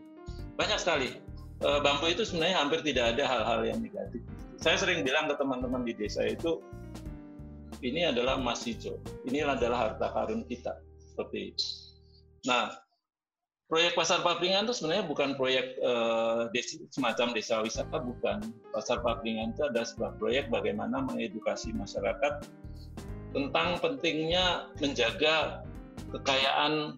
Banyak 0.58 0.78
sekali. 0.78 1.18
Eh, 1.62 1.80
bambu 1.82 2.10
itu 2.10 2.26
sebenarnya 2.26 2.58
hampir 2.62 2.80
tidak 2.86 3.18
ada 3.18 3.24
hal-hal 3.26 3.62
yang 3.66 3.80
negatif. 3.82 4.22
Saya 4.62 4.78
sering 4.78 5.02
bilang 5.02 5.26
ke 5.26 5.36
teman-teman 5.42 5.82
di 5.82 5.98
desa 5.98 6.22
itu 6.26 6.62
ini 7.82 8.06
adalah 8.06 8.38
emas 8.38 8.62
hijau 8.62 9.02
ini 9.26 9.42
adalah 9.42 9.90
harta 9.90 10.14
karun 10.14 10.46
kita. 10.46 10.78
Seperti 11.02 11.54
itu. 11.54 11.66
Nah, 12.46 12.74
proyek 13.70 13.94
pasar 13.98 14.22
papringan 14.22 14.70
itu 14.70 14.74
sebenarnya 14.78 15.06
bukan 15.06 15.34
proyek 15.38 15.78
uh, 15.82 16.50
desa, 16.54 16.82
semacam 16.94 17.34
desa 17.34 17.62
wisata, 17.62 17.98
bukan. 18.02 18.42
Pasar 18.74 19.02
papringan 19.02 19.54
itu 19.54 19.66
ada 19.66 19.82
sebuah 19.86 20.18
proyek 20.18 20.50
bagaimana 20.50 21.04
mengedukasi 21.06 21.74
masyarakat 21.74 22.46
tentang 23.32 23.80
pentingnya 23.80 24.72
menjaga 24.80 25.66
kekayaan 26.12 26.96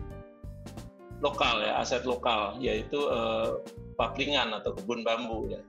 lokal 1.24 1.64
ya, 1.64 1.80
aset 1.80 2.04
lokal, 2.04 2.58
yaitu 2.60 3.00
uh, 3.08 3.64
papringan 3.96 4.52
atau 4.52 4.76
kebun 4.76 5.06
bambu 5.06 5.48
ya. 5.54 5.62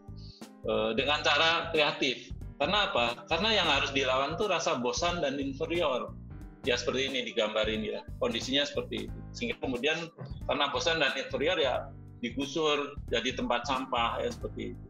Uh, 0.64 0.96
dengan 0.96 1.20
cara 1.20 1.68
kreatif. 1.70 2.32
Karena 2.56 2.88
apa? 2.88 3.28
Karena 3.28 3.52
yang 3.52 3.68
harus 3.68 3.92
dilawan 3.92 4.34
itu 4.40 4.48
rasa 4.48 4.80
bosan 4.80 5.20
dan 5.20 5.36
inferior 5.36 6.16
ya 6.64 6.80
seperti 6.80 7.12
ini 7.12 7.28
digambar 7.28 7.68
ini 7.68 7.92
ya 7.94 8.00
kondisinya 8.18 8.64
seperti 8.64 9.06
itu 9.06 9.18
sehingga 9.36 9.56
kemudian 9.60 10.08
karena 10.48 10.64
bosan 10.72 10.96
dan 10.96 11.12
inferior 11.12 11.60
ya 11.60 11.92
digusur 12.24 12.96
jadi 13.12 13.36
tempat 13.36 13.68
sampah 13.68 14.24
ya 14.24 14.32
seperti 14.32 14.72
itu 14.72 14.86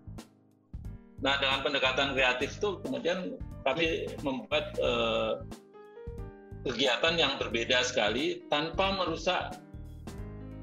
nah 1.19 1.35
dengan 1.43 1.67
pendekatan 1.67 2.15
kreatif 2.15 2.55
itu 2.55 2.79
kemudian 2.87 3.35
kami 3.67 4.07
membuat 4.23 4.71
eh, 4.79 5.33
kegiatan 6.65 7.15
yang 7.21 7.37
berbeda 7.37 7.85
sekali 7.85 8.43
tanpa 8.49 8.97
merusak 8.97 9.61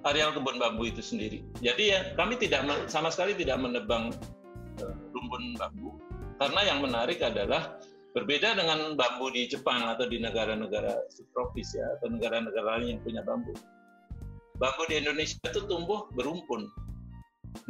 areal 0.04 0.34
kebun 0.34 0.58
bambu 0.58 0.89
itu 0.89 0.99
sendiri 0.99 1.45
jadi 1.62 1.84
ya 1.86 1.99
kami 2.18 2.36
tidak 2.41 2.66
sama 2.89 3.14
sekali 3.14 3.38
tidak 3.38 3.62
menebang 3.62 4.10
eh, 4.82 4.95
rumpun 5.14 5.56
bambu 5.56 5.95
karena 6.41 6.62
yang 6.66 6.80
menarik 6.82 7.22
adalah 7.22 7.78
Berbeda 8.12 8.60
dengan 8.60 8.99
bambu 8.99 9.32
di 9.32 9.47
Jepang 9.47 9.88
atau 9.88 10.04
di 10.04 10.20
negara-negara 10.20 11.08
subtropis 11.08 11.80
ya 11.80 11.95
atau 11.95 12.12
negara-negara 12.12 12.84
lain 12.84 12.99
yang 12.99 13.02
punya 13.08 13.24
bambu. 13.24 13.56
Bambu 14.60 14.84
di 14.91 14.99
Indonesia 14.99 15.39
itu 15.47 15.64
tumbuh 15.64 16.12
berumpun. 16.12 16.68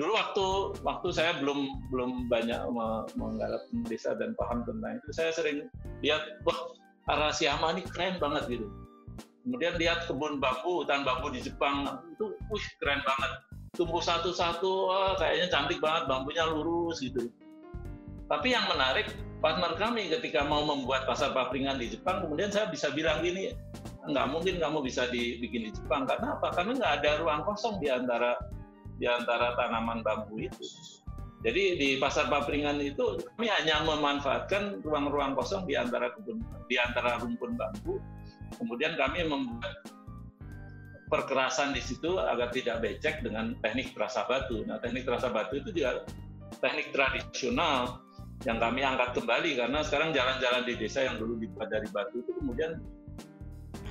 Dulu 0.02 0.12
waktu 0.18 0.46
waktu 0.82 1.08
saya 1.14 1.38
belum 1.38 1.94
belum 1.94 2.26
banyak 2.26 2.58
menggarap 3.22 3.70
desa 3.86 4.18
dan 4.18 4.34
paham 4.34 4.66
tentang 4.66 4.98
itu, 4.98 5.10
saya 5.14 5.30
sering 5.30 5.70
lihat 6.02 6.42
wah 6.42 6.74
Arasiama 7.10 7.74
ini 7.74 7.82
keren 7.88 8.22
banget 8.22 8.46
gitu. 8.58 8.68
Kemudian 9.42 9.74
lihat 9.82 10.06
kebun 10.06 10.38
bambu, 10.38 10.86
hutan 10.86 11.02
bambu 11.02 11.34
di 11.34 11.42
Jepang 11.42 11.90
itu, 12.14 12.38
wih 12.54 12.66
keren 12.78 13.02
banget. 13.02 13.32
Tumbuh 13.74 14.04
satu-satu, 14.04 14.72
wah 14.92 15.14
kayaknya 15.18 15.48
cantik 15.50 15.82
banget, 15.82 16.06
bambunya 16.06 16.46
lurus 16.46 17.02
gitu. 17.02 17.34
Tapi 18.30 18.54
yang 18.54 18.70
menarik 18.70 19.10
partner 19.42 19.74
kami 19.82 20.14
ketika 20.14 20.46
mau 20.46 20.62
membuat 20.62 21.10
pasar 21.10 21.34
papringan 21.34 21.82
di 21.82 21.90
Jepang, 21.90 22.22
kemudian 22.22 22.54
saya 22.54 22.70
bisa 22.70 22.94
bilang 22.94 23.26
gini, 23.26 23.52
nggak 24.06 24.28
mungkin 24.30 24.62
kamu 24.62 24.86
bisa 24.86 25.10
dibikin 25.10 25.68
di 25.68 25.72
Jepang 25.74 26.06
karena 26.06 26.38
apa? 26.38 26.54
Karena 26.54 26.78
nggak 26.78 26.94
ada 27.02 27.12
ruang 27.26 27.42
kosong 27.42 27.82
di 27.82 27.90
antara 27.90 28.38
di 29.02 29.10
antara 29.10 29.58
tanaman 29.58 30.06
bambu 30.06 30.38
itu. 30.38 30.62
Jadi 31.42 31.64
di 31.82 31.90
pasar 31.98 32.30
papringan 32.30 32.78
itu 32.78 33.18
kami 33.34 33.50
hanya 33.50 33.82
memanfaatkan 33.82 34.86
ruang-ruang 34.86 35.34
kosong 35.34 35.66
di 35.66 35.74
antara 35.74 36.14
kebun 36.14 36.38
di 36.70 36.78
antara 36.78 37.18
rumpun 37.18 37.58
bambu. 37.58 37.98
Kemudian 38.62 38.94
kami 38.94 39.26
membuat 39.26 39.82
perkerasan 41.10 41.74
di 41.74 41.82
situ 41.82 42.22
agar 42.22 42.54
tidak 42.54 42.86
becek 42.86 43.26
dengan 43.26 43.58
teknik 43.66 43.98
terasa 43.98 44.24
batu. 44.30 44.64
Nah, 44.70 44.78
teknik 44.80 45.04
terasa 45.04 45.34
batu 45.34 45.58
itu 45.60 45.74
juga 45.74 46.06
teknik 46.62 46.94
tradisional 46.94 48.00
yang 48.46 48.58
kami 48.58 48.82
angkat 48.82 49.18
kembali 49.18 49.52
karena 49.54 49.80
sekarang 49.86 50.10
jalan-jalan 50.14 50.64
di 50.66 50.74
desa 50.78 51.06
yang 51.06 51.22
dulu 51.22 51.38
dibuat 51.38 51.70
dari 51.70 51.86
batu 51.94 52.26
itu 52.26 52.32
kemudian 52.42 52.82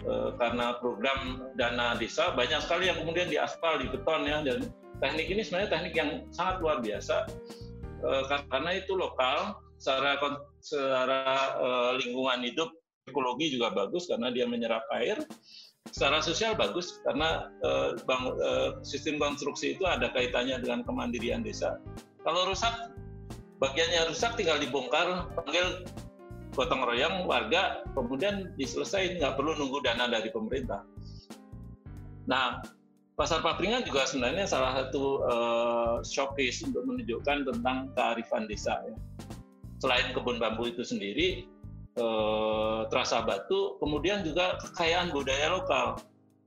e, 0.03 0.13
karena 0.43 0.75
program 0.83 1.51
dana 1.55 1.95
desa 1.95 2.35
banyak 2.35 2.59
sekali 2.59 2.91
yang 2.91 2.99
kemudian 2.99 3.31
diaspal 3.31 3.79
di 3.79 3.87
beton 3.87 4.27
ya 4.27 4.43
dan 4.43 4.67
teknik 5.01 5.27
ini 5.33 5.41
sebenarnya 5.43 5.71
teknik 5.73 5.95
yang 5.97 6.11
sangat 6.31 6.61
luar 6.61 6.79
biasa 6.85 7.27
e, 8.05 8.11
karena 8.29 8.71
itu 8.77 8.93
lokal 8.95 9.57
secara 9.81 10.21
secara 10.61 11.23
e, 11.57 11.69
lingkungan 12.05 12.45
hidup 12.45 12.71
ekologi 13.09 13.57
juga 13.57 13.73
bagus 13.73 14.07
karena 14.07 14.31
dia 14.31 14.47
menyerap 14.47 14.85
air. 14.95 15.19
Secara 15.91 16.21
sosial 16.21 16.55
bagus 16.55 17.01
karena 17.09 17.49
e, 17.65 17.71
bang, 18.05 18.25
sistem 18.85 19.17
konstruksi 19.17 19.75
itu 19.75 19.89
ada 19.89 20.13
kaitannya 20.13 20.61
dengan 20.61 20.85
kemandirian 20.85 21.41
desa. 21.41 21.81
Kalau 22.21 22.45
rusak 22.53 22.93
bagiannya 23.59 24.13
rusak 24.13 24.37
tinggal 24.37 24.61
dibongkar 24.61 25.33
panggil 25.33 25.85
gotong 26.53 26.85
royong 26.85 27.25
warga 27.25 27.81
kemudian 27.97 28.53
diselesaikan. 28.61 29.25
Nggak 29.25 29.35
perlu 29.41 29.57
nunggu 29.57 29.81
dana 29.81 30.05
dari 30.05 30.29
pemerintah. 30.29 30.85
Nah 32.29 32.61
Pasar 33.21 33.45
Papringan 33.45 33.85
juga 33.85 34.09
sebenarnya 34.09 34.49
salah 34.49 34.81
satu 34.81 35.21
uh, 35.29 36.01
showcase 36.01 36.65
untuk 36.65 36.89
menunjukkan 36.89 37.53
tentang 37.53 37.93
kearifan 37.93 38.49
desa. 38.49 38.81
Ya. 38.89 38.97
Selain 39.77 40.17
kebun 40.17 40.41
bambu 40.41 40.73
itu 40.73 40.81
sendiri, 40.81 41.45
uh, 42.01 42.89
terasa 42.89 43.21
batu, 43.21 43.77
kemudian 43.77 44.25
juga 44.25 44.57
kekayaan 44.65 45.13
budaya 45.13 45.53
lokal, 45.53 46.01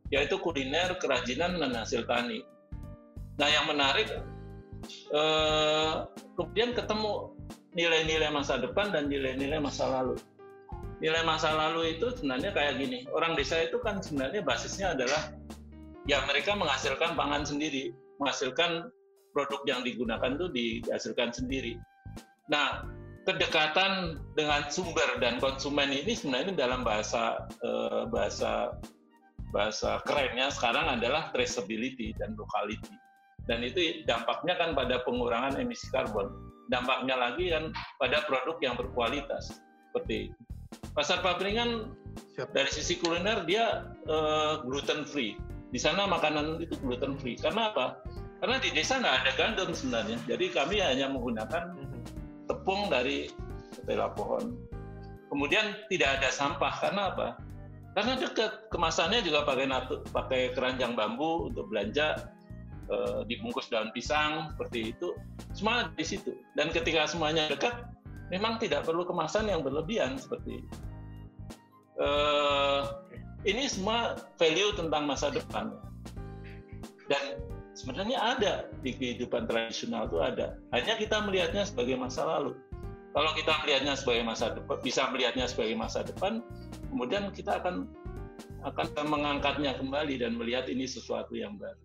yaitu 0.10 0.42
kuliner, 0.42 0.98
kerajinan, 0.98 1.62
dan 1.62 1.78
hasil 1.78 2.10
tani. 2.10 2.42
Nah, 3.38 3.54
yang 3.54 3.70
menarik, 3.70 4.10
uh, 5.14 6.10
kemudian 6.42 6.74
ketemu 6.74 7.38
nilai-nilai 7.78 8.34
masa 8.34 8.58
depan 8.58 8.90
dan 8.90 9.14
nilai-nilai 9.14 9.62
masa 9.62 9.94
lalu. 9.94 10.18
Nilai 11.06 11.22
masa 11.22 11.54
lalu 11.54 12.02
itu 12.02 12.18
sebenarnya 12.18 12.50
kayak 12.50 12.82
gini, 12.82 13.06
orang 13.14 13.38
desa 13.38 13.62
itu 13.62 13.78
kan 13.78 14.02
sebenarnya 14.02 14.42
basisnya 14.42 14.98
adalah 14.98 15.38
ya 16.10 16.24
mereka 16.28 16.56
menghasilkan 16.56 17.16
pangan 17.16 17.44
sendiri, 17.48 17.96
menghasilkan 18.20 18.92
produk 19.34 19.62
yang 19.66 19.82
digunakan 19.82 20.36
itu 20.36 20.48
dihasilkan 20.54 21.34
sendiri. 21.34 21.80
Nah, 22.52 22.86
kedekatan 23.24 24.20
dengan 24.36 24.68
sumber 24.68 25.18
dan 25.24 25.40
konsumen 25.40 25.90
ini 25.90 26.14
sebenarnya 26.14 26.54
dalam 26.54 26.84
bahasa 26.84 27.48
eh, 27.64 28.04
bahasa 28.12 28.78
bahasa 29.54 30.02
kerennya 30.04 30.50
sekarang 30.50 31.00
adalah 31.00 31.30
traceability 31.32 32.14
dan 32.18 32.34
locality. 32.36 32.94
Dan 33.44 33.60
itu 33.60 34.08
dampaknya 34.08 34.56
kan 34.56 34.72
pada 34.72 35.04
pengurangan 35.04 35.60
emisi 35.60 35.92
karbon. 35.92 36.32
Dampaknya 36.72 37.20
lagi 37.20 37.52
kan 37.52 37.76
pada 38.00 38.24
produk 38.24 38.56
yang 38.64 38.76
berkualitas 38.80 39.60
seperti 39.92 40.32
itu. 40.32 40.40
Pasar 40.96 41.22
Papringan 41.22 41.94
dari 42.56 42.72
sisi 42.72 42.98
kuliner 42.98 43.46
dia 43.46 43.94
uh, 44.10 44.64
gluten 44.66 45.06
free 45.06 45.38
di 45.74 45.82
sana 45.82 46.06
makanan 46.06 46.62
itu 46.62 46.78
gluten 46.86 47.18
free. 47.18 47.34
Karena 47.34 47.74
apa? 47.74 47.98
Karena 48.38 48.62
di 48.62 48.70
desa 48.70 49.02
nggak 49.02 49.26
ada 49.26 49.32
gandum 49.34 49.74
sebenarnya. 49.74 50.22
Jadi 50.30 50.54
kami 50.54 50.78
hanya 50.78 51.10
menggunakan 51.10 51.74
tepung 52.46 52.94
dari 52.94 53.34
ketela 53.74 54.14
pohon. 54.14 54.54
Kemudian 55.34 55.74
tidak 55.90 56.22
ada 56.22 56.30
sampah. 56.30 56.74
Karena 56.78 57.10
apa? 57.10 57.28
Karena 57.98 58.14
dekat 58.22 58.70
kemasannya 58.70 59.26
juga 59.26 59.50
pakai 59.50 59.66
natu, 59.66 60.06
pakai 60.14 60.54
keranjang 60.54 60.94
bambu 60.94 61.50
untuk 61.50 61.74
belanja 61.74 62.30
e, 62.90 63.26
dibungkus 63.26 63.70
daun 63.74 63.90
pisang 63.98 64.54
seperti 64.54 64.94
itu. 64.94 65.18
Semua 65.58 65.90
di 65.98 66.06
situ. 66.06 66.38
Dan 66.54 66.70
ketika 66.70 67.10
semuanya 67.10 67.50
dekat, 67.50 67.90
memang 68.30 68.62
tidak 68.62 68.86
perlu 68.86 69.06
kemasan 69.10 69.50
yang 69.50 69.66
berlebihan 69.66 70.22
seperti 70.22 70.62
itu. 70.62 70.78
E, 71.98 72.10
ini 73.44 73.68
semua 73.68 74.20
value 74.40 74.76
tentang 74.76 75.04
masa 75.08 75.32
depan. 75.32 75.76
Dan 77.12 77.44
sebenarnya 77.76 78.18
ada 78.20 78.54
di 78.82 78.96
kehidupan 78.96 79.46
tradisional 79.50 80.08
itu 80.08 80.24
ada. 80.24 80.56
Hanya 80.72 80.96
kita 80.96 81.20
melihatnya 81.24 81.68
sebagai 81.68 82.00
masa 82.00 82.24
lalu. 82.24 82.56
Kalau 83.14 83.30
kita 83.38 83.54
melihatnya 83.62 83.94
sebagai 83.94 84.26
masa 84.26 84.58
depan, 84.58 84.82
bisa 84.82 85.06
melihatnya 85.14 85.46
sebagai 85.46 85.78
masa 85.78 86.02
depan, 86.02 86.42
kemudian 86.90 87.30
kita 87.30 87.62
akan 87.62 87.86
akan 88.66 88.88
mengangkatnya 89.06 89.78
kembali 89.78 90.18
dan 90.24 90.34
melihat 90.34 90.66
ini 90.72 90.90
sesuatu 90.90 91.36
yang 91.38 91.60
baru. 91.60 91.78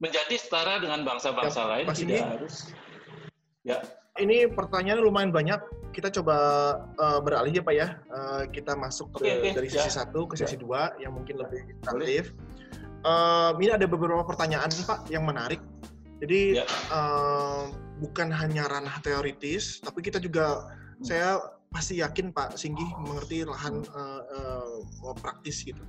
Menjadi 0.00 0.34
setara 0.40 0.80
dengan 0.80 1.04
bangsa-bangsa 1.04 1.60
ya, 1.60 1.68
lain 1.76 1.86
tidak 1.92 2.00
ini, 2.02 2.16
harus. 2.18 2.54
Ya. 3.62 3.78
Ini 4.18 4.50
pertanyaannya 4.50 5.06
lumayan 5.06 5.30
banyak 5.30 5.60
kita 5.94 6.10
coba 6.20 6.36
uh, 6.98 7.18
beralih 7.22 7.54
ya 7.54 7.62
Pak 7.62 7.74
ya. 7.74 7.88
Uh, 8.10 8.42
kita 8.50 8.74
masuk 8.74 9.14
ke, 9.18 9.26
okay, 9.26 9.54
dari 9.54 9.68
sesi 9.70 9.90
ya. 9.90 10.02
satu 10.02 10.26
ke 10.26 10.34
sesi 10.34 10.58
ya. 10.58 10.60
dua 10.60 10.80
yang 10.98 11.14
mungkin 11.14 11.38
lebih 11.38 11.62
aktif. 11.86 12.34
Uh, 13.06 13.54
ini 13.62 13.72
ada 13.72 13.86
beberapa 13.86 14.26
pertanyaan 14.26 14.70
Pak 14.70 15.08
yang 15.08 15.24
menarik. 15.24 15.62
Jadi 16.20 16.60
uh, 16.92 17.70
bukan 18.02 18.28
hanya 18.28 18.68
ranah 18.68 19.00
teoritis, 19.00 19.80
tapi 19.80 20.04
kita 20.04 20.20
juga 20.20 20.68
hmm. 20.68 21.04
saya 21.06 21.40
pasti 21.70 22.02
yakin 22.02 22.34
Pak 22.34 22.58
Singgi 22.60 22.84
mengerti 23.00 23.46
lahan 23.46 23.80
uh, 23.94 24.22
uh, 25.00 25.14
praktis 25.16 25.64
gitu. 25.64 25.80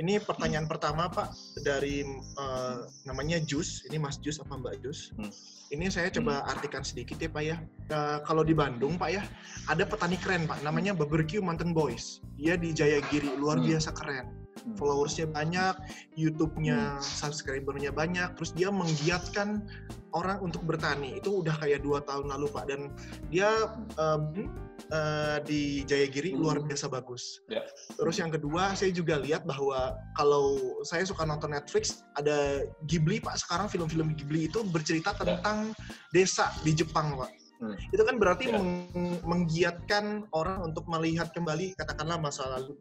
Ini 0.00 0.16
pertanyaan 0.24 0.64
hmm. 0.64 0.72
pertama 0.72 1.12
Pak 1.12 1.60
dari 1.60 2.06
uh, 2.40 2.88
namanya 3.04 3.36
Jus. 3.44 3.84
Ini 3.84 4.00
Mas 4.00 4.16
Jus 4.16 4.40
apa 4.40 4.56
Mbak 4.56 4.74
Jus? 4.80 5.12
Hmm. 5.20 5.28
Ini 5.70 5.86
saya 5.86 6.10
coba 6.10 6.42
hmm. 6.42 6.50
artikan 6.50 6.82
sedikit 6.82 7.14
ya 7.22 7.30
Pak 7.30 7.42
ya. 7.46 7.56
Uh, 7.94 8.18
kalau 8.26 8.42
di 8.42 8.50
Bandung 8.50 8.98
Pak 8.98 9.10
ya, 9.14 9.22
ada 9.70 9.86
petani 9.86 10.18
keren 10.18 10.42
Pak, 10.50 10.66
namanya 10.66 10.90
Barbecue 10.98 11.38
Mountain 11.38 11.70
Boys. 11.70 12.18
Dia 12.34 12.58
di 12.58 12.74
Jayagiri, 12.74 13.38
luar 13.38 13.62
hmm. 13.62 13.70
biasa 13.70 13.94
keren. 13.94 14.26
Hmm. 14.60 14.76
Followersnya 14.76 15.26
banyak, 15.30 15.74
YouTube-nya, 16.16 16.98
hmm. 16.98 17.02
subscribernya 17.02 17.90
banyak. 17.90 18.36
Terus 18.36 18.52
dia 18.52 18.68
menggiatkan 18.68 19.64
orang 20.12 20.42
untuk 20.42 20.62
bertani. 20.66 21.18
Itu 21.18 21.40
udah 21.40 21.56
kayak 21.56 21.80
dua 21.86 22.02
tahun 22.04 22.28
lalu 22.28 22.46
Pak. 22.52 22.64
Dan 22.68 22.92
dia 23.32 23.48
um, 23.96 24.50
uh, 24.92 25.38
di 25.44 25.86
Jayagiri 25.88 26.34
hmm. 26.34 26.40
luar 26.40 26.56
biasa 26.60 26.92
bagus. 26.92 27.40
Yeah. 27.48 27.64
Terus 27.96 28.16
yang 28.20 28.30
kedua, 28.34 28.76
saya 28.76 28.92
juga 28.92 29.16
lihat 29.16 29.48
bahwa 29.48 29.96
kalau 30.18 30.80
saya 30.84 31.06
suka 31.06 31.24
nonton 31.24 31.56
Netflix, 31.56 32.04
ada 32.20 32.64
Ghibli 32.84 33.22
Pak. 33.22 33.40
Sekarang 33.40 33.70
film-film 33.70 34.12
Ghibli 34.16 34.50
itu 34.50 34.60
bercerita 34.68 35.16
ya. 35.16 35.36
tentang 35.36 35.72
desa 36.12 36.52
di 36.66 36.76
Jepang, 36.76 37.16
Pak. 37.16 37.30
Hmm. 37.60 37.76
Itu 37.92 38.02
kan 38.08 38.16
berarti 38.16 38.48
yeah. 38.48 38.56
meng 38.56 39.20
menggiatkan 39.20 40.24
orang 40.32 40.64
untuk 40.64 40.88
melihat 40.88 41.28
kembali 41.36 41.76
katakanlah 41.76 42.16
masa 42.16 42.48
lalu 42.56 42.72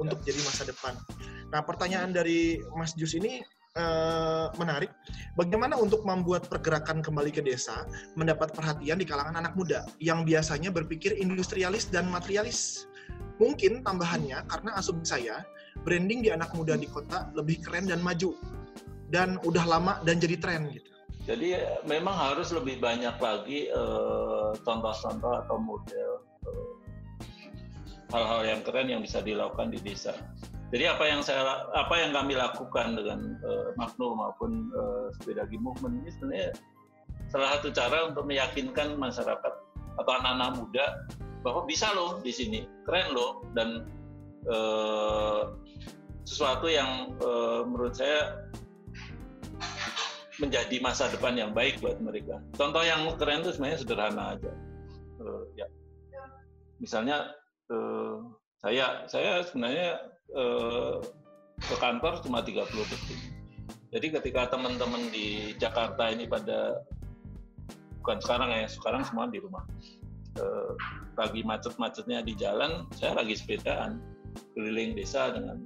untuk 0.00 0.18
yeah. 0.22 0.26
jadi 0.32 0.40
masa 0.44 0.62
depan. 0.66 0.94
Nah, 1.50 1.60
pertanyaan 1.62 2.10
dari 2.10 2.58
Mas 2.74 2.94
Jus 2.98 3.14
ini 3.14 3.44
uh, 3.78 4.50
menarik. 4.58 4.90
Bagaimana 5.38 5.78
untuk 5.78 6.02
membuat 6.06 6.46
pergerakan 6.46 7.02
kembali 7.02 7.30
ke 7.34 7.42
desa 7.42 7.86
mendapat 8.18 8.54
perhatian 8.54 8.98
di 8.98 9.06
kalangan 9.06 9.38
anak 9.38 9.54
muda 9.58 9.86
yang 9.98 10.22
biasanya 10.22 10.70
berpikir 10.70 11.14
industrialis 11.14 11.90
dan 11.90 12.08
materialis? 12.10 12.90
Mungkin 13.42 13.82
tambahannya 13.82 14.46
karena 14.46 14.70
asumsi 14.78 15.10
saya 15.10 15.42
branding 15.82 16.22
di 16.22 16.30
anak 16.30 16.54
muda 16.54 16.78
di 16.78 16.86
kota 16.86 17.28
lebih 17.34 17.58
keren 17.66 17.90
dan 17.90 17.98
maju 17.98 18.38
dan 19.10 19.42
udah 19.42 19.64
lama 19.66 19.98
dan 20.06 20.22
jadi 20.22 20.38
tren 20.38 20.70
gitu. 20.70 20.90
Jadi 21.24 21.56
memang 21.88 22.12
harus 22.12 22.52
lebih 22.52 22.78
banyak 22.84 23.16
lagi 23.16 23.72
eh, 23.72 24.50
contoh-contoh 24.60 25.32
uh, 25.32 25.40
atau 25.40 25.56
model 25.56 26.10
eh, 26.44 26.83
hal-hal 28.14 28.42
yang 28.46 28.60
keren 28.62 28.86
yang 28.86 29.02
bisa 29.02 29.18
dilakukan 29.18 29.74
di 29.74 29.82
desa. 29.82 30.14
Jadi 30.70 30.86
apa 30.86 31.04
yang 31.06 31.20
saya 31.22 31.66
apa 31.74 31.94
yang 31.98 32.14
kami 32.14 32.38
lakukan 32.38 32.94
dengan 32.94 33.38
uh, 33.42 33.74
Magno 33.74 34.14
maupun 34.14 34.70
uh, 34.74 35.10
sepeda 35.18 35.46
movement 35.58 36.02
ini 36.02 36.10
sebenarnya 36.14 36.50
salah 37.30 37.58
satu 37.58 37.74
cara 37.74 38.10
untuk 38.10 38.26
meyakinkan 38.26 38.94
masyarakat 38.94 39.52
atau 39.98 40.12
anak-anak 40.22 40.50
muda 40.58 40.86
bahwa 41.46 41.66
bisa 41.66 41.90
loh 41.94 42.18
di 42.22 42.32
sini 42.32 42.66
keren 42.86 43.14
loh 43.14 43.46
dan 43.54 43.86
uh, 44.50 45.54
sesuatu 46.24 46.70
yang 46.70 47.14
uh, 47.20 47.62
menurut 47.66 47.94
saya 47.94 48.48
menjadi 50.42 50.82
masa 50.82 51.06
depan 51.14 51.38
yang 51.38 51.54
baik 51.54 51.78
buat 51.78 52.02
mereka. 52.02 52.42
Contoh 52.58 52.82
yang 52.82 53.06
keren 53.14 53.46
itu 53.46 53.54
sebenarnya 53.54 53.78
sederhana 53.78 54.24
aja. 54.34 54.50
Uh, 55.22 55.46
ya, 55.54 55.70
misalnya 56.82 57.30
uh, 57.74 58.14
saya 58.62 59.04
saya 59.10 59.42
sebenarnya 59.42 59.98
uh, 60.32 61.02
ke 61.58 61.74
kantor 61.82 62.22
cuma 62.22 62.40
30 62.40 62.62
detik. 62.70 63.20
Jadi 63.94 64.06
ketika 64.10 64.50
teman-teman 64.50 65.10
di 65.10 65.54
Jakarta 65.58 66.10
ini 66.10 66.26
pada 66.26 66.82
bukan 68.02 68.18
sekarang 68.22 68.50
ya, 68.50 68.66
sekarang 68.66 69.02
semua 69.06 69.26
di 69.30 69.38
rumah. 69.42 69.66
Uh, 70.34 70.74
lagi 71.14 71.46
macet-macetnya 71.46 72.26
di 72.26 72.34
jalan, 72.34 72.90
saya 72.98 73.14
lagi 73.14 73.38
sepedaan 73.38 74.02
keliling 74.58 74.98
desa 74.98 75.30
dengan 75.30 75.62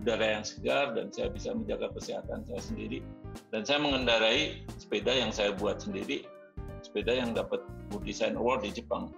udara 0.00 0.40
yang 0.40 0.44
segar 0.44 0.96
dan 0.96 1.12
saya 1.12 1.28
bisa 1.28 1.52
menjaga 1.52 1.92
kesehatan 1.92 2.42
saya 2.48 2.62
sendiri 2.64 2.98
dan 3.52 3.62
saya 3.62 3.78
mengendarai 3.84 4.64
sepeda 4.80 5.12
yang 5.12 5.30
saya 5.30 5.52
buat 5.54 5.78
sendiri 5.78 6.24
sepeda 6.80 7.12
yang 7.12 7.36
dapat 7.36 7.60
Good 7.92 8.08
Design 8.08 8.34
Award 8.40 8.64
di 8.64 8.72
Jepang 8.72 9.12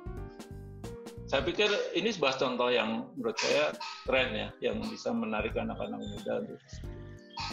saya 1.33 1.49
pikir 1.49 1.73
ini 1.97 2.13
sebuah 2.13 2.37
contoh 2.37 2.69
yang 2.69 3.09
menurut 3.17 3.41
saya 3.41 3.73
keren 4.05 4.37
ya 4.37 4.49
yang 4.61 4.85
bisa 4.85 5.17
menarik 5.17 5.57
anak-anak 5.57 5.97
muda 5.97 6.45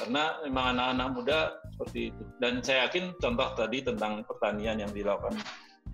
karena 0.03 0.23
memang 0.43 0.65
anak-anak 0.75 1.07
muda 1.15 1.39
seperti 1.71 2.11
itu 2.11 2.23
dan 2.43 2.59
saya 2.59 2.91
yakin 2.91 3.15
contoh 3.23 3.55
tadi 3.55 3.79
tentang 3.79 4.27
pertanian 4.27 4.83
yang 4.83 4.91
dilakukan 4.91 5.39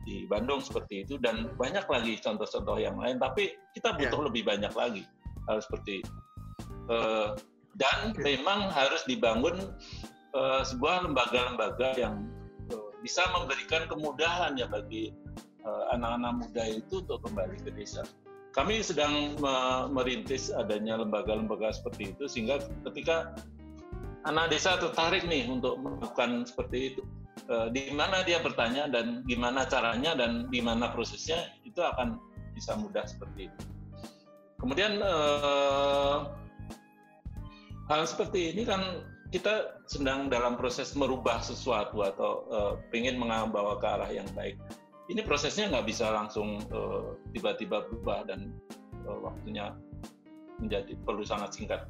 di 0.01 0.25
Bandung 0.25 0.65
seperti 0.65 1.05
itu 1.05 1.21
dan 1.21 1.53
banyak 1.61 1.85
lagi 1.85 2.17
contoh-contoh 2.25 2.81
yang 2.81 2.97
lain 2.97 3.21
tapi 3.21 3.53
kita 3.77 3.93
butuh 3.93 4.17
yeah. 4.17 4.27
lebih 4.33 4.41
banyak 4.49 4.73
lagi 4.73 5.03
hal 5.45 5.61
seperti 5.61 6.01
itu 6.01 6.13
uh, 6.89 7.37
dan 7.77 8.17
okay. 8.17 8.33
memang 8.33 8.65
harus 8.73 9.05
dibangun 9.05 9.61
uh, 10.33 10.65
sebuah 10.65 11.05
lembaga-lembaga 11.05 12.01
yang 12.01 12.25
uh, 12.73 12.89
bisa 13.05 13.21
memberikan 13.29 13.85
kemudahan 13.85 14.57
ya 14.57 14.65
bagi 14.65 15.13
anak-anak 15.65 16.31
uh, 16.31 16.37
muda 16.45 16.63
itu 16.69 17.01
untuk 17.01 17.19
kembali 17.25 17.57
ke 17.65 17.71
desa. 17.73 18.05
Kami 18.55 18.79
sedang 18.79 19.35
me 19.41 19.55
merintis 19.91 20.47
adanya 20.47 20.95
lembaga-lembaga 21.01 21.75
seperti 21.75 22.15
itu 22.15 22.23
sehingga 22.29 22.63
ketika 22.87 23.35
anak 24.23 24.53
desa 24.53 24.79
tertarik 24.79 25.27
nih 25.27 25.49
untuk 25.51 25.75
melakukan 25.81 26.47
seperti 26.47 26.95
itu. 26.95 27.03
Uh, 27.45 27.69
di 27.69 27.93
mana 27.93 28.25
dia 28.25 28.41
bertanya 28.41 28.89
dan 28.89 29.21
gimana 29.27 29.67
caranya 29.69 30.17
dan 30.17 30.49
gimana 30.49 30.89
prosesnya 30.89 31.51
itu 31.67 31.77
akan 31.77 32.17
bisa 32.55 32.73
mudah 32.79 33.03
seperti 33.05 33.51
itu. 33.51 33.61
Kemudian 34.57 34.97
uh, 35.03 36.31
hal 37.91 38.01
seperti 38.07 38.55
ini 38.55 38.63
kan 38.65 39.03
kita 39.29 39.83
sedang 39.85 40.31
dalam 40.31 40.55
proses 40.55 40.95
merubah 40.95 41.43
sesuatu 41.43 42.01
atau 42.01 42.31
uh, 42.49 42.73
ingin 42.95 43.19
membawa 43.19 43.77
ke 43.77 43.85
arah 43.85 44.09
yang 44.09 44.25
baik. 44.31 44.55
Ini 45.05 45.21
prosesnya 45.21 45.69
nggak 45.69 45.85
bisa 45.85 46.09
langsung 46.09 46.65
tiba-tiba 47.29 47.77
uh, 47.81 47.85
berubah 47.85 48.25
dan 48.25 48.49
uh, 49.05 49.19
waktunya 49.21 49.77
menjadi 50.57 50.97
perlu 51.05 51.21
sangat 51.21 51.53
singkat. 51.53 51.81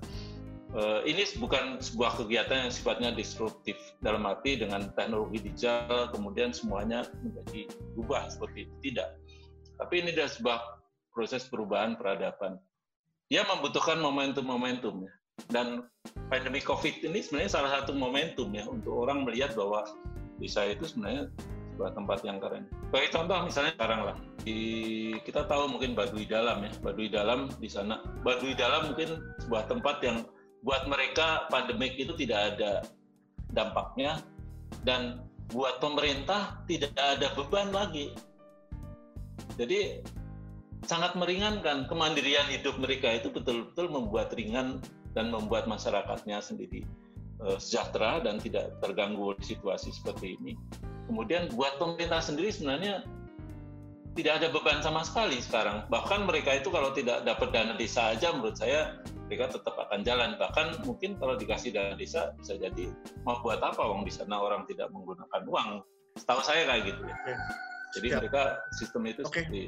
Uh, 0.76 1.00
ini 1.08 1.24
bukan 1.40 1.80
sebuah 1.80 2.20
kegiatan 2.20 2.68
yang 2.68 2.74
sifatnya 2.74 3.16
disruptif 3.16 3.80
dalam 4.04 4.28
arti 4.28 4.60
dengan 4.60 4.92
teknologi 4.92 5.40
digital 5.40 6.12
kemudian 6.12 6.52
semuanya 6.52 7.08
menjadi 7.24 7.72
berubah 7.96 8.28
seperti 8.28 8.68
itu 8.68 8.76
tidak. 8.92 9.16
Tapi 9.80 10.04
ini 10.04 10.12
adalah 10.12 10.32
sebuah 10.36 10.60
proses 11.16 11.48
perubahan 11.48 11.96
peradaban. 11.96 12.60
Dia 13.32 13.48
membutuhkan 13.48 14.04
momentum-momentum 14.04 15.08
ya. 15.08 15.14
Dan 15.52 15.88
pandemi 16.28 16.60
COVID 16.60 17.08
ini 17.08 17.24
sebenarnya 17.24 17.52
salah 17.56 17.72
satu 17.80 17.96
momentum 17.96 18.52
ya 18.52 18.68
untuk 18.68 19.08
orang 19.08 19.24
melihat 19.24 19.56
bahwa 19.56 19.84
desa 20.40 20.68
itu 20.68 20.84
sebenarnya 20.88 21.32
sebuah 21.76 21.92
tempat 21.92 22.24
yang 22.24 22.40
keren. 22.40 22.64
Bagi 22.96 23.12
contoh 23.12 23.36
misalnya 23.44 23.76
sekarang 23.76 24.02
lah, 24.08 24.18
di, 24.48 24.58
kita 25.28 25.44
tahu 25.44 25.68
mungkin 25.68 25.92
Baduy 25.92 26.24
Dalam 26.24 26.64
ya, 26.64 26.72
Baduy 26.80 27.12
Dalam 27.12 27.52
di 27.60 27.68
sana. 27.68 28.00
Baduy 28.24 28.56
Dalam 28.56 28.96
mungkin 28.96 29.20
sebuah 29.44 29.68
tempat 29.68 30.00
yang 30.00 30.24
buat 30.64 30.88
mereka 30.88 31.52
pandemik 31.52 32.00
itu 32.00 32.16
tidak 32.16 32.56
ada 32.56 32.88
dampaknya 33.52 34.24
dan 34.88 35.22
buat 35.52 35.84
pemerintah 35.84 36.64
tidak 36.66 36.96
ada 36.96 37.28
beban 37.36 37.70
lagi. 37.76 38.16
Jadi 39.60 40.00
sangat 40.88 41.14
meringankan 41.20 41.92
kemandirian 41.92 42.48
hidup 42.50 42.80
mereka 42.80 43.12
itu 43.20 43.28
betul-betul 43.30 43.92
membuat 43.92 44.32
ringan 44.34 44.80
dan 45.12 45.30
membuat 45.30 45.68
masyarakatnya 45.68 46.40
sendiri 46.40 46.88
uh, 47.42 47.58
sejahtera 47.62 48.22
dan 48.22 48.42
tidak 48.42 48.74
terganggu 48.80 49.34
situasi 49.42 49.92
seperti 49.92 50.38
ini. 50.40 50.54
Kemudian 51.06 51.54
buat 51.54 51.78
pemerintah 51.78 52.22
sendiri 52.22 52.50
sebenarnya 52.50 53.06
tidak 54.16 54.42
ada 54.42 54.48
beban 54.50 54.80
sama 54.80 55.04
sekali 55.04 55.44
sekarang. 55.44 55.84
Bahkan 55.92 56.24
mereka 56.26 56.56
itu 56.56 56.72
kalau 56.72 56.96
tidak 56.96 57.28
dapat 57.28 57.52
dana 57.52 57.76
desa 57.76 58.16
aja 58.16 58.32
menurut 58.32 58.56
saya 58.56 58.98
mereka 59.28 59.60
tetap 59.60 59.76
akan 59.76 60.02
jalan. 60.08 60.40
Bahkan 60.40 60.88
mungkin 60.88 61.20
kalau 61.20 61.36
dikasih 61.36 61.76
dana 61.76 61.94
desa 62.00 62.32
bisa 62.40 62.56
jadi 62.56 62.90
mau 63.28 63.38
buat 63.44 63.60
apa 63.60 63.84
uang 63.84 64.08
di 64.08 64.14
sana 64.16 64.40
orang 64.40 64.64
tidak 64.72 64.88
menggunakan 64.96 65.42
uang. 65.46 65.70
Setahu 66.16 66.42
saya 66.42 66.64
kayak 66.64 66.96
gitu 66.96 67.02
ya. 67.04 67.16
Jadi 67.96 68.08
Siap. 68.12 68.20
mereka 68.24 68.42
sistem 68.80 69.02
itu 69.08 69.22
okay. 69.28 69.44
seperti 69.46 69.62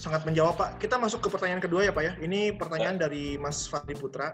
sangat 0.00 0.24
menjawab 0.24 0.56
Pak. 0.56 0.70
Kita 0.80 0.96
masuk 0.96 1.20
ke 1.20 1.28
pertanyaan 1.28 1.60
kedua 1.60 1.84
ya 1.84 1.92
Pak 1.92 2.04
ya. 2.04 2.12
Ini 2.24 2.56
pertanyaan 2.56 2.96
ya. 2.96 3.02
dari 3.06 3.36
Mas 3.36 3.68
Fadli 3.68 3.92
Putra. 3.92 4.32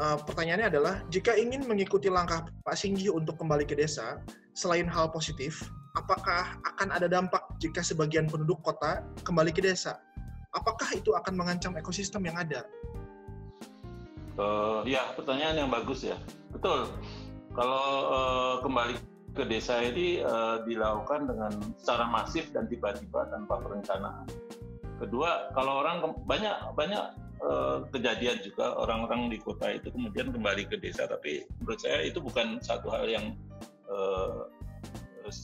Uh, 0.00 0.16
pertanyaannya 0.24 0.72
adalah, 0.72 0.94
jika 1.12 1.36
ingin 1.36 1.68
mengikuti 1.68 2.08
langkah 2.08 2.48
Pak 2.64 2.72
Singgi 2.72 3.12
untuk 3.12 3.36
kembali 3.36 3.68
ke 3.68 3.76
desa, 3.76 4.24
selain 4.56 4.88
hal 4.88 5.12
positif, 5.12 5.60
apakah 5.92 6.56
akan 6.64 6.88
ada 6.88 7.04
dampak 7.04 7.44
jika 7.60 7.84
sebagian 7.84 8.24
penduduk 8.24 8.64
kota 8.64 9.04
kembali 9.28 9.52
ke 9.52 9.60
desa? 9.60 10.00
Apakah 10.56 10.88
itu 10.96 11.12
akan 11.12 11.36
mengancam 11.36 11.76
ekosistem 11.76 12.24
yang 12.24 12.40
ada? 12.40 12.64
Uh, 14.40 14.80
ya, 14.88 15.04
pertanyaan 15.20 15.68
yang 15.68 15.70
bagus 15.70 16.00
ya. 16.00 16.16
Betul. 16.48 16.88
Kalau 17.52 17.86
uh, 18.08 18.54
kembali 18.64 18.96
ke 19.36 19.44
desa 19.44 19.84
ini 19.84 20.24
uh, 20.24 20.64
dilakukan 20.64 21.28
dengan 21.28 21.52
secara 21.76 22.08
masif 22.08 22.48
dan 22.56 22.64
tiba-tiba 22.72 23.28
tanpa 23.28 23.60
perencanaan 23.60 24.24
Kedua, 25.00 25.48
kalau 25.56 25.80
orang 25.80 26.04
banyak 26.28 26.52
banyak 26.76 27.00
uh, 27.44 27.84
kejadian 27.90 28.40
juga 28.44 28.76
orang-orang 28.76 29.32
di 29.32 29.38
kota 29.40 29.72
itu 29.72 29.88
kemudian 29.92 30.32
kembali 30.32 30.68
ke 30.68 30.76
desa, 30.80 31.08
tapi 31.08 31.44
menurut 31.60 31.80
saya 31.80 32.04
itu 32.04 32.20
bukan 32.20 32.60
satu 32.60 32.92
hal 32.92 33.06
yang 33.08 33.36
uh, 33.88 34.48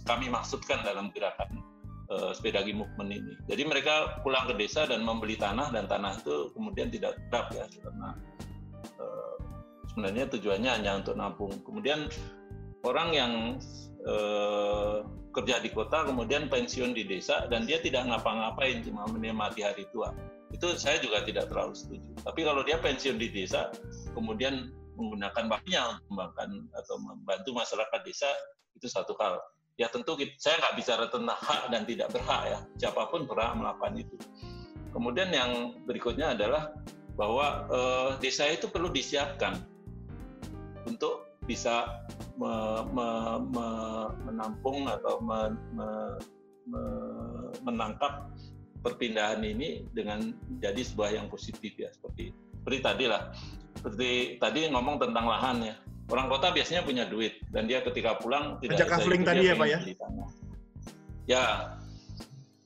kami 0.08 0.26
maksudkan 0.32 0.82
dalam 0.82 1.12
gerakan 1.14 1.62
uh, 2.10 2.30
sepedagi 2.32 2.74
movement 2.74 3.10
ini. 3.12 3.34
Jadi 3.46 3.62
mereka 3.66 4.20
pulang 4.22 4.46
ke 4.50 4.54
desa 4.58 4.86
dan 4.86 5.02
membeli 5.02 5.38
tanah 5.38 5.70
dan 5.70 5.86
tanah 5.86 6.18
itu 6.18 6.50
kemudian 6.54 6.88
tidak 6.90 7.18
tetap 7.26 7.52
ya 7.54 7.64
karena 7.68 8.08
uh, 8.98 9.36
sebenarnya 9.92 10.24
tujuannya 10.30 10.70
hanya 10.80 10.92
untuk 11.00 11.14
nampung. 11.14 11.54
Kemudian 11.62 12.10
orang 12.86 13.08
yang 13.14 13.32
uh, 14.06 15.02
kerja 15.36 15.60
di 15.60 15.68
kota 15.68 16.08
kemudian 16.08 16.48
pensiun 16.48 16.96
di 16.96 17.04
desa 17.04 17.44
dan 17.52 17.68
dia 17.68 17.76
tidak 17.84 18.08
ngapa-ngapain 18.08 18.80
cuma 18.80 19.04
menikmati 19.12 19.60
hari 19.60 19.84
tua 19.92 20.16
itu 20.56 20.72
saya 20.80 20.96
juga 21.04 21.20
tidak 21.28 21.52
terlalu 21.52 21.76
setuju. 21.76 22.08
Tapi 22.24 22.40
kalau 22.48 22.64
dia 22.64 22.80
pensiun 22.80 23.20
di 23.20 23.28
desa 23.28 23.68
kemudian 24.16 24.72
menggunakan 24.96 25.44
waktunya 25.52 25.84
untuk 25.92 26.04
mengembangkan 26.08 26.50
atau 26.72 26.96
membantu 26.96 27.50
masyarakat 27.52 28.00
desa 28.08 28.28
itu 28.72 28.88
satu 28.88 29.12
hal. 29.20 29.36
Ya 29.76 29.92
tentu 29.92 30.16
saya 30.40 30.56
nggak 30.56 30.74
bicara 30.80 31.04
tentang 31.12 31.36
hak 31.36 31.62
dan 31.68 31.84
tidak 31.84 32.08
berhak 32.08 32.42
ya. 32.48 32.58
Siapa 32.80 33.12
pun 33.12 33.28
berhak 33.28 33.52
melakukan 33.60 34.00
itu. 34.00 34.16
Kemudian 34.96 35.28
yang 35.28 35.76
berikutnya 35.84 36.32
adalah 36.32 36.72
bahwa 37.20 37.68
eh, 37.68 38.10
desa 38.24 38.48
itu 38.48 38.72
perlu 38.72 38.88
disiapkan 38.88 39.60
untuk 40.88 41.28
bisa 41.44 42.08
me, 42.40 42.52
me, 42.96 43.08
me, 43.52 43.68
menampung 44.24 44.88
atau 44.88 45.20
me, 45.20 45.52
me, 45.76 45.88
me, 46.66 46.82
menangkap 47.62 48.32
perpindahan 48.86 49.42
ini 49.42 49.82
dengan 49.90 50.30
jadi 50.62 50.78
sebuah 50.78 51.18
yang 51.18 51.26
positif 51.26 51.74
ya 51.74 51.90
seperti 51.90 52.30
seperti 52.62 52.78
tadi 52.78 53.04
lah. 53.10 53.34
Seperti 53.74 54.38
tadi 54.38 54.70
ngomong 54.70 55.02
tentang 55.02 55.26
lahan 55.26 55.56
ya. 55.66 55.74
Orang 56.06 56.30
kota 56.30 56.54
biasanya 56.54 56.86
punya 56.86 57.02
duit 57.10 57.42
dan 57.50 57.66
dia 57.66 57.82
ketika 57.82 58.14
pulang 58.22 58.62
tidak 58.62 58.78
ada 58.78 58.86
kafling 58.86 59.26
tadi 59.26 59.50
ya 59.50 59.54
pak 59.58 59.66
ya? 59.66 59.78
ya. 61.26 61.44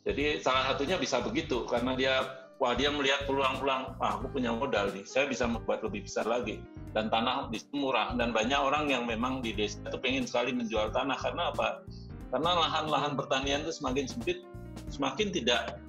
Jadi 0.05 0.45
salah 0.45 0.73
satunya 0.73 1.01
bisa 1.01 1.25
begitu 1.25 1.65
karena 1.65 1.97
dia 1.97 2.15
wah 2.61 2.77
dia 2.77 2.93
melihat 2.93 3.25
peluang-peluang, 3.25 3.97
ah, 4.05 4.21
aku 4.21 4.37
punya 4.37 4.53
modal 4.53 4.93
nih, 4.93 5.05
saya 5.09 5.25
bisa 5.25 5.49
membuat 5.49 5.81
lebih 5.81 6.05
besar 6.05 6.29
lagi. 6.29 6.61
Dan 6.93 7.09
tanah 7.09 7.49
di 7.49 7.57
murah 7.73 8.13
dan 8.21 8.37
banyak 8.37 8.61
orang 8.61 8.93
yang 8.93 9.09
memang 9.09 9.41
di 9.41 9.57
desa 9.57 9.81
itu 9.89 9.97
pengen 9.97 10.29
sekali 10.29 10.53
menjual 10.53 10.93
tanah. 10.93 11.17
Karena 11.17 11.49
apa? 11.57 11.81
Karena 12.29 12.51
lahan-lahan 12.61 13.17
pertanian 13.17 13.65
itu 13.65 13.73
semakin 13.73 14.05
sempit, 14.05 14.45
semakin 14.93 15.33
tidak 15.33 15.81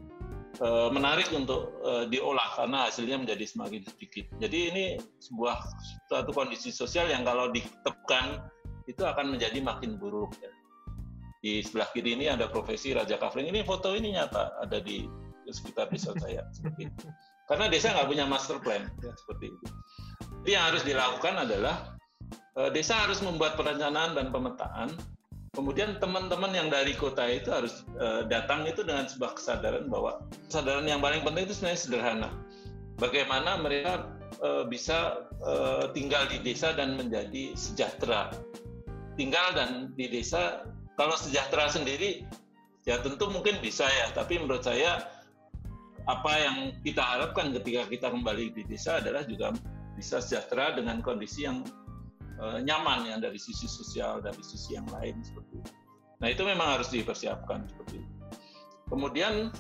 menarik 0.92 1.32
untuk 1.32 1.80
e, 1.80 2.12
diolah 2.12 2.52
karena 2.60 2.90
hasilnya 2.90 3.18
menjadi 3.24 3.46
semakin 3.48 3.82
sedikit. 3.88 4.26
Jadi 4.38 4.58
ini 4.74 4.86
sebuah 5.24 5.58
suatu 6.12 6.36
kondisi 6.36 6.70
sosial 6.70 7.08
yang 7.08 7.24
kalau 7.24 7.50
ditekan 7.50 8.46
itu 8.90 9.02
akan 9.06 9.38
menjadi 9.38 9.64
makin 9.64 9.96
buruk. 9.96 10.36
Ya. 10.44 10.52
Di 11.42 11.66
sebelah 11.66 11.90
kiri 11.96 12.20
ini 12.20 12.30
ada 12.30 12.52
profesi 12.52 12.94
Raja 12.94 13.18
Kafling. 13.18 13.50
Ini 13.50 13.66
foto 13.66 13.96
ini 13.96 14.14
nyata 14.14 14.62
ada 14.62 14.78
di 14.78 15.08
di 15.42 15.52
sekitar 15.52 15.90
desa 15.90 16.14
saya 16.22 16.46
seperti 16.54 16.92
itu. 16.92 17.08
Karena 17.50 17.66
desa 17.68 17.92
nggak 17.92 18.08
punya 18.08 18.26
master 18.30 18.58
plan 18.62 18.88
ya, 19.02 19.12
seperti 19.18 19.52
itu. 19.52 19.66
Jadi 20.42 20.52
yang 20.54 20.66
harus 20.70 20.84
dilakukan 20.86 21.36
adalah 21.48 21.76
eh, 22.62 22.70
desa 22.70 23.02
harus 23.02 23.20
membuat 23.26 23.58
perencanaan 23.58 24.14
dan 24.14 24.30
pemetaan. 24.30 24.90
Kemudian 25.52 26.00
teman-teman 26.00 26.56
yang 26.56 26.72
dari 26.72 26.96
kota 26.96 27.28
itu 27.28 27.52
harus 27.52 27.84
eh, 28.00 28.24
datang 28.32 28.64
itu 28.64 28.88
dengan 28.88 29.04
sebuah 29.04 29.36
kesadaran 29.36 29.92
bahwa 29.92 30.24
kesadaran 30.48 30.88
yang 30.88 31.04
paling 31.04 31.28
penting 31.28 31.44
itu 31.44 31.56
sebenarnya 31.60 31.82
sederhana. 31.84 32.30
Bagaimana 32.96 33.60
mereka 33.60 34.08
eh, 34.40 34.64
bisa 34.64 35.28
tinggal 35.92 36.30
di 36.30 36.38
desa 36.40 36.72
dan 36.78 36.96
menjadi 36.96 37.58
sejahtera. 37.58 38.32
Tinggal 39.20 39.58
dan 39.58 39.70
di 39.98 40.08
desa 40.08 40.64
kalau 40.96 41.18
sejahtera 41.20 41.68
sendiri 41.68 42.24
ya 42.88 43.02
tentu 43.04 43.28
mungkin 43.28 43.60
bisa 43.60 43.90
ya, 43.90 44.14
tapi 44.16 44.40
menurut 44.40 44.64
saya 44.64 45.04
apa 46.08 46.34
yang 46.40 46.58
kita 46.82 47.04
harapkan 47.04 47.54
ketika 47.54 47.86
kita 47.92 48.08
kembali 48.08 48.56
di 48.56 48.64
desa 48.66 49.04
adalah 49.04 49.28
juga 49.28 49.52
bisa 50.00 50.24
sejahtera 50.24 50.80
dengan 50.80 51.04
kondisi 51.04 51.46
yang 51.46 51.62
uh, 52.42 52.60
nyaman 52.60 53.08
ya 53.08 53.16
dari 53.22 53.38
sisi 53.38 53.70
sosial 53.70 54.20
dari 54.20 54.42
sisi 54.42 54.74
yang 54.76 54.90
lain 54.90 55.22
seperti 55.22 55.62
itu. 55.62 55.72
Nah 56.22 56.28
itu 56.30 56.44
memang 56.46 56.78
harus 56.78 56.90
dipersiapkan 56.90 57.70
seperti 57.70 58.02
itu. 58.02 58.14
Kemudian 58.92 59.54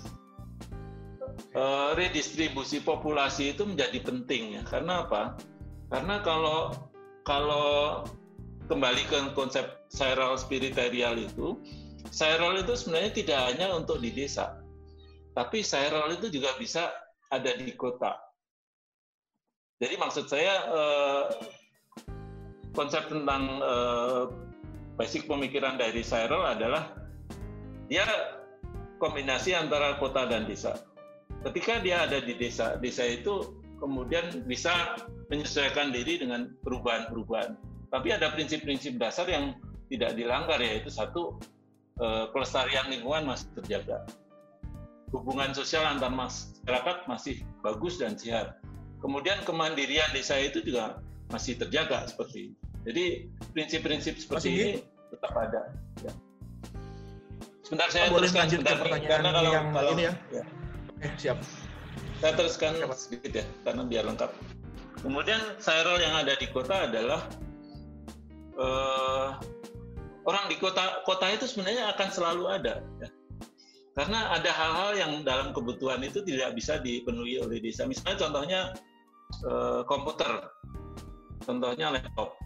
uh, 1.55 1.95
redistribusi 1.95 2.83
populasi 2.83 3.55
itu 3.55 3.63
menjadi 3.63 4.01
penting 4.03 4.59
ya 4.59 4.63
karena 4.67 5.07
apa? 5.07 5.39
Karena 5.93 6.19
kalau 6.25 6.73
kalau 7.23 8.03
kembali 8.67 9.03
ke 9.07 9.17
konsep 9.35 9.87
spiral 9.91 10.39
spiritual 10.39 11.15
itu, 11.19 11.59
spiral 12.09 12.59
itu 12.59 12.73
sebenarnya 12.73 13.11
tidak 13.11 13.39
hanya 13.51 13.67
untuk 13.75 13.99
di 13.99 14.09
desa, 14.15 14.63
tapi 15.35 15.63
Sairol 15.63 16.15
itu 16.15 16.31
juga 16.31 16.55
bisa 16.55 16.91
ada 17.31 17.51
di 17.55 17.71
kota. 17.75 18.15
Jadi 19.81 19.95
maksud 19.97 20.29
saya 20.29 20.55
eh, 20.71 21.25
konsep 22.71 23.07
tentang 23.11 23.59
uh, 23.59 24.31
basic 24.95 25.27
pemikiran 25.27 25.75
dari 25.75 26.03
Cyril 26.03 26.43
adalah 26.43 26.95
dia 27.91 28.05
kombinasi 29.01 29.57
antara 29.57 29.97
kota 29.97 30.29
dan 30.29 30.47
desa. 30.47 30.77
Ketika 31.41 31.81
dia 31.81 32.05
ada 32.05 32.21
di 32.21 32.37
desa, 32.37 32.77
desa 32.77 33.01
itu 33.03 33.57
kemudian 33.81 34.45
bisa 34.45 34.93
menyesuaikan 35.33 35.89
diri 35.89 36.21
dengan 36.21 36.53
perubahan-perubahan. 36.61 37.57
Tapi 37.89 38.07
ada 38.13 38.29
prinsip-prinsip 38.31 39.01
dasar 39.01 39.25
yang 39.25 39.57
tidak 39.89 40.13
dilanggar 40.15 40.61
yaitu 40.61 40.93
satu 40.93 41.41
eh, 41.97 42.29
pelestarian 42.29 42.87
lingkungan 42.93 43.33
masih 43.33 43.49
terjaga. 43.57 44.05
Hubungan 45.11 45.51
sosial 45.51 45.83
antar 45.83 46.13
masyarakat 46.13 47.09
masih 47.09 47.43
bagus 47.65 47.99
dan 47.99 48.15
sehat. 48.15 48.61
Kemudian 49.01 49.41
kemandirian 49.43 50.07
desa 50.13 50.37
itu 50.39 50.61
juga 50.63 51.01
masih 51.31 51.57
terjaga 51.57 52.05
seperti 52.05 52.51
ini. 52.51 52.55
Jadi 52.81 53.03
prinsip-prinsip 53.55 54.13
seperti 54.19 54.47
masih 54.51 54.53
ini 54.53 54.71
tetap 55.11 55.33
ada. 55.35 55.61
Ya. 56.03 56.11
Sebentar 57.65 57.87
saya 57.87 58.11
boleh 58.11 58.27
teruskan 58.27 58.47
sebentar 58.51 58.75
pertanyaan 58.79 59.11
karena 59.11 59.29
kalau, 59.31 59.51
yang 59.51 59.65
kalau 59.71 59.91
ini 59.95 60.03
ya. 60.03 60.13
ya. 60.31 60.43
Eh, 61.01 61.11
siap. 61.17 61.37
Saya 62.19 62.33
teruskan 62.35 62.71
siap. 62.77 62.91
sedikit 62.99 63.31
ya 63.41 63.45
karena 63.63 63.81
biar 63.87 64.03
lengkap. 64.11 64.31
Kemudian 65.01 65.41
Cyril 65.57 65.97
yang 65.97 66.13
ada 66.13 66.33
di 66.37 66.47
kota 66.51 66.85
adalah 66.85 67.21
uh, 68.59 69.39
orang 70.29 70.45
di 70.51 70.59
kota 70.61 71.01
kota 71.07 71.25
itu 71.33 71.49
sebenarnya 71.49 71.95
akan 71.97 72.07
selalu 72.13 72.43
ada 72.51 72.85
ya. 73.01 73.09
Karena 73.91 74.31
ada 74.31 74.47
hal-hal 74.47 74.91
yang 74.95 75.11
dalam 75.27 75.51
kebutuhan 75.51 75.99
itu 75.99 76.23
tidak 76.23 76.55
bisa 76.55 76.79
dipenuhi 76.79 77.43
oleh 77.43 77.59
desa. 77.59 77.83
Misalnya 77.83 78.17
contohnya 78.23 78.61
uh, 79.43 79.83
komputer, 79.83 80.47
contohnya 81.51 81.91
laptop, 81.91 82.39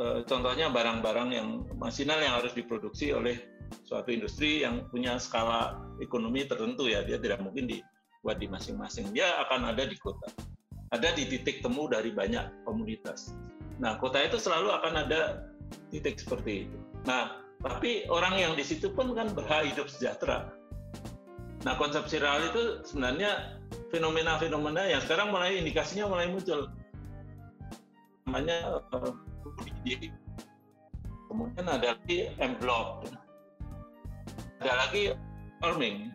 uh, 0.00 0.24
contohnya 0.24 0.72
barang-barang 0.72 1.28
yang 1.36 1.48
masinal 1.76 2.16
yang 2.16 2.40
harus 2.40 2.56
diproduksi 2.56 3.12
oleh 3.12 3.36
suatu 3.84 4.08
industri 4.08 4.64
yang 4.64 4.88
punya 4.88 5.20
skala 5.20 5.76
ekonomi 6.00 6.48
tertentu 6.48 6.88
ya 6.88 7.04
dia 7.04 7.20
tidak 7.20 7.44
mungkin 7.44 7.68
dibuat 7.68 8.40
di 8.40 8.48
masing-masing. 8.48 9.12
Dia 9.12 9.36
akan 9.44 9.76
ada 9.76 9.84
di 9.84 9.96
kota. 10.00 10.32
Ada 10.88 11.12
di 11.12 11.28
titik 11.28 11.60
temu 11.60 11.84
dari 11.92 12.08
banyak 12.08 12.64
komunitas. 12.64 13.36
Nah 13.76 14.00
kota 14.00 14.24
itu 14.24 14.40
selalu 14.40 14.72
akan 14.72 15.04
ada 15.04 15.52
titik 15.92 16.16
seperti 16.16 16.64
itu. 16.64 16.76
Nah 17.04 17.44
tapi 17.60 18.08
orang 18.08 18.40
yang 18.40 18.52
di 18.56 18.64
situ 18.64 18.88
pun 18.96 19.12
kan 19.12 19.36
berhak 19.36 19.68
hidup 19.68 19.92
sejahtera. 19.92 20.48
Nah 21.68 21.76
konsep 21.76 22.08
viral 22.08 22.48
itu 22.48 22.80
sebenarnya 22.88 23.60
fenomena-fenomena 23.92 24.88
yang 24.88 25.04
sekarang 25.04 25.28
mulai 25.28 25.60
indikasinya 25.60 26.08
mulai 26.08 26.32
muncul 26.32 26.72
namanya 28.28 28.84
uh, 28.92 29.12
kemudian 31.32 31.64
ada 31.64 31.96
lagi 31.96 32.28
M 32.36 32.52
Block 32.60 33.08
ada 34.60 34.72
lagi 34.74 35.14
farming. 35.62 36.10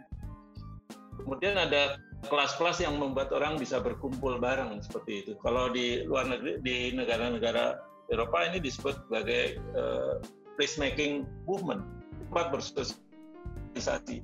Kemudian 1.23 1.55
ada 1.55 1.99
kelas-kelas 2.27 2.83
yang 2.83 2.99
membuat 2.99 3.31
orang 3.31 3.59
bisa 3.59 3.79
berkumpul 3.79 4.39
bareng 4.39 4.79
seperti 4.83 5.23
itu. 5.23 5.31
Kalau 5.39 5.71
di 5.71 6.03
luar 6.03 6.27
negeri, 6.27 6.59
di 6.63 6.91
negara-negara 6.95 7.79
Eropa 8.11 8.43
ini 8.47 8.59
disebut 8.59 9.07
sebagai 9.07 9.59
uh, 9.75 10.19
placemaking 10.59 11.23
movement, 11.47 11.83
tempat 12.27 12.51
bersosialisasi. 12.51 14.19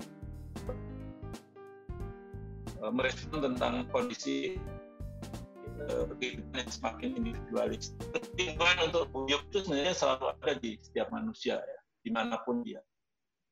Uh, 2.80 2.92
merespon 2.92 3.44
tentang 3.44 3.88
kondisi 3.92 4.56
kehidupan 6.18 6.56
yang 6.60 6.72
semakin 6.72 7.08
individualis. 7.16 7.96
Ketimbangan 8.12 8.78
untuk 8.90 9.04
hidup 9.26 9.42
itu 9.50 9.58
sebenarnya 9.64 9.94
selalu 9.96 10.24
ada 10.36 10.52
di 10.58 10.70
setiap 10.80 11.08
manusia 11.12 11.56
ya, 11.58 11.78
di 12.04 12.10
mana 12.12 12.40
pun 12.42 12.62
dia. 12.62 12.80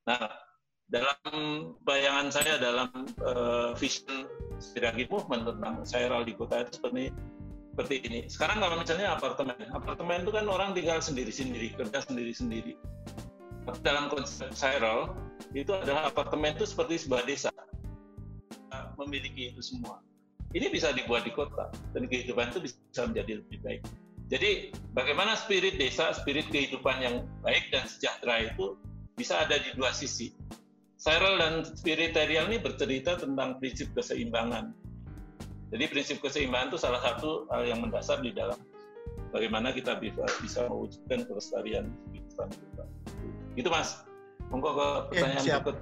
Nah, 0.09 0.29
dalam 0.89 1.19
bayangan 1.85 2.33
saya 2.33 2.57
dalam 2.57 2.89
uh, 3.21 3.77
vision 3.77 4.25
Siragi 4.57 5.05
Movement 5.13 5.45
tentang 5.45 5.85
Sairal 5.85 6.25
di 6.25 6.33
kota 6.33 6.65
itu 6.65 6.81
seperti 6.81 7.13
seperti 7.77 7.95
ini. 8.11 8.21
Sekarang 8.27 8.59
kalau 8.59 8.75
misalnya 8.81 9.15
apartemen, 9.15 9.55
apartemen 9.71 10.27
itu 10.27 10.33
kan 10.35 10.51
orang 10.51 10.75
tinggal 10.75 10.99
sendiri-sendiri, 10.99 11.79
kerja 11.79 12.03
sendiri-sendiri. 12.03 12.75
Dalam 13.85 14.09
konsep 14.09 14.51
Sairal 14.57 15.13
itu 15.53 15.71
adalah 15.77 16.09
apartemen 16.09 16.57
itu 16.57 16.65
seperti 16.65 17.05
sebuah 17.05 17.23
desa, 17.29 17.53
memiliki 18.99 19.55
itu 19.55 19.61
semua. 19.63 20.03
Ini 20.57 20.73
bisa 20.73 20.97
dibuat 20.97 21.29
di 21.29 21.33
kota 21.35 21.69
dan 21.93 22.09
kehidupan 22.09 22.53
itu 22.57 22.65
bisa 22.65 23.05
menjadi 23.05 23.45
lebih 23.45 23.59
baik. 23.61 23.83
Jadi 24.29 24.73
bagaimana 24.93 25.37
spirit 25.37 25.77
desa, 25.77 26.13
spirit 26.17 26.49
kehidupan 26.49 27.01
yang 27.01 27.15
baik 27.45 27.69
dan 27.73 27.85
sejahtera 27.89 28.49
itu 28.49 28.77
bisa 29.17 29.45
ada 29.45 29.57
di 29.61 29.73
dua 29.77 29.93
sisi 29.93 30.33
Cyril 30.99 31.39
dan 31.39 31.63
spiritual 31.63 32.51
ini 32.51 32.59
bercerita 32.59 33.15
tentang 33.15 33.63
prinsip 33.63 33.87
keseimbangan. 33.95 34.75
Jadi 35.71 35.85
prinsip 35.87 36.19
keseimbangan 36.19 36.75
itu 36.75 36.79
salah 36.83 36.99
satu 36.99 37.47
hal 37.55 37.71
yang 37.71 37.79
mendasar 37.79 38.19
di 38.19 38.35
dalam 38.35 38.59
bagaimana 39.31 39.71
kita 39.71 39.95
bisa, 40.03 40.67
mewujudkan 40.67 41.23
kelestarian 41.31 41.87
kehidupan 42.11 42.51
kita. 42.51 42.85
Itu 43.55 43.69
mas. 43.71 44.03
Monggo 44.51 44.75
ke 44.75 44.89
pertanyaan 45.15 45.45
ya, 45.47 45.57
berikut. 45.63 45.77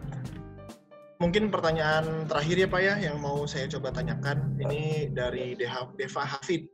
Mungkin 1.17 1.49
pertanyaan 1.49 2.29
terakhir 2.29 2.57
ya 2.61 2.69
Pak 2.69 2.81
ya 2.85 2.95
yang 3.01 3.17
mau 3.17 3.49
saya 3.49 3.65
coba 3.73 3.89
tanyakan. 3.89 4.61
Ini 4.61 5.13
dari 5.17 5.57
Deva 5.57 6.23
Hafid. 6.25 6.69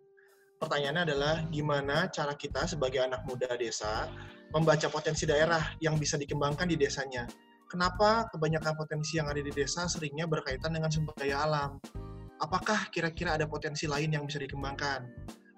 Pertanyaannya 0.58 1.02
adalah 1.06 1.34
gimana 1.50 2.10
cara 2.10 2.34
kita 2.34 2.66
sebagai 2.66 3.02
anak 3.02 3.22
muda 3.26 3.50
desa 3.58 4.10
membaca 4.54 4.86
potensi 4.90 5.26
daerah 5.26 5.62
yang 5.82 5.98
bisa 5.98 6.14
dikembangkan 6.14 6.70
di 6.70 6.78
desanya 6.78 7.26
kenapa 7.72 8.28
kebanyakan 8.28 8.76
potensi 8.76 9.16
yang 9.16 9.32
ada 9.32 9.40
di 9.40 9.48
desa 9.48 9.88
seringnya 9.88 10.28
berkaitan 10.28 10.76
dengan 10.76 10.92
sumber 10.92 11.16
daya 11.16 11.48
alam. 11.48 11.80
Apakah 12.36 12.92
kira-kira 12.92 13.40
ada 13.40 13.48
potensi 13.48 13.88
lain 13.88 14.12
yang 14.12 14.28
bisa 14.28 14.36
dikembangkan? 14.36 15.08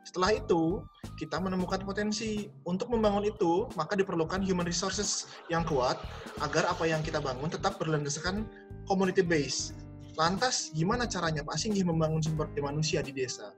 Setelah 0.04 0.36
itu, 0.36 0.84
kita 1.16 1.40
menemukan 1.40 1.80
potensi. 1.80 2.52
Untuk 2.68 2.92
membangun 2.92 3.24
itu, 3.24 3.66
maka 3.72 3.96
diperlukan 3.96 4.44
human 4.44 4.68
resources 4.68 5.26
yang 5.48 5.64
kuat 5.64 5.96
agar 6.44 6.68
apa 6.68 6.84
yang 6.84 7.00
kita 7.00 7.24
bangun 7.24 7.48
tetap 7.48 7.80
berlandaskan 7.80 8.44
community 8.84 9.24
base. 9.24 9.72
Lantas, 10.14 10.70
gimana 10.76 11.08
caranya 11.08 11.42
Pak 11.42 11.58
Singgi 11.58 11.82
membangun 11.82 12.22
sumber 12.22 12.46
daya 12.52 12.70
manusia 12.70 13.02
di 13.02 13.10
desa? 13.10 13.50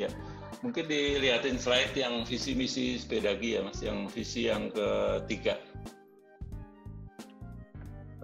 Ya, 0.00 0.08
mungkin 0.64 0.88
dilihatin 0.88 1.60
slide 1.60 1.92
yang 1.92 2.24
visi 2.24 2.56
misi 2.56 2.96
sepedagi 2.96 3.58
ya 3.58 3.60
Mas, 3.66 3.82
yang 3.84 4.08
visi 4.08 4.48
yang 4.48 4.72
ketiga. 4.72 5.60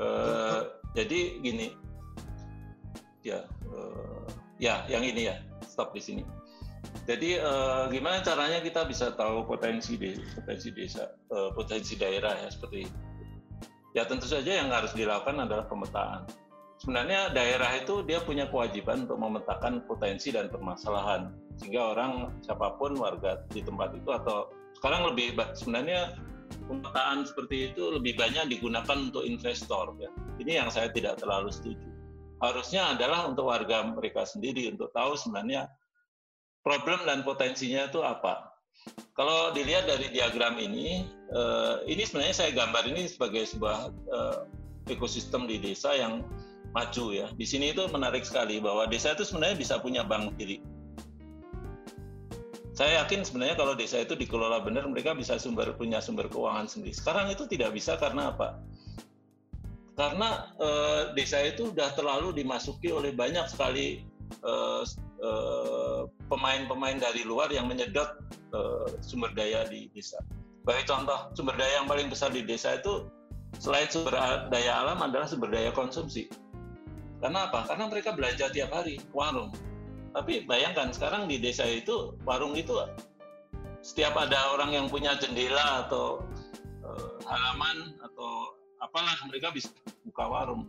Uh, 0.00 0.72
jadi 0.96 1.42
gini, 1.44 1.76
ya, 3.20 3.44
uh, 3.68 4.24
ya, 4.56 4.88
yang 4.88 5.04
ini 5.04 5.28
ya, 5.28 5.36
stop 5.68 5.92
di 5.92 6.00
sini. 6.00 6.24
Jadi 7.02 7.34
uh, 7.34 7.90
gimana 7.90 8.22
caranya 8.22 8.62
kita 8.62 8.86
bisa 8.86 9.10
tahu 9.18 9.42
potensi 9.42 9.98
desa, 9.98 10.22
potensi 10.38 10.68
desa, 10.70 11.04
uh, 11.34 11.50
potensi 11.50 11.98
daerah 11.98 12.38
ya 12.38 12.48
seperti 12.48 12.86
itu. 12.86 12.98
Ya 13.92 14.06
tentu 14.06 14.30
saja 14.30 14.62
yang 14.62 14.70
harus 14.70 14.94
dilakukan 14.94 15.42
adalah 15.42 15.66
pemetaan. 15.66 16.30
Sebenarnya 16.78 17.34
daerah 17.34 17.78
itu 17.78 18.06
dia 18.06 18.22
punya 18.22 18.46
kewajiban 18.50 19.06
untuk 19.06 19.18
memetakan 19.18 19.82
potensi 19.86 20.30
dan 20.34 20.50
permasalahan 20.50 21.30
sehingga 21.58 21.94
orang 21.94 22.34
siapa 22.42 22.74
pun 22.78 22.98
warga 22.98 23.42
di 23.50 23.62
tempat 23.62 23.94
itu 23.94 24.10
atau 24.10 24.50
sekarang 24.78 25.14
lebih 25.14 25.38
sebenarnya 25.54 26.18
pemetaan 26.66 27.22
seperti 27.26 27.70
itu 27.70 27.82
lebih 27.98 28.18
banyak 28.18 28.50
digunakan 28.50 28.96
untuk 29.10 29.26
investor 29.26 29.94
ya. 29.98 30.10
Ini 30.38 30.64
yang 30.64 30.68
saya 30.70 30.90
tidak 30.90 31.18
terlalu 31.18 31.50
setuju. 31.50 31.86
Harusnya 32.42 32.94
adalah 32.98 33.30
untuk 33.30 33.46
warga 33.46 33.86
mereka 33.86 34.26
sendiri 34.26 34.66
untuk 34.70 34.90
tahu 34.90 35.14
sebenarnya 35.14 35.70
problem 36.62 37.02
dan 37.06 37.26
potensinya 37.26 37.86
itu 37.90 38.00
apa. 38.02 38.54
Kalau 39.14 39.54
dilihat 39.54 39.86
dari 39.86 40.10
diagram 40.10 40.58
ini, 40.58 41.06
eh, 41.30 41.74
ini 41.86 42.02
sebenarnya 42.02 42.34
saya 42.34 42.50
gambar 42.50 42.82
ini 42.88 43.06
sebagai 43.06 43.46
sebuah 43.46 43.90
eh, 43.90 44.38
ekosistem 44.90 45.46
di 45.46 45.62
desa 45.62 45.94
yang 45.94 46.26
maju 46.74 47.04
ya. 47.14 47.26
Di 47.36 47.46
sini 47.46 47.70
itu 47.70 47.86
menarik 47.92 48.26
sekali 48.26 48.58
bahwa 48.58 48.88
desa 48.90 49.14
itu 49.14 49.22
sebenarnya 49.22 49.58
bisa 49.60 49.78
punya 49.78 50.02
bank 50.02 50.34
diri 50.40 50.58
saya 52.72 53.04
yakin 53.04 53.20
sebenarnya 53.20 53.56
kalau 53.60 53.76
desa 53.76 54.00
itu 54.00 54.16
dikelola 54.16 54.64
benar 54.64 54.88
mereka 54.88 55.12
bisa 55.12 55.36
sumber 55.36 55.76
punya 55.76 56.00
sumber 56.00 56.24
keuangan 56.32 56.64
sendiri. 56.64 56.96
Sekarang 56.96 57.28
itu 57.28 57.44
tidak 57.44 57.76
bisa 57.76 58.00
karena 58.00 58.32
apa? 58.32 58.64
Karena 59.92 60.48
eh, 60.56 61.02
desa 61.12 61.44
itu 61.44 61.68
sudah 61.68 61.92
terlalu 61.92 62.32
dimasuki 62.32 62.88
oleh 62.88 63.12
banyak 63.12 63.44
sekali 63.52 64.00
eh, 64.40 64.82
eh, 65.22 66.02
pemain-pemain 66.26 66.98
dari 66.98 67.22
luar 67.22 67.48
yang 67.54 67.70
menyedot 67.70 68.10
eh, 68.52 68.98
sumber 69.00 69.30
daya 69.32 69.64
di 69.70 69.86
desa. 69.94 70.18
Bagi 70.66 70.86
contoh, 70.86 71.30
sumber 71.38 71.54
daya 71.58 71.82
yang 71.82 71.88
paling 71.90 72.10
besar 72.10 72.34
di 72.34 72.42
desa 72.42 72.78
itu 72.78 73.06
selain 73.58 73.86
sumber 73.86 74.14
daya 74.50 74.82
alam 74.82 74.98
adalah 75.00 75.30
sumber 75.30 75.50
daya 75.50 75.70
konsumsi. 75.70 76.26
Karena 77.22 77.46
apa? 77.46 77.70
Karena 77.70 77.86
mereka 77.86 78.14
belanja 78.18 78.50
tiap 78.50 78.74
hari, 78.74 78.98
warung 79.14 79.54
tapi 80.12 80.44
bayangkan 80.44 80.92
sekarang 80.92 81.24
di 81.24 81.40
desa 81.40 81.64
itu 81.64 82.12
warung 82.28 82.52
itu 82.52 82.76
setiap 83.80 84.14
ada 84.14 84.52
orang 84.54 84.76
yang 84.76 84.86
punya 84.92 85.16
jendela 85.16 85.88
atau 85.88 86.20
uh, 86.84 87.16
halaman 87.24 87.96
atau 87.98 88.54
apalah 88.84 89.16
mereka 89.26 89.50
bisa 89.50 89.72
buka 90.04 90.24
warung. 90.28 90.68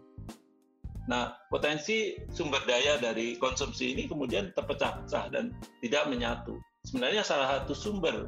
Nah, 1.11 1.35
potensi 1.51 2.15
sumber 2.31 2.63
daya 2.63 2.95
dari 2.95 3.35
konsumsi 3.35 3.91
ini 3.91 4.07
kemudian 4.07 4.55
terpecah-pecah 4.55 5.35
dan 5.35 5.51
tidak 5.83 6.07
menyatu. 6.07 6.55
Sebenarnya 6.87 7.27
salah 7.27 7.59
satu 7.59 7.75
sumber 7.75 8.27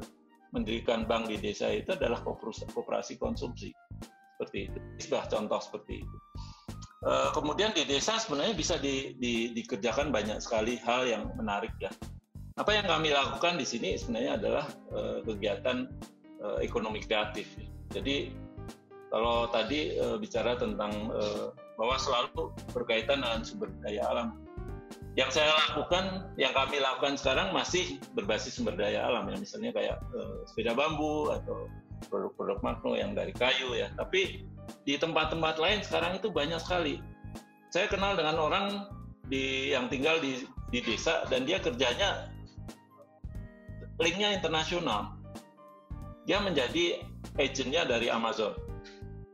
mendirikan 0.52 1.08
bank 1.08 1.32
di 1.32 1.40
desa 1.40 1.72
itu 1.72 1.96
adalah 1.96 2.20
kooperasi 2.24 3.16
konsumsi. 3.16 3.72
Seperti 4.36 4.68
itu. 4.68 4.78
Sebuah 5.00 5.32
contoh 5.32 5.60
seperti 5.60 6.04
itu. 6.04 6.16
Eh, 7.06 7.30
kemudian 7.32 7.70
di 7.76 7.84
desa 7.88 8.16
sebenarnya 8.20 8.56
bisa 8.56 8.76
di, 8.76 9.16
di, 9.16 9.52
dikerjakan 9.56 10.12
banyak 10.12 10.40
sekali 10.40 10.76
hal 10.84 11.08
yang 11.08 11.32
menarik 11.36 11.72
ya. 11.80 11.92
Apa 12.56 12.72
yang 12.72 12.88
kami 12.88 13.12
lakukan 13.12 13.60
di 13.60 13.68
sini 13.68 14.00
sebenarnya 14.00 14.40
adalah 14.40 14.64
uh, 14.88 15.20
kegiatan 15.28 15.92
uh, 16.40 16.56
ekonomi 16.64 17.04
kreatif. 17.04 17.44
Jadi 17.92 18.32
kalau 19.12 19.44
tadi 19.52 19.94
bicara 20.18 20.56
tentang 20.58 21.12
bahwa 21.76 21.96
selalu 22.00 22.52
berkaitan 22.72 23.20
dengan 23.20 23.40
sumber 23.44 23.68
daya 23.84 24.02
alam. 24.08 24.28
Yang 25.16 25.40
saya 25.40 25.52
lakukan, 25.72 26.28
yang 26.36 26.52
kami 26.52 26.76
lakukan 26.76 27.16
sekarang 27.16 27.52
masih 27.52 27.96
berbasis 28.12 28.56
sumber 28.56 28.76
daya 28.76 29.08
alam 29.08 29.28
ya, 29.32 29.36
misalnya 29.40 29.72
kayak 29.72 29.96
uh, 30.12 30.44
sepeda 30.44 30.76
bambu 30.76 31.32
atau 31.32 31.68
produk-produk 32.12 32.60
makro 32.60 32.92
yang 32.96 33.16
dari 33.16 33.32
kayu 33.32 33.72
ya. 33.72 33.88
Tapi 33.96 34.44
di 34.84 34.94
tempat-tempat 35.00 35.56
lain 35.56 35.80
sekarang 35.80 36.20
itu 36.20 36.28
banyak 36.28 36.60
sekali. 36.60 37.00
Saya 37.72 37.88
kenal 37.88 38.16
dengan 38.16 38.36
orang 38.36 38.66
di 39.28 39.72
yang 39.72 39.88
tinggal 39.88 40.20
di 40.20 40.44
di 40.68 40.84
desa 40.84 41.24
dan 41.32 41.48
dia 41.48 41.60
kerjanya 41.60 42.28
linknya 43.96 44.36
internasional. 44.36 45.16
Dia 46.28 46.42
menjadi 46.42 47.06
agentnya 47.40 47.86
dari 47.86 48.10
Amazon 48.10 48.65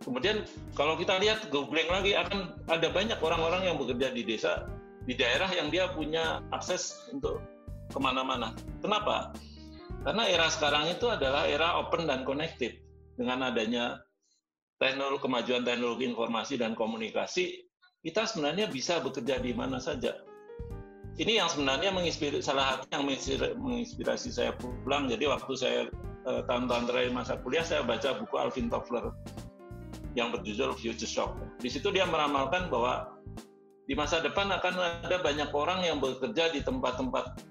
Kemudian 0.03 0.44
kalau 0.74 0.98
kita 0.98 1.16
lihat 1.22 1.48
googling 1.48 1.88
lagi 1.88 2.18
akan 2.18 2.59
ada 2.68 2.90
banyak 2.90 3.18
orang-orang 3.22 3.70
yang 3.70 3.76
bekerja 3.78 4.11
di 4.11 4.22
desa 4.26 4.66
di 5.07 5.14
daerah 5.18 5.50
yang 5.50 5.70
dia 5.70 5.90
punya 5.90 6.42
akses 6.55 7.11
untuk 7.11 7.42
ke 7.90 7.98
mana-mana. 7.98 8.55
Kenapa? 8.78 9.34
Karena 10.03 10.26
era 10.26 10.46
sekarang 10.50 10.90
itu 10.90 11.07
adalah 11.11 11.46
era 11.46 11.78
open 11.78 12.07
dan 12.11 12.26
connected. 12.26 12.78
Dengan 13.12 13.53
adanya 13.53 14.00
teknologi 14.80 15.22
kemajuan 15.22 15.62
teknologi 15.62 16.11
informasi 16.11 16.59
dan 16.59 16.72
komunikasi, 16.72 17.61
kita 18.03 18.26
sebenarnya 18.26 18.66
bisa 18.72 18.98
bekerja 18.98 19.38
di 19.38 19.53
mana 19.55 19.78
saja. 19.78 20.16
Ini 21.20 21.44
yang 21.44 21.48
sebenarnya 21.53 21.92
menginspirasi 21.92 22.40
salah 22.40 22.80
satu 22.80 22.88
yang 22.88 23.05
menginspirasi 23.61 24.32
saya 24.32 24.57
pulang. 24.57 25.12
Jadi 25.12 25.28
waktu 25.28 25.53
saya 25.55 25.80
eh, 26.24 26.42
tahun-tahun 26.48 26.88
terakhir 26.88 27.12
masa 27.12 27.36
kuliah 27.38 27.62
saya 27.62 27.84
baca 27.84 28.16
buku 28.16 28.34
Alvin 28.40 28.72
Toffler 28.72 29.12
yang 30.12 30.32
berjudul 30.32 30.76
Future 30.76 31.08
Shock. 31.08 31.36
Di 31.60 31.68
situ 31.72 31.88
dia 31.92 32.04
meramalkan 32.04 32.68
bahwa 32.68 33.16
di 33.88 33.98
masa 33.98 34.22
depan 34.22 34.48
akan 34.48 35.04
ada 35.04 35.18
banyak 35.20 35.50
orang 35.50 35.82
yang 35.82 35.98
bekerja 35.98 36.54
di 36.54 36.62
tempat-tempat 36.62 37.42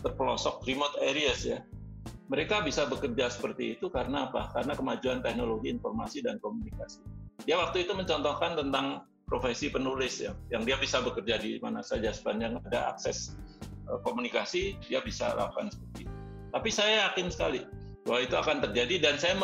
terpelosok, 0.00 0.64
remote 0.64 0.96
areas 1.04 1.44
ya. 1.44 1.60
Mereka 2.32 2.64
bisa 2.64 2.88
bekerja 2.88 3.28
seperti 3.28 3.76
itu 3.76 3.92
karena 3.92 4.32
apa? 4.32 4.48
Karena 4.56 4.72
kemajuan 4.72 5.20
teknologi 5.20 5.68
informasi 5.68 6.24
dan 6.24 6.40
komunikasi. 6.40 7.04
Dia 7.44 7.60
waktu 7.60 7.84
itu 7.84 7.92
mencontohkan 7.92 8.56
tentang 8.56 9.04
profesi 9.28 9.68
penulis 9.68 10.24
ya, 10.24 10.32
yang 10.48 10.64
dia 10.64 10.80
bisa 10.80 11.04
bekerja 11.04 11.36
di 11.40 11.60
mana 11.60 11.84
saja 11.84 12.12
sepanjang 12.12 12.60
ada 12.64 12.96
akses 12.96 13.36
eh, 13.88 14.00
komunikasi, 14.04 14.80
dia 14.88 15.04
bisa 15.04 15.36
lakukan 15.36 15.68
seperti 15.68 16.08
itu. 16.08 16.14
Tapi 16.54 16.70
saya 16.72 17.10
yakin 17.10 17.28
sekali 17.28 17.60
bahwa 18.08 18.20
itu 18.24 18.36
akan 18.36 18.56
terjadi 18.70 18.94
dan 19.04 19.14
saya 19.20 19.34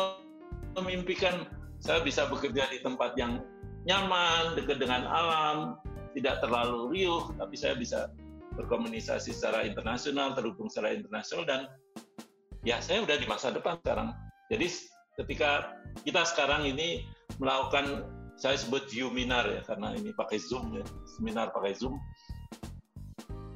memimpikan 0.77 1.49
saya 1.81 2.05
bisa 2.05 2.29
bekerja 2.29 2.69
di 2.69 2.79
tempat 2.79 3.17
yang 3.17 3.41
nyaman, 3.89 4.53
dekat 4.53 4.77
dengan 4.77 5.09
alam, 5.09 5.81
tidak 6.13 6.37
terlalu 6.45 6.93
riuh, 6.93 7.33
tapi 7.41 7.57
saya 7.57 7.73
bisa 7.73 8.13
berkomunikasi 8.53 9.33
secara 9.33 9.65
internasional, 9.65 10.37
terhubung 10.37 10.69
secara 10.69 10.93
internasional, 10.93 11.43
dan 11.49 11.61
ya 12.61 12.77
saya 12.77 13.01
udah 13.01 13.17
di 13.17 13.25
masa 13.25 13.49
depan 13.49 13.81
sekarang. 13.81 14.13
Jadi 14.53 14.67
ketika 15.17 15.73
kita 16.05 16.21
sekarang 16.29 16.69
ini 16.69 17.09
melakukan, 17.41 18.05
saya 18.37 18.61
sebut 18.61 18.85
Uminar 19.01 19.49
ya, 19.49 19.65
karena 19.65 19.97
ini 19.97 20.13
pakai 20.13 20.37
Zoom 20.37 20.77
ya, 20.77 20.85
seminar 21.17 21.49
pakai 21.49 21.73
Zoom. 21.73 21.97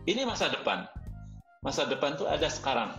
Ini 0.10 0.26
masa 0.26 0.50
depan. 0.50 0.86
Masa 1.66 1.90
depan 1.90 2.14
itu 2.14 2.30
ada 2.30 2.46
sekarang. 2.46 2.94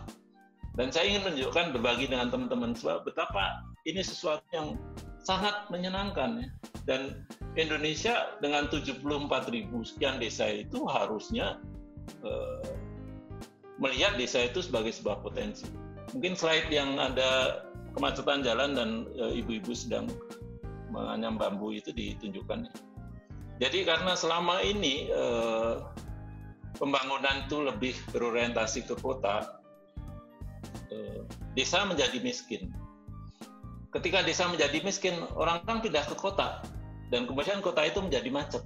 Dan 0.75 0.91
saya 0.91 1.07
ingin 1.07 1.23
menunjukkan 1.23 1.71
berbagi 1.79 2.11
dengan 2.11 2.29
teman-teman 2.29 2.75
betapa 3.07 3.63
ini 3.87 4.03
sesuatu 4.03 4.43
yang 4.51 4.75
sangat 5.23 5.71
menyenangkan 5.71 6.43
ya. 6.43 6.49
Dan 6.87 7.27
Indonesia 7.59 8.37
dengan 8.43 8.69
74 8.69 9.03
ribu 9.51 9.83
sekian 9.87 10.19
desa 10.19 10.47
itu 10.51 10.85
harusnya 10.87 11.63
eh, 12.27 12.71
melihat 13.79 14.19
desa 14.19 14.45
itu 14.45 14.61
sebagai 14.61 14.93
sebuah 14.93 15.23
potensi. 15.23 15.71
Mungkin 16.13 16.35
slide 16.39 16.71
yang 16.71 16.99
ada 16.99 17.63
kemacetan 17.95 18.43
jalan 18.43 18.75
dan 18.75 18.91
eh, 19.17 19.41
ibu-ibu 19.41 19.73
sedang 19.73 20.11
menganyam 20.91 21.39
bambu 21.39 21.75
itu 21.75 21.91
ditunjukkan. 21.95 22.71
Jadi 23.57 23.89
karena 23.89 24.13
selama 24.13 24.61
ini 24.63 25.09
eh, 25.09 25.75
pembangunan 26.77 27.49
itu 27.49 27.65
lebih 27.65 27.95
berorientasi 28.13 28.85
ke 28.85 28.95
kota, 29.01 29.59
eh, 30.93 31.25
desa 31.57 31.83
menjadi 31.89 32.21
miskin 32.21 32.69
ketika 33.97 34.21
desa 34.21 34.45
menjadi 34.53 34.85
miskin, 34.85 35.17
orang-orang 35.33 35.81
pindah 35.81 36.05
ke 36.05 36.17
kota 36.19 36.61
dan 37.09 37.25
kemudian 37.25 37.65
kota 37.65 37.87
itu 37.89 38.05
menjadi 38.05 38.29
macet 38.29 38.63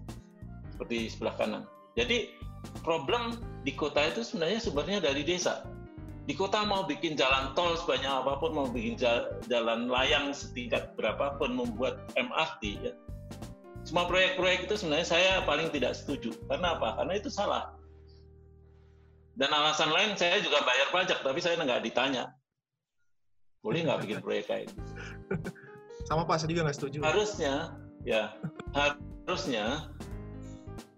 seperti 0.75 1.13
sebelah 1.13 1.35
kanan. 1.39 1.63
Jadi 1.95 2.35
problem 2.83 3.39
di 3.63 3.73
kota 3.77 4.11
itu 4.11 4.27
sebenarnya 4.27 4.59
sumbernya 4.59 4.99
dari 4.99 5.23
desa. 5.23 5.63
Di 6.27 6.35
kota 6.37 6.63
mau 6.63 6.87
bikin 6.87 7.19
jalan 7.19 7.57
tol 7.59 7.75
sebanyak 7.75 8.11
apa 8.11 8.39
pun, 8.39 8.55
mau 8.55 8.69
bikin 8.71 8.95
jalan 9.51 9.91
layang 9.91 10.31
setingkat 10.31 10.95
berapapun, 10.95 11.59
membuat 11.59 12.07
MRT, 12.15 12.63
ya. 12.87 12.93
semua 13.83 14.07
proyek-proyek 14.07 14.71
itu 14.71 14.79
sebenarnya 14.79 15.09
saya 15.09 15.33
paling 15.43 15.73
tidak 15.75 15.97
setuju. 15.97 16.31
Karena 16.47 16.79
apa? 16.79 17.03
Karena 17.03 17.19
itu 17.19 17.33
salah. 17.33 17.75
Dan 19.35 19.51
alasan 19.51 19.91
lain 19.91 20.15
saya 20.15 20.39
juga 20.39 20.63
bayar 20.63 20.93
pajak, 20.95 21.19
tapi 21.25 21.41
saya 21.43 21.59
nggak 21.59 21.83
ditanya 21.83 22.31
boleh 23.61 23.85
nggak 23.85 24.01
bikin 24.05 24.19
proyek 24.25 24.45
kayak 24.49 24.65
gitu? 24.73 24.81
Sama 26.09 26.27
Pak, 26.27 26.43
saya 26.43 26.49
juga 26.51 26.67
nggak 26.67 26.77
setuju. 26.77 26.99
Harusnya, 27.05 27.77
ya, 28.03 28.35
harusnya 28.75 29.91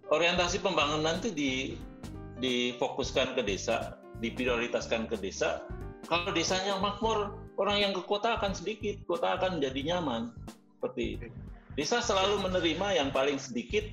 orientasi 0.09 0.61
pembangunan 0.61 1.21
itu 1.21 1.29
di 1.33 1.51
difokuskan 2.41 3.37
ke 3.37 3.41
desa, 3.45 3.99
diprioritaskan 4.19 5.07
ke 5.07 5.15
desa. 5.21 5.63
Kalau 6.09 6.35
desanya 6.35 6.75
makmur, 6.81 7.39
orang 7.55 7.79
yang 7.79 7.91
ke 7.95 8.03
kota 8.03 8.35
akan 8.35 8.51
sedikit, 8.51 8.99
kota 9.07 9.39
akan 9.39 9.61
menjadi 9.61 9.95
nyaman. 9.95 10.35
Seperti. 10.79 11.31
Desa 11.79 12.03
selalu 12.03 12.43
menerima 12.43 12.87
yang 12.99 13.09
paling 13.15 13.39
sedikit, 13.39 13.87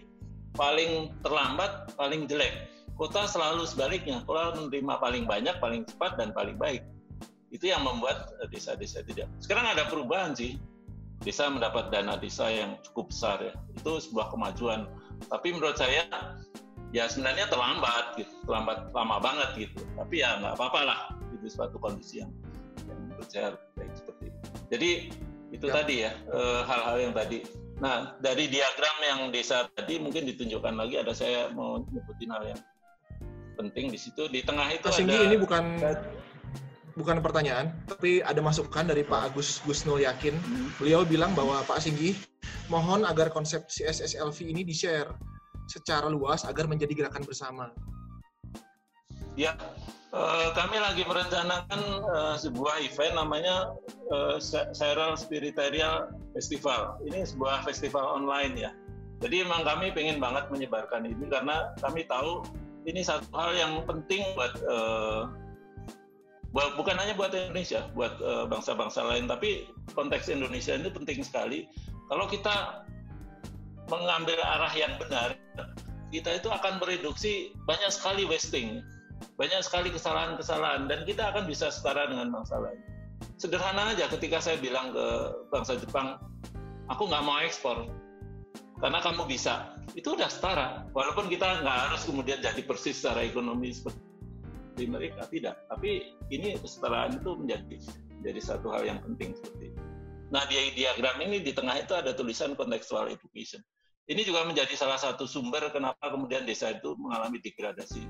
paling 0.58 1.14
terlambat, 1.22 1.94
paling 1.94 2.26
jelek. 2.26 2.66
Kota 2.98 3.24
selalu 3.30 3.64
sebaliknya, 3.64 4.26
kota 4.26 4.58
menerima 4.58 4.98
paling 4.98 5.24
banyak, 5.24 5.56
paling 5.62 5.86
cepat, 5.86 6.18
dan 6.18 6.34
paling 6.34 6.58
baik 6.58 6.82
itu 7.50 7.66
yang 7.70 7.82
membuat 7.82 8.30
eh, 8.40 8.48
desa-desa 8.48 9.02
tidak. 9.02 9.26
Sekarang 9.42 9.66
ada 9.66 9.86
perubahan 9.90 10.32
sih. 10.34 10.56
Desa 11.20 11.52
mendapat 11.52 11.92
dana 11.92 12.16
desa 12.16 12.48
yang 12.48 12.80
cukup 12.80 13.12
besar 13.12 13.36
ya. 13.44 13.52
Itu 13.76 14.00
sebuah 14.00 14.32
kemajuan. 14.32 14.88
Tapi 15.28 15.52
menurut 15.52 15.76
saya 15.76 16.08
ya 16.96 17.04
sebenarnya 17.12 17.44
terlambat 17.52 18.16
gitu, 18.16 18.32
terlambat 18.48 18.88
lama 18.96 19.20
banget 19.20 19.68
gitu. 19.68 19.84
Tapi 20.00 20.24
ya 20.24 20.40
nggak 20.40 20.56
apa-apa 20.56 20.80
lah. 20.80 21.00
Itu 21.36 21.52
suatu 21.52 21.76
kondisi 21.76 22.24
yang, 22.24 22.32
yang 22.88 22.98
menurut 23.04 23.28
saya 23.28 23.52
baik 23.76 23.92
seperti 23.92 24.32
itu. 24.32 24.40
Jadi 24.72 24.90
itu 25.50 25.66
ya. 25.68 25.72
tadi 25.76 25.94
ya 26.08 26.10
eh, 26.16 26.60
hal-hal 26.64 26.96
yang 26.96 27.12
tadi. 27.12 27.44
Nah 27.84 28.16
dari 28.24 28.48
diagram 28.48 28.96
yang 29.04 29.20
desa 29.28 29.68
tadi 29.76 30.00
mungkin 30.00 30.24
ditunjukkan 30.24 30.72
lagi 30.72 31.04
ada 31.04 31.12
saya 31.12 31.52
mau 31.52 31.84
nyebutin 31.84 32.32
hal 32.32 32.56
yang 32.56 32.60
penting 33.60 33.92
di 33.92 34.00
situ 34.00 34.24
di 34.32 34.40
tengah 34.40 34.72
itu 34.72 34.88
Mas 34.88 35.00
ada 35.04 35.20
ini 35.20 35.36
bukan 35.36 35.76
bukan 36.98 37.22
pertanyaan, 37.22 37.74
tapi 37.86 38.22
ada 38.22 38.38
masukan 38.42 38.86
dari 38.86 39.06
Pak 39.06 39.34
Agus 39.34 39.62
Gusnul 39.62 40.02
Yakin. 40.02 40.34
Beliau 40.80 41.06
bilang 41.06 41.34
bahwa 41.34 41.62
Pak 41.66 41.82
Singgi 41.82 42.16
mohon 42.70 43.06
agar 43.06 43.30
konsep 43.30 43.66
CSSLV 43.66 44.38
ini 44.46 44.62
di-share 44.62 45.10
secara 45.70 46.10
luas 46.10 46.42
agar 46.42 46.66
menjadi 46.66 46.90
gerakan 47.06 47.22
bersama. 47.22 47.70
Ya, 49.38 49.54
eh, 50.10 50.48
kami 50.58 50.76
lagi 50.82 51.06
merencanakan 51.06 51.80
eh, 52.02 52.34
sebuah 52.42 52.82
event 52.82 53.14
namanya 53.14 53.74
eh, 54.10 54.36
Spiritarial 54.42 55.14
Spiritual 55.14 55.96
Festival. 56.34 56.80
Ini 57.06 57.26
sebuah 57.26 57.62
festival 57.62 58.04
online 58.22 58.54
ya. 58.58 58.70
Jadi 59.20 59.44
memang 59.44 59.62
kami 59.68 59.92
pengen 59.92 60.16
banget 60.16 60.48
menyebarkan 60.48 61.04
ini 61.04 61.28
karena 61.28 61.76
kami 61.84 62.08
tahu 62.08 62.42
ini 62.88 63.04
satu 63.04 63.28
hal 63.36 63.52
yang 63.52 63.72
penting 63.84 64.24
buat 64.32 64.56
bukan 66.50 66.98
hanya 66.98 67.14
buat 67.14 67.30
Indonesia, 67.30 67.86
buat 67.94 68.18
uh, 68.18 68.44
bangsa-bangsa 68.50 69.06
lain, 69.06 69.30
tapi 69.30 69.70
konteks 69.94 70.26
Indonesia 70.26 70.74
ini 70.74 70.90
penting 70.90 71.22
sekali. 71.22 71.70
Kalau 72.10 72.26
kita 72.26 72.82
mengambil 73.86 74.38
arah 74.42 74.72
yang 74.74 74.98
benar, 74.98 75.38
kita 76.10 76.42
itu 76.42 76.50
akan 76.50 76.82
mereduksi 76.82 77.54
banyak 77.70 77.90
sekali 77.94 78.26
wasting, 78.26 78.82
banyak 79.38 79.62
sekali 79.62 79.94
kesalahan-kesalahan, 79.94 80.90
dan 80.90 81.06
kita 81.06 81.30
akan 81.30 81.46
bisa 81.46 81.70
setara 81.70 82.10
dengan 82.10 82.34
bangsa 82.34 82.58
lain. 82.58 82.82
Sederhana 83.38 83.94
aja 83.94 84.10
ketika 84.10 84.42
saya 84.42 84.58
bilang 84.58 84.90
ke 84.90 85.06
bangsa 85.54 85.78
Jepang, 85.78 86.18
aku 86.90 87.06
nggak 87.06 87.22
mau 87.22 87.38
ekspor, 87.46 87.86
karena 88.82 88.98
kamu 88.98 89.22
bisa. 89.30 89.78
Itu 89.94 90.18
udah 90.18 90.26
setara, 90.26 90.82
walaupun 90.90 91.30
kita 91.30 91.62
nggak 91.62 91.78
harus 91.90 92.02
kemudian 92.10 92.42
jadi 92.42 92.58
persis 92.66 92.98
secara 92.98 93.22
ekonomi 93.22 93.70
seperti 93.70 94.09
di 94.80 94.88
mereka 94.88 95.28
tidak 95.28 95.60
tapi 95.68 96.16
ini 96.32 96.56
kesetaraan 96.56 97.20
itu 97.20 97.36
menjadi 97.36 97.76
jadi 98.24 98.40
satu 98.40 98.72
hal 98.72 98.84
yang 98.84 99.00
penting 99.04 99.36
seperti 99.36 99.72
itu. 99.72 99.80
Nah 100.30 100.46
di 100.46 100.56
diagram 100.76 101.18
ini 101.20 101.42
di 101.42 101.52
tengah 101.52 101.76
itu 101.80 101.92
ada 101.96 102.14
tulisan 102.14 102.54
contextual 102.54 103.10
education. 103.10 103.60
Ini 104.10 104.26
juga 104.26 104.42
menjadi 104.48 104.74
salah 104.74 104.98
satu 104.98 105.24
sumber 105.28 105.70
kenapa 105.70 106.10
kemudian 106.10 106.42
desa 106.44 106.74
itu 106.74 106.94
mengalami 106.98 107.38
degradasi 107.42 108.02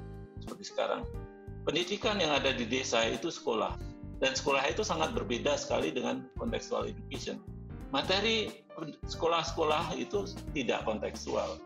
seperti 0.43 0.65
sekarang. 0.65 1.05
Pendidikan 1.65 2.17
yang 2.17 2.33
ada 2.33 2.57
di 2.57 2.65
desa 2.65 3.05
itu 3.05 3.29
sekolah 3.29 3.77
dan 4.21 4.33
sekolah 4.33 4.65
itu 4.69 4.81
sangat 4.81 5.13
berbeda 5.13 5.57
sekali 5.61 5.93
dengan 5.93 6.25
contextual 6.41 6.89
education. 6.89 7.41
Materi 7.91 8.65
sekolah-sekolah 9.11 9.99
itu 9.99 10.25
tidak 10.57 10.87
kontekstual 10.87 11.59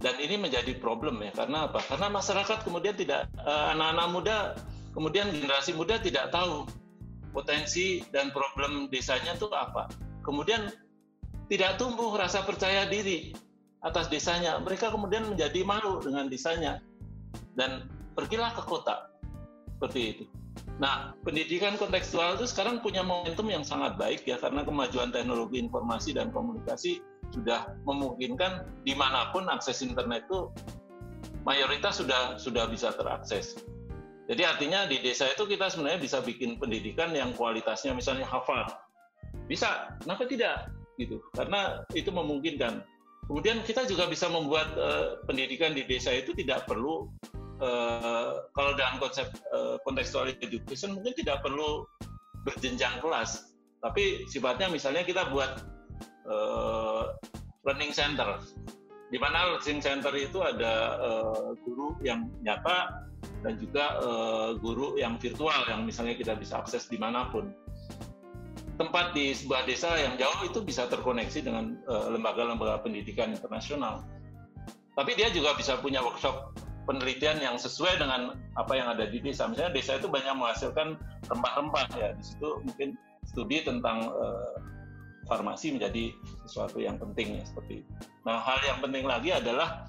dan 0.00 0.16
ini 0.16 0.40
menjadi 0.40 0.72
problem 0.80 1.20
ya 1.20 1.32
karena 1.36 1.68
apa? 1.68 1.84
Karena 1.84 2.08
masyarakat 2.08 2.64
kemudian 2.64 2.96
tidak 2.96 3.28
eh, 3.36 3.66
anak-anak 3.76 4.08
muda 4.10 4.36
kemudian 4.96 5.28
generasi 5.30 5.76
muda 5.76 6.00
tidak 6.00 6.32
tahu 6.32 6.66
potensi 7.30 8.02
dan 8.10 8.32
problem 8.32 8.88
desanya 8.88 9.36
itu 9.36 9.46
apa. 9.52 9.92
Kemudian 10.24 10.72
tidak 11.52 11.76
tumbuh 11.76 12.10
rasa 12.16 12.42
percaya 12.42 12.88
diri 12.88 13.36
atas 13.84 14.08
desanya. 14.08 14.58
Mereka 14.58 14.88
kemudian 14.88 15.28
menjadi 15.28 15.62
malu 15.62 16.00
dengan 16.00 16.26
desanya 16.26 16.80
dan 17.54 17.86
pergilah 18.16 18.56
ke 18.56 18.62
kota 18.66 19.12
seperti 19.76 20.00
itu. 20.16 20.24
Nah, 20.80 21.12
pendidikan 21.24 21.76
kontekstual 21.76 22.40
itu 22.40 22.48
sekarang 22.48 22.80
punya 22.80 23.04
momentum 23.04 23.46
yang 23.52 23.60
sangat 23.60 24.00
baik 24.00 24.24
ya 24.24 24.40
karena 24.40 24.64
kemajuan 24.64 25.12
teknologi 25.12 25.60
informasi 25.60 26.16
dan 26.16 26.32
komunikasi 26.32 27.04
sudah 27.30 27.74
memungkinkan 27.86 28.66
di 28.82 28.94
mana 28.94 29.30
pun 29.30 29.46
akses 29.46 29.82
internet 29.82 30.26
itu 30.26 30.50
mayoritas 31.46 32.02
sudah 32.02 32.36
sudah 32.36 32.66
bisa 32.68 32.92
terakses. 32.94 33.58
Jadi 34.30 34.46
artinya 34.46 34.86
di 34.86 35.02
desa 35.02 35.26
itu 35.26 35.42
kita 35.42 35.66
sebenarnya 35.66 35.98
bisa 35.98 36.22
bikin 36.22 36.54
pendidikan 36.54 37.10
yang 37.10 37.34
kualitasnya 37.34 37.90
misalnya 37.90 38.22
hafal. 38.30 38.62
Bisa, 39.50 39.98
kenapa 39.98 40.30
tidak? 40.30 40.70
Gitu. 40.94 41.18
Karena 41.34 41.82
itu 41.98 42.14
memungkinkan. 42.14 42.86
Kemudian 43.26 43.66
kita 43.66 43.86
juga 43.90 44.06
bisa 44.06 44.30
membuat 44.30 44.70
uh, 44.78 45.18
pendidikan 45.26 45.74
di 45.74 45.82
desa 45.82 46.14
itu 46.14 46.30
tidak 46.34 46.66
perlu 46.70 47.10
uh, 47.58 48.46
kalau 48.54 48.72
dalam 48.78 49.02
konsep 49.02 49.26
uh, 49.50 49.78
education 50.42 50.94
mungkin 50.94 51.14
tidak 51.14 51.42
perlu 51.42 51.86
berjenjang 52.46 53.02
kelas, 53.02 53.54
tapi 53.82 54.26
sifatnya 54.30 54.70
misalnya 54.72 55.02
kita 55.06 55.28
buat 55.30 55.62
uh, 56.28 57.14
learning 57.64 57.92
center 57.94 58.40
di 59.10 59.18
mana 59.18 59.56
learning 59.56 59.82
center 59.82 60.12
itu 60.14 60.38
ada 60.40 61.00
uh, 61.00 61.50
guru 61.66 61.96
yang 62.04 62.30
nyata 62.44 63.08
dan 63.40 63.56
juga 63.56 64.00
uh, 64.00 64.50
guru 64.56 64.96
yang 65.00 65.16
virtual 65.16 65.64
yang 65.68 65.84
misalnya 65.84 66.16
kita 66.16 66.36
bisa 66.36 66.60
akses 66.60 66.88
di 66.88 67.00
mana 67.00 67.28
pun 67.32 67.52
tempat 68.80 69.12
di 69.12 69.36
sebuah 69.36 69.68
desa 69.68 69.92
yang 70.00 70.16
jauh 70.16 70.40
itu 70.48 70.64
bisa 70.64 70.88
terkoneksi 70.88 71.44
dengan 71.44 71.76
lembaga-lembaga 71.84 72.80
uh, 72.80 72.82
pendidikan 72.84 73.28
internasional 73.28 74.00
tapi 74.96 75.16
dia 75.16 75.28
juga 75.32 75.52
bisa 75.56 75.76
punya 75.80 76.00
workshop 76.00 76.56
penelitian 76.90 77.38
yang 77.38 77.54
sesuai 77.54 78.02
dengan 78.02 78.34
apa 78.58 78.72
yang 78.74 78.90
ada 78.90 79.06
di 79.06 79.22
desa. 79.22 79.46
Misalnya 79.46 79.72
desa 79.78 79.96
itu 80.00 80.10
banyak 80.10 80.34
menghasilkan 80.34 80.98
rempah-rempah 81.30 81.86
ya. 81.94 82.10
Di 82.18 82.24
situ 82.24 82.58
mungkin 82.66 82.98
studi 83.30 83.62
tentang 83.62 84.10
uh, 84.10 84.58
farmasi 85.30 85.78
menjadi 85.78 86.10
sesuatu 86.50 86.82
yang 86.82 86.98
penting 86.98 87.38
ya 87.38 87.42
seperti 87.46 87.86
itu. 87.86 87.90
Nah 88.26 88.42
hal 88.42 88.58
yang 88.66 88.82
penting 88.82 89.06
lagi 89.06 89.30
adalah 89.30 89.86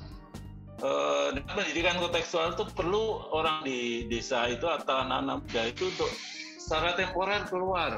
eh, 0.86 1.42
pendidikan 1.58 1.98
kontekstual 1.98 2.54
itu 2.54 2.70
perlu 2.78 3.26
orang 3.34 3.66
di 3.66 4.06
desa 4.06 4.46
itu 4.46 4.70
atau 4.70 5.02
anak-anak 5.02 5.42
muda 5.50 5.62
itu 5.74 5.90
untuk 5.90 6.12
secara 6.62 6.94
temporer 6.94 7.42
keluar. 7.50 7.98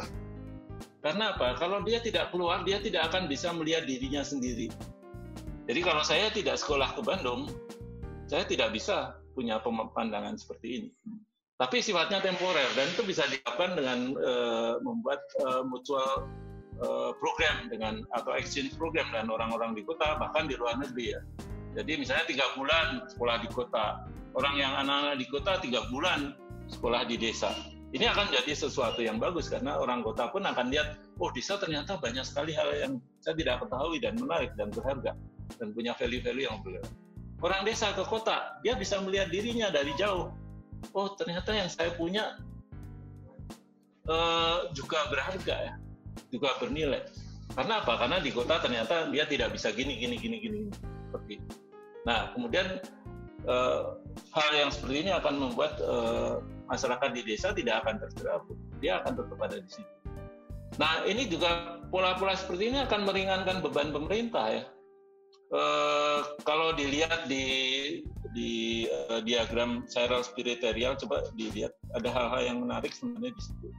Karena 1.04 1.36
apa? 1.36 1.60
Kalau 1.60 1.84
dia 1.84 2.00
tidak 2.00 2.32
keluar, 2.32 2.64
dia 2.64 2.80
tidak 2.80 3.12
akan 3.12 3.28
bisa 3.28 3.52
melihat 3.52 3.84
dirinya 3.84 4.24
sendiri. 4.24 4.72
Jadi 5.68 5.80
kalau 5.84 6.00
saya 6.00 6.32
tidak 6.32 6.56
sekolah 6.56 6.96
ke 6.96 7.04
Bandung, 7.04 7.52
saya 8.32 8.48
tidak 8.48 8.72
bisa 8.72 9.20
punya 9.36 9.60
pandangan 9.64 10.40
seperti 10.40 10.68
ini. 10.80 10.90
Tapi 11.60 11.80
sifatnya 11.84 12.24
temporer 12.24 12.66
dan 12.76 12.88
itu 12.92 13.04
bisa 13.06 13.28
dilakukan 13.30 13.78
dengan 13.78 14.00
uh, 14.20 14.76
membuat 14.82 15.22
uh, 15.44 15.64
mutual 15.64 16.28
program 17.22 17.70
dengan 17.72 18.04
atau 18.12 18.36
exchange 18.36 18.76
program 18.76 19.08
dengan 19.14 19.32
orang-orang 19.34 19.78
di 19.78 19.84
kota 19.86 20.18
bahkan 20.20 20.50
di 20.50 20.58
luar 20.58 20.80
negeri 20.82 21.16
ya. 21.16 21.22
Jadi 21.74 21.98
misalnya 21.98 22.26
tiga 22.30 22.46
bulan 22.54 23.02
sekolah 23.10 23.42
di 23.42 23.50
kota, 23.50 24.06
orang 24.38 24.56
yang 24.62 24.74
anak-anak 24.78 25.16
di 25.18 25.26
kota 25.26 25.58
tiga 25.62 25.82
bulan 25.90 26.38
sekolah 26.70 27.06
di 27.10 27.18
desa. 27.18 27.50
Ini 27.94 28.10
akan 28.10 28.34
jadi 28.34 28.58
sesuatu 28.58 29.06
yang 29.06 29.22
bagus 29.22 29.54
karena 29.54 29.78
orang 29.78 30.02
kota 30.02 30.26
pun 30.34 30.42
akan 30.42 30.74
lihat, 30.74 30.98
oh 31.22 31.30
desa 31.30 31.62
ternyata 31.62 31.98
banyak 32.02 32.26
sekali 32.26 32.50
hal 32.54 32.74
yang 32.74 32.94
saya 33.22 33.38
tidak 33.38 33.62
ketahui 33.62 34.02
dan 34.02 34.18
menarik 34.18 34.50
dan 34.58 34.74
berharga 34.74 35.14
dan 35.62 35.68
punya 35.78 35.94
value-value 35.94 36.46
yang 36.50 36.58
berharga. 36.66 36.90
Orang 37.44 37.62
desa 37.68 37.94
ke 37.94 38.02
kota, 38.08 38.58
dia 38.66 38.74
bisa 38.74 38.98
melihat 39.04 39.30
dirinya 39.30 39.70
dari 39.70 39.94
jauh. 39.94 40.34
Oh 40.94 41.08
ternyata 41.14 41.54
yang 41.54 41.70
saya 41.70 41.94
punya 41.94 42.42
uh, 44.10 44.74
juga 44.74 45.06
berharga 45.14 45.56
ya 45.70 45.74
juga 46.30 46.56
bernilai. 46.58 47.04
Karena 47.54 47.86
apa? 47.86 47.94
Karena 48.02 48.18
di 48.18 48.34
kota 48.34 48.58
ternyata 48.58 49.12
dia 49.14 49.30
tidak 49.30 49.54
bisa 49.54 49.70
gini, 49.70 50.00
gini, 50.00 50.18
gini, 50.18 50.38
gini, 50.42 50.60
seperti 51.10 51.32
itu. 51.38 51.54
Nah, 52.04 52.34
kemudian 52.34 52.82
eh, 53.46 53.82
hal 54.34 54.50
yang 54.58 54.70
seperti 54.74 55.06
ini 55.06 55.12
akan 55.14 55.34
membuat 55.38 55.78
eh, 55.78 56.42
masyarakat 56.72 57.10
di 57.14 57.22
desa 57.22 57.54
tidak 57.54 57.86
akan 57.86 58.02
terjerabut. 58.10 58.58
Dia 58.82 59.04
akan 59.04 59.14
tetap 59.22 59.40
ada 59.40 59.58
di 59.62 59.70
situ. 59.70 59.94
Nah, 60.82 61.06
ini 61.06 61.30
juga 61.30 61.78
pola-pola 61.94 62.34
seperti 62.34 62.74
ini 62.74 62.82
akan 62.82 63.06
meringankan 63.06 63.62
beban 63.62 63.94
pemerintah 63.94 64.46
ya. 64.50 64.64
Eh, 65.54 66.20
kalau 66.42 66.74
dilihat 66.74 67.30
di 67.30 67.46
di 68.34 68.52
uh, 68.90 69.22
diagram 69.22 69.86
spiral 69.86 70.26
spiritual 70.26 70.98
coba 70.98 71.30
dilihat 71.38 71.78
ada 71.94 72.10
hal-hal 72.10 72.42
yang 72.42 72.58
menarik 72.66 72.90
sebenarnya 72.90 73.32
di 73.38 73.44
situ 73.46 73.70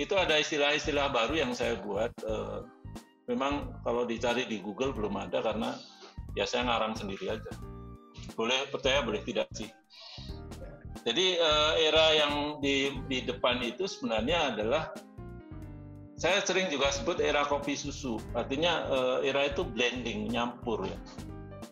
itu 0.00 0.14
ada 0.16 0.40
istilah-istilah 0.40 1.12
baru 1.12 1.34
yang 1.46 1.52
saya 1.52 1.76
buat. 1.80 2.12
Uh, 2.24 2.64
memang 3.30 3.70
kalau 3.86 4.02
dicari 4.08 4.48
di 4.48 4.58
Google 4.58 4.90
belum 4.92 5.14
ada 5.16 5.40
karena 5.44 5.76
ya 6.34 6.48
saya 6.48 6.66
ngarang 6.68 6.96
sendiri 6.96 7.32
aja. 7.32 7.52
Boleh 8.34 8.66
percaya, 8.72 9.04
boleh 9.04 9.20
tidak 9.22 9.48
sih. 9.52 9.68
Jadi 11.02 11.36
uh, 11.36 11.74
era 11.82 12.14
yang 12.14 12.62
di, 12.62 12.94
di 13.10 13.26
depan 13.26 13.58
itu 13.60 13.90
sebenarnya 13.90 14.54
adalah 14.54 14.94
saya 16.14 16.38
sering 16.46 16.70
juga 16.70 16.94
sebut 16.94 17.18
era 17.18 17.42
kopi 17.42 17.74
susu. 17.74 18.22
Artinya 18.38 18.86
uh, 18.86 19.18
era 19.26 19.50
itu 19.50 19.66
blending, 19.66 20.30
nyampur 20.30 20.86
ya. 20.86 20.98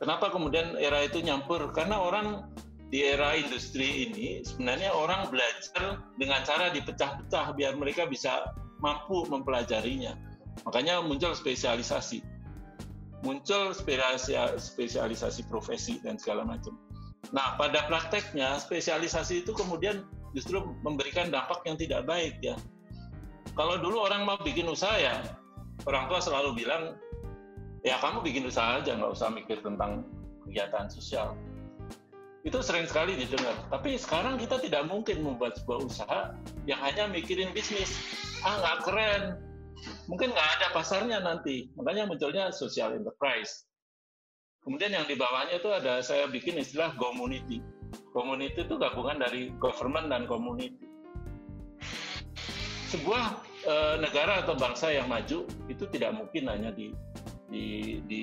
Kenapa 0.03 0.33
kemudian 0.35 0.75
era 0.81 1.07
itu 1.07 1.23
nyampur? 1.23 1.71
Karena 1.71 2.03
orang 2.03 2.51
di 2.91 3.07
era 3.07 3.39
industri 3.39 4.11
ini 4.11 4.43
sebenarnya 4.43 4.91
orang 4.91 5.31
belajar 5.31 6.03
dengan 6.19 6.43
cara 6.43 6.75
dipecah-pecah 6.75 7.55
biar 7.55 7.79
mereka 7.79 8.11
bisa 8.11 8.51
mampu 8.83 9.23
mempelajarinya. 9.31 10.19
Makanya 10.67 10.99
muncul 11.07 11.31
spesialisasi. 11.33 12.19
Muncul 13.23 13.71
spesialisasi 14.59 15.41
profesi 15.47 16.03
dan 16.03 16.19
segala 16.19 16.43
macam. 16.43 16.75
Nah, 17.31 17.55
pada 17.55 17.87
prakteknya 17.87 18.59
spesialisasi 18.59 19.47
itu 19.47 19.55
kemudian 19.55 20.03
justru 20.35 20.59
memberikan 20.83 21.31
dampak 21.31 21.63
yang 21.63 21.79
tidak 21.79 22.03
baik 22.11 22.43
ya. 22.43 22.59
Kalau 23.55 23.79
dulu 23.79 24.03
orang 24.03 24.27
mau 24.27 24.41
bikin 24.43 24.67
usaha 24.67 24.99
ya, 24.99 25.23
orang 25.87 26.11
tua 26.11 26.19
selalu 26.19 26.65
bilang, 26.65 26.99
ya 27.87 28.03
kamu 28.03 28.25
bikin 28.27 28.51
usaha 28.51 28.83
aja, 28.83 28.99
nggak 28.99 29.15
usah 29.15 29.31
mikir 29.31 29.63
tentang 29.63 30.03
kegiatan 30.49 30.91
sosial 30.91 31.39
itu 32.41 32.59
sering 32.65 32.89
sekali 32.89 33.21
didengar. 33.21 33.53
Tapi 33.69 34.01
sekarang 34.01 34.41
kita 34.41 34.57
tidak 34.65 34.89
mungkin 34.89 35.21
membuat 35.21 35.61
sebuah 35.61 35.79
usaha 35.85 36.21
yang 36.65 36.81
hanya 36.81 37.05
mikirin 37.13 37.53
bisnis. 37.53 37.93
Ah 38.41 38.57
nggak 38.57 38.79
keren, 38.89 39.23
mungkin 40.09 40.33
nggak 40.33 40.49
ada 40.61 40.67
pasarnya 40.73 41.21
nanti. 41.21 41.69
Makanya 41.77 42.09
munculnya 42.09 42.49
social 42.49 42.97
enterprise. 42.97 43.69
Kemudian 44.61 44.93
yang 44.93 45.09
di 45.09 45.17
bawahnya 45.17 45.57
itu 45.57 45.69
ada 45.73 46.05
saya 46.05 46.29
bikin 46.29 46.61
istilah 46.61 46.93
community. 46.97 47.65
Community 48.13 48.61
itu 48.65 48.77
gabungan 48.77 49.21
dari 49.21 49.53
government 49.57 50.13
dan 50.13 50.29
community. 50.29 50.85
Sebuah 52.93 53.41
e, 53.65 53.75
negara 54.03 54.45
atau 54.45 54.59
bangsa 54.59 54.93
yang 54.93 55.09
maju 55.09 55.49
itu 55.71 55.85
tidak 55.89 56.13
mungkin 56.13 56.51
hanya 56.51 56.75
di, 56.75 56.93
di, 57.49 57.99
di, 58.05 58.23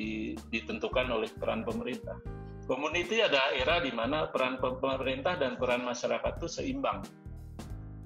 ditentukan 0.53 1.09
oleh 1.09 1.31
peran 1.39 1.65
pemerintah. 1.65 2.19
Community 2.67 3.23
ada 3.23 3.55
era 3.55 3.79
di 3.79 3.95
mana 3.95 4.27
peran 4.27 4.59
pemerintah 4.59 5.39
dan 5.39 5.55
peran 5.55 5.87
masyarakat 5.87 6.43
itu 6.43 6.47
seimbang 6.51 6.99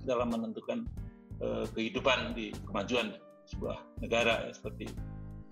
dalam 0.05 0.29
menentukan 0.29 0.85
e, 1.41 1.65
kehidupan 1.73 2.37
di 2.37 2.53
kemajuan 2.69 3.17
sebuah 3.49 3.81
negara 4.05 4.45
ya, 4.45 4.53
seperti 4.53 4.93
itu. 4.93 5.01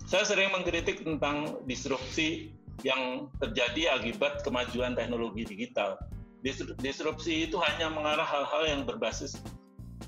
Saya 0.06 0.26
sering 0.26 0.53
mengkritik 0.53 1.02
tentang 1.02 1.65
disrupsi 1.65 2.53
yang 2.86 3.34
terjadi 3.41 3.98
akibat 3.98 4.45
kemajuan 4.45 4.94
teknologi 4.94 5.44
digital 5.44 5.99
disrupsi 6.80 7.52
itu 7.52 7.60
hanya 7.60 7.91
mengarah 7.91 8.23
hal-hal 8.23 8.64
yang 8.64 8.81
berbasis 8.88 9.36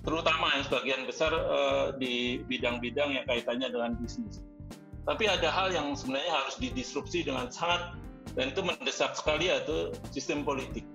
terutama 0.01 0.49
yang 0.57 0.63
sebagian 0.65 1.01
besar 1.05 1.29
uh, 1.35 1.93
di 1.99 2.41
bidang-bidang 2.49 3.13
yang 3.13 3.25
kaitannya 3.29 3.69
dengan 3.69 3.93
bisnis. 4.01 4.41
Tapi 5.05 5.29
ada 5.29 5.49
hal 5.49 5.69
yang 5.73 5.93
sebenarnya 5.93 6.41
harus 6.41 6.57
didisrupsi 6.57 7.25
dengan 7.25 7.53
sangat 7.53 8.00
dan 8.37 8.55
itu 8.55 8.61
mendesak 8.63 9.13
sekali 9.17 9.51
yaitu 9.51 9.91
sistem 10.13 10.45
politik. 10.45 10.85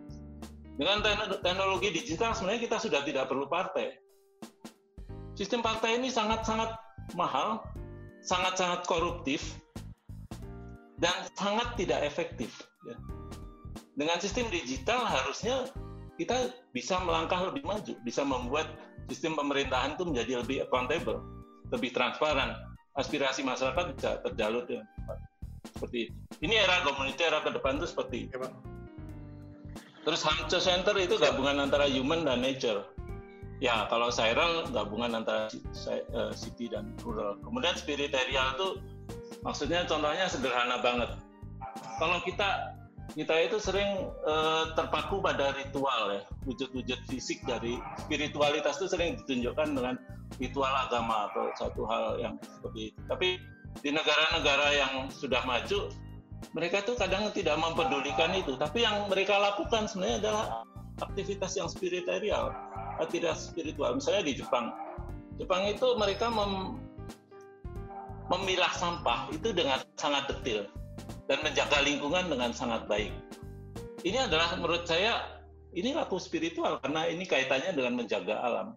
Dengan 0.77 1.01
teknologi 1.41 1.89
digital 1.93 2.37
sebenarnya 2.37 2.69
kita 2.69 2.77
sudah 2.81 3.01
tidak 3.05 3.29
perlu 3.33 3.49
partai. 3.49 3.97
Sistem 5.37 5.61
partai 5.61 6.01
ini 6.01 6.09
sangat-sangat 6.09 6.77
mahal, 7.17 7.65
sangat-sangat 8.25 8.85
koruptif, 8.89 9.57
dan 11.01 11.13
sangat 11.37 11.77
tidak 11.77 12.05
efektif. 12.05 12.65
Ya 12.85 12.97
dengan 13.97 14.21
sistem 14.21 14.53
digital 14.53 15.09
harusnya 15.09 15.73
kita 16.21 16.53
bisa 16.77 17.01
melangkah 17.01 17.49
lebih 17.49 17.65
maju, 17.65 17.97
bisa 18.05 18.23
membuat 18.25 18.69
sistem 19.09 19.37
pemerintahan 19.37 19.97
itu 19.97 20.05
menjadi 20.05 20.33
lebih 20.45 20.69
accountable, 20.69 21.25
lebih 21.73 21.97
transparan, 21.97 22.53
aspirasi 23.01 23.41
masyarakat 23.41 23.97
bisa 23.97 24.21
terjalur 24.25 24.69
cepat. 24.69 24.85
Seperti 25.77 26.09
itu. 26.09 26.15
Ini 26.41 26.55
era 26.65 26.81
komunitas 26.89 27.21
era 27.21 27.39
ke 27.45 27.53
depan 27.53 27.77
itu 27.77 27.87
seperti 27.93 28.17
itu. 28.27 28.41
Ya, 28.41 28.49
Terus 30.07 30.21
Hamco 30.23 30.59
Center 30.63 30.95
itu 31.03 31.19
gabungan 31.19 31.61
antara 31.61 31.85
human 31.91 32.25
dan 32.25 32.41
nature. 32.41 32.87
Ya, 33.59 33.89
kalau 33.89 34.13
Cyril 34.13 34.69
gabungan 34.71 35.17
antara 35.17 35.53
eh, 35.91 36.33
city 36.37 36.73
dan 36.73 36.95
rural. 37.03 37.37
Kemudian 37.43 37.75
spiritual 37.75 38.25
itu 38.29 38.69
maksudnya 39.43 39.85
contohnya 39.85 40.31
sederhana 40.31 40.79
banget. 40.81 41.11
Kalau 41.99 42.21
kita 42.23 42.77
kita 43.17 43.33
itu 43.49 43.57
sering 43.57 44.13
uh, 44.29 44.77
terpaku 44.77 45.25
pada 45.25 45.57
ritual 45.57 46.13
ya 46.13 46.23
wujud-wujud 46.45 47.01
fisik 47.09 47.41
dari 47.49 47.81
spiritualitas 47.97 48.77
itu 48.77 48.93
sering 48.93 49.17
ditunjukkan 49.25 49.73
dengan 49.73 49.95
ritual 50.37 50.69
agama 50.69 51.33
atau 51.33 51.49
satu 51.57 51.89
hal 51.89 52.21
yang 52.21 52.37
seperti 52.45 52.93
itu 52.93 53.01
tapi 53.09 53.29
di 53.81 53.91
negara-negara 53.93 54.69
yang 54.77 54.93
sudah 55.13 55.45
maju 55.45 55.93
mereka 56.53 56.85
tuh 56.85 56.97
kadang 56.97 57.29
tidak 57.33 57.57
mempedulikan 57.57 58.33
itu 58.37 58.57
tapi 58.57 58.85
yang 58.85 59.09
mereka 59.09 59.37
lakukan 59.37 59.89
sebenarnya 59.89 60.19
adalah 60.25 60.45
aktivitas 61.01 61.57
yang 61.57 61.69
spiritual 61.69 62.53
tidak 63.13 63.37
spiritual 63.37 63.97
misalnya 63.97 64.25
di 64.25 64.41
Jepang 64.41 64.73
Jepang 65.37 65.69
itu 65.69 65.87
mereka 66.01 66.33
mem, 66.33 66.81
memilah 68.33 68.73
sampah 68.73 69.29
itu 69.33 69.53
dengan 69.53 69.85
sangat 70.01 70.33
detail 70.33 70.65
dan 71.29 71.39
menjaga 71.45 71.85
lingkungan 71.85 72.33
dengan 72.33 72.51
sangat 72.57 72.89
baik. 72.89 73.13
Ini 74.07 74.31
adalah 74.31 74.57
menurut 74.57 74.89
saya 74.89 75.43
ini 75.77 75.93
laku 75.93 76.17
spiritual 76.17 76.81
karena 76.81 77.05
ini 77.11 77.29
kaitannya 77.29 77.77
dengan 77.77 78.01
menjaga 78.01 78.41
alam. 78.41 78.69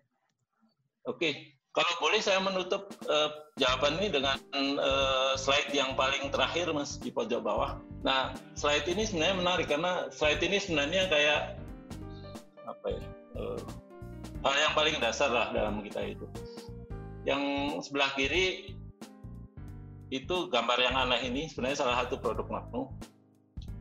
Oke, 1.08 1.56
kalau 1.70 1.94
boleh 2.02 2.18
saya 2.18 2.42
menutup 2.42 2.90
uh, 3.06 3.46
jawaban 3.62 4.02
ini 4.02 4.10
dengan 4.10 4.42
uh, 4.82 5.38
slide 5.38 5.70
yang 5.70 5.94
paling 5.94 6.34
terakhir 6.34 6.74
Mas 6.74 6.98
di 6.98 7.14
pojok 7.14 7.46
bawah. 7.46 7.78
Nah, 8.02 8.34
slide 8.58 8.90
ini 8.90 9.06
sebenarnya 9.06 9.36
menarik 9.38 9.68
karena 9.70 10.10
slide 10.10 10.42
ini 10.42 10.58
sebenarnya 10.58 11.06
kayak 11.14 11.42
apa 12.66 12.88
ya? 12.90 13.02
Uh, 13.38 13.62
hal 14.42 14.56
yang 14.58 14.74
paling 14.74 14.96
dasar 14.98 15.30
lah 15.30 15.54
dalam 15.54 15.86
kita 15.86 16.02
itu. 16.10 16.26
Yang 17.30 17.42
sebelah 17.86 18.18
kiri 18.18 18.74
itu 20.10 20.36
gambar 20.50 20.78
yang 20.82 20.96
aneh 20.98 21.22
ini 21.30 21.54
sebenarnya 21.54 21.86
salah 21.86 22.02
satu 22.02 22.18
produk 22.18 22.50
Magno. 22.50 22.98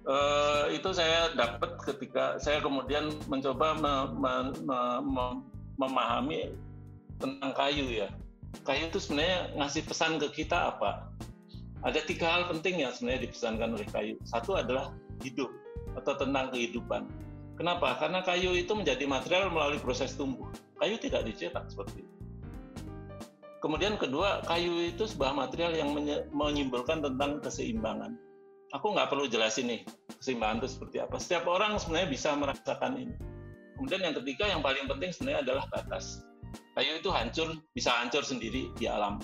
Uh, 0.05 0.69
itu 0.73 0.93
saya 0.93 1.33
dapat 1.37 1.81
ketika 1.85 2.37
saya 2.37 2.61
kemudian 2.61 3.13
mencoba 3.29 3.77
me, 3.77 3.93
me, 4.17 4.33
me, 4.65 4.79
me, 5.05 5.27
memahami 5.77 6.53
tentang 7.19 7.53
kayu 7.55 7.87
ya. 7.91 8.09
Kayu 8.65 8.89
itu 8.89 8.99
sebenarnya 8.99 9.53
ngasih 9.61 9.83
pesan 9.85 10.17
ke 10.23 10.43
kita 10.43 10.75
apa? 10.75 11.11
Ada 11.87 12.03
tiga 12.07 12.27
hal 12.27 12.43
penting 12.51 12.83
yang 12.83 12.91
sebenarnya 12.91 13.31
dipesankan 13.31 13.71
oleh 13.75 13.87
kayu. 13.91 14.15
Satu 14.27 14.59
adalah 14.59 14.91
hidup 15.23 15.51
atau 15.95 16.15
tentang 16.19 16.51
kehidupan. 16.51 17.07
Kenapa? 17.59 17.99
Karena 17.99 18.23
kayu 18.23 18.55
itu 18.55 18.71
menjadi 18.75 19.03
material 19.07 19.51
melalui 19.51 19.83
proses 19.83 20.15
tumbuh. 20.15 20.47
Kayu 20.79 20.99
tidak 20.99 21.27
dicetak 21.27 21.67
seperti 21.71 22.07
itu. 22.07 22.15
Kemudian 23.59 23.99
kedua, 23.99 24.47
kayu 24.47 24.95
itu 24.95 25.03
sebuah 25.03 25.35
material 25.35 25.75
yang 25.75 25.91
menyimpulkan 26.31 27.03
tentang 27.03 27.43
keseimbangan. 27.43 28.15
Aku 28.71 28.95
nggak 28.95 29.11
perlu 29.11 29.27
jelasin 29.27 29.67
nih 29.67 29.83
keseimbangan 30.23 30.63
itu 30.63 30.69
seperti 30.79 30.97
apa. 31.03 31.17
Setiap 31.19 31.51
orang 31.51 31.75
sebenarnya 31.83 32.09
bisa 32.11 32.31
merasakan 32.39 32.95
ini. 32.95 33.17
Kemudian 33.75 34.03
yang 34.07 34.15
ketiga 34.23 34.45
yang 34.51 34.63
paling 34.63 34.87
penting 34.87 35.11
sebenarnya 35.11 35.41
adalah 35.43 35.65
batas. 35.75 36.23
Kayu 36.79 37.03
itu 37.03 37.11
hancur, 37.11 37.59
bisa 37.75 37.91
hancur 37.91 38.23
sendiri 38.23 38.71
di 38.79 38.87
alam. 38.87 39.19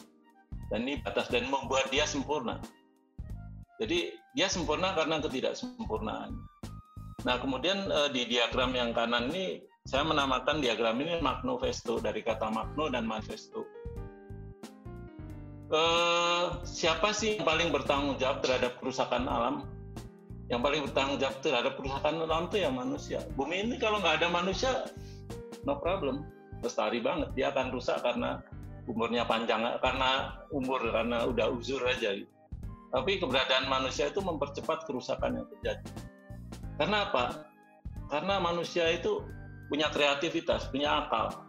Dan 0.72 0.88
ini 0.88 0.98
batas 1.04 1.30
dan 1.30 1.46
membuat 1.46 1.92
dia 1.94 2.02
sempurna. 2.02 2.58
Jadi 3.78 4.14
dia 4.34 4.50
sempurna 4.50 4.94
karena 4.94 5.22
ketidaksempurnaan. 5.22 6.34
Nah 7.24 7.36
kemudian 7.38 7.86
eh, 7.90 8.08
di 8.10 8.26
diagram 8.26 8.74
yang 8.74 8.90
kanan 8.90 9.30
ini 9.30 9.62
saya 9.84 10.02
menamakan 10.02 10.64
diagram 10.64 10.96
ini 10.98 11.20
magno 11.20 11.60
festo 11.60 12.00
dari 12.00 12.24
kata 12.24 12.48
magno 12.48 12.88
dan 12.88 13.04
manifesto 13.04 13.68
eh, 15.74 16.44
siapa 16.64 17.10
sih 17.10 17.36
yang 17.36 17.44
paling 17.46 17.68
bertanggung 17.74 18.16
jawab 18.20 18.44
terhadap 18.44 18.78
kerusakan 18.78 19.26
alam? 19.26 19.66
Yang 20.52 20.60
paling 20.60 20.80
bertanggung 20.90 21.18
jawab 21.18 21.36
terhadap 21.40 21.72
kerusakan 21.80 22.14
alam 22.24 22.46
itu 22.52 22.56
ya 22.60 22.70
manusia. 22.70 23.18
Bumi 23.34 23.64
ini 23.64 23.76
kalau 23.80 23.98
nggak 23.98 24.22
ada 24.22 24.28
manusia, 24.30 24.70
no 25.64 25.80
problem, 25.80 26.28
lestari 26.64 27.04
banget. 27.04 27.30
Dia 27.36 27.52
akan 27.52 27.70
rusak 27.70 28.00
karena 28.00 28.40
umurnya 28.88 29.28
panjang, 29.28 29.64
karena 29.84 30.40
umur, 30.50 30.80
karena 30.88 31.28
udah 31.28 31.52
uzur 31.52 31.84
aja. 31.84 32.16
Tapi 32.94 33.20
keberadaan 33.20 33.68
manusia 33.68 34.08
itu 34.08 34.24
mempercepat 34.24 34.88
kerusakan 34.88 35.40
yang 35.42 35.46
terjadi. 35.56 35.88
Karena 36.80 37.10
apa? 37.10 37.46
Karena 38.08 38.40
manusia 38.40 38.88
itu 38.88 39.24
punya 39.68 39.88
kreativitas, 39.92 40.68
punya 40.68 41.04
akal, 41.04 41.44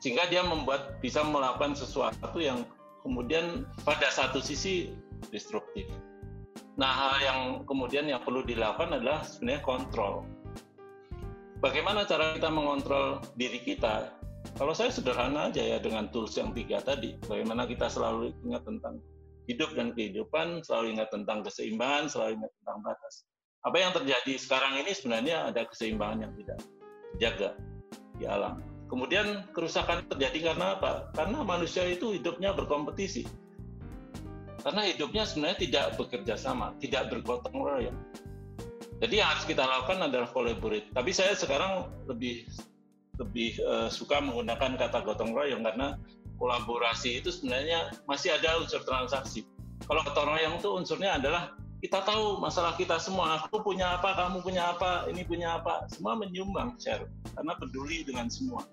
sehingga 0.00 0.26
dia 0.32 0.40
membuat 0.42 0.98
bisa 1.04 1.20
melakukan 1.22 1.76
sesuatu 1.76 2.40
yang 2.40 2.64
kemudian 3.04 3.68
pada 3.84 4.08
satu 4.08 4.40
sisi 4.40 4.92
destruktif. 5.28 5.86
Nah, 6.80 6.88
hal 6.88 7.14
yang 7.20 7.40
kemudian 7.68 8.08
yang 8.08 8.24
perlu 8.24 8.40
dilakukan 8.40 8.96
adalah 8.96 9.20
sebenarnya 9.20 9.62
kontrol. 9.62 10.24
Bagaimana 11.60 12.08
cara 12.08 12.32
kita 12.32 12.48
mengontrol 12.48 13.20
diri 13.36 13.60
kita? 13.60 14.08
Kalau 14.56 14.72
saya 14.72 14.88
sederhana 14.88 15.52
aja 15.52 15.60
ya 15.60 15.76
dengan 15.76 16.08
tools 16.08 16.32
yang 16.40 16.56
tiga 16.56 16.80
tadi. 16.80 17.20
Bagaimana 17.28 17.68
kita 17.68 17.84
selalu 17.92 18.32
ingat 18.48 18.64
tentang 18.64 18.96
hidup 19.44 19.76
dan 19.76 19.92
kehidupan, 19.92 20.64
selalu 20.64 20.96
ingat 20.96 21.12
tentang 21.12 21.44
keseimbangan, 21.44 22.08
selalu 22.08 22.40
ingat 22.40 22.52
tentang 22.64 22.78
batas. 22.80 23.14
Apa 23.60 23.76
yang 23.76 23.92
terjadi 23.92 24.40
sekarang 24.40 24.80
ini 24.80 24.96
sebenarnya 24.96 25.52
ada 25.52 25.68
keseimbangan 25.68 26.18
yang 26.24 26.32
tidak 26.40 26.58
dijaga 27.12 27.50
di 28.16 28.24
alam. 28.24 28.64
Kemudian 28.88 29.44
kerusakan 29.52 30.08
terjadi 30.08 30.56
karena 30.56 30.80
apa? 30.80 31.12
Karena 31.12 31.44
manusia 31.44 31.84
itu 31.84 32.16
hidupnya 32.16 32.56
berkompetisi. 32.56 33.28
Karena 34.64 34.88
hidupnya 34.88 35.28
sebenarnya 35.28 35.58
tidak 35.60 35.84
bekerja 36.00 36.40
sama, 36.40 36.72
tidak 36.80 37.12
bergotong 37.12 37.60
royong. 37.60 38.00
Jadi 39.00 39.14
yang 39.16 39.32
harus 39.32 39.48
kita 39.48 39.64
lakukan 39.64 40.04
adalah 40.04 40.28
collaborate. 40.28 40.92
Tapi 40.92 41.10
saya 41.16 41.32
sekarang 41.32 41.88
lebih 42.04 42.44
lebih 43.16 43.56
uh, 43.64 43.88
suka 43.88 44.20
menggunakan 44.20 44.76
kata 44.76 45.04
gotong 45.04 45.32
royong 45.36 45.64
karena 45.64 45.96
kolaborasi 46.40 47.20
itu 47.20 47.28
sebenarnya 47.28 47.92
masih 48.04 48.32
ada 48.36 48.60
unsur 48.60 48.84
transaksi. 48.84 49.44
Kalau 49.88 50.04
gotong 50.04 50.36
royong 50.36 50.60
itu 50.60 50.68
unsurnya 50.72 51.16
adalah 51.16 51.56
kita 51.80 52.04
tahu 52.04 52.36
masalah 52.40 52.76
kita 52.76 53.00
semua. 53.00 53.40
Aku 53.40 53.64
punya 53.64 53.96
apa, 53.96 54.12
kamu 54.12 54.44
punya 54.44 54.76
apa, 54.76 55.08
ini 55.08 55.24
punya 55.24 55.56
apa. 55.56 55.88
Semua 55.88 56.12
menyumbang 56.20 56.76
share 56.76 57.08
karena 57.32 57.56
peduli 57.56 58.04
dengan 58.04 58.28
semua. 58.28 58.68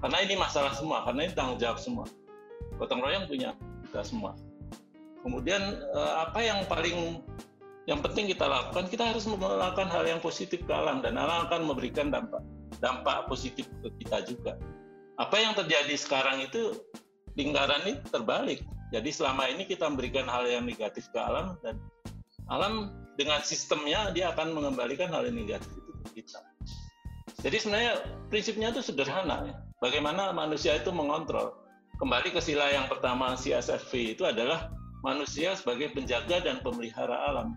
Karena 0.00 0.24
ini 0.24 0.36
masalah 0.36 0.72
semua, 0.76 1.04
karena 1.04 1.28
ini 1.28 1.32
tanggung 1.32 1.60
jawab 1.60 1.80
semua. 1.80 2.04
Gotong 2.76 3.00
royong 3.00 3.24
punya 3.28 3.56
kita 3.88 4.04
semua. 4.04 4.36
Kemudian 5.20 5.60
eh, 5.76 6.14
apa 6.20 6.40
yang 6.40 6.64
paling 6.68 7.20
yang 7.88 8.04
penting 8.04 8.28
kita 8.28 8.44
lakukan, 8.44 8.92
kita 8.92 9.14
harus 9.14 9.24
melakukan 9.24 9.88
hal 9.88 10.04
yang 10.04 10.20
positif 10.20 10.60
ke 10.68 10.72
alam 10.72 11.00
dan 11.00 11.16
alam 11.16 11.48
akan 11.48 11.64
memberikan 11.64 12.12
dampak 12.12 12.44
dampak 12.80 13.28
positif 13.28 13.68
ke 13.84 13.88
kita 14.04 14.24
juga. 14.24 14.56
Apa 15.20 15.36
yang 15.36 15.52
terjadi 15.52 15.92
sekarang 15.96 16.44
itu 16.44 16.80
lingkaran 17.36 17.84
ini 17.88 18.00
terbalik. 18.08 18.60
Jadi 18.90 19.10
selama 19.14 19.46
ini 19.46 19.68
kita 19.68 19.86
memberikan 19.86 20.26
hal 20.26 20.48
yang 20.48 20.66
negatif 20.66 21.06
ke 21.12 21.18
alam 21.20 21.54
dan 21.62 21.78
alam 22.50 22.90
dengan 23.14 23.38
sistemnya 23.44 24.10
dia 24.10 24.32
akan 24.34 24.56
mengembalikan 24.56 25.12
hal 25.12 25.28
yang 25.28 25.36
negatif 25.36 25.70
itu 25.70 25.92
ke 25.92 26.24
kita. 26.24 26.40
Jadi 27.40 27.56
sebenarnya 27.56 27.92
prinsipnya 28.28 28.68
itu 28.74 28.82
sederhana 28.84 29.46
ya. 29.46 29.56
Bagaimana 29.80 30.32
manusia 30.36 30.76
itu 30.76 30.92
mengontrol. 30.92 31.56
Kembali 32.00 32.32
ke 32.32 32.40
sila 32.40 32.68
yang 32.72 32.88
pertama 32.88 33.36
CSFV 33.36 34.16
itu 34.16 34.24
adalah 34.24 34.72
manusia 35.04 35.52
sebagai 35.56 35.92
penjaga 35.92 36.40
dan 36.40 36.60
pemelihara 36.64 37.16
alam. 37.28 37.56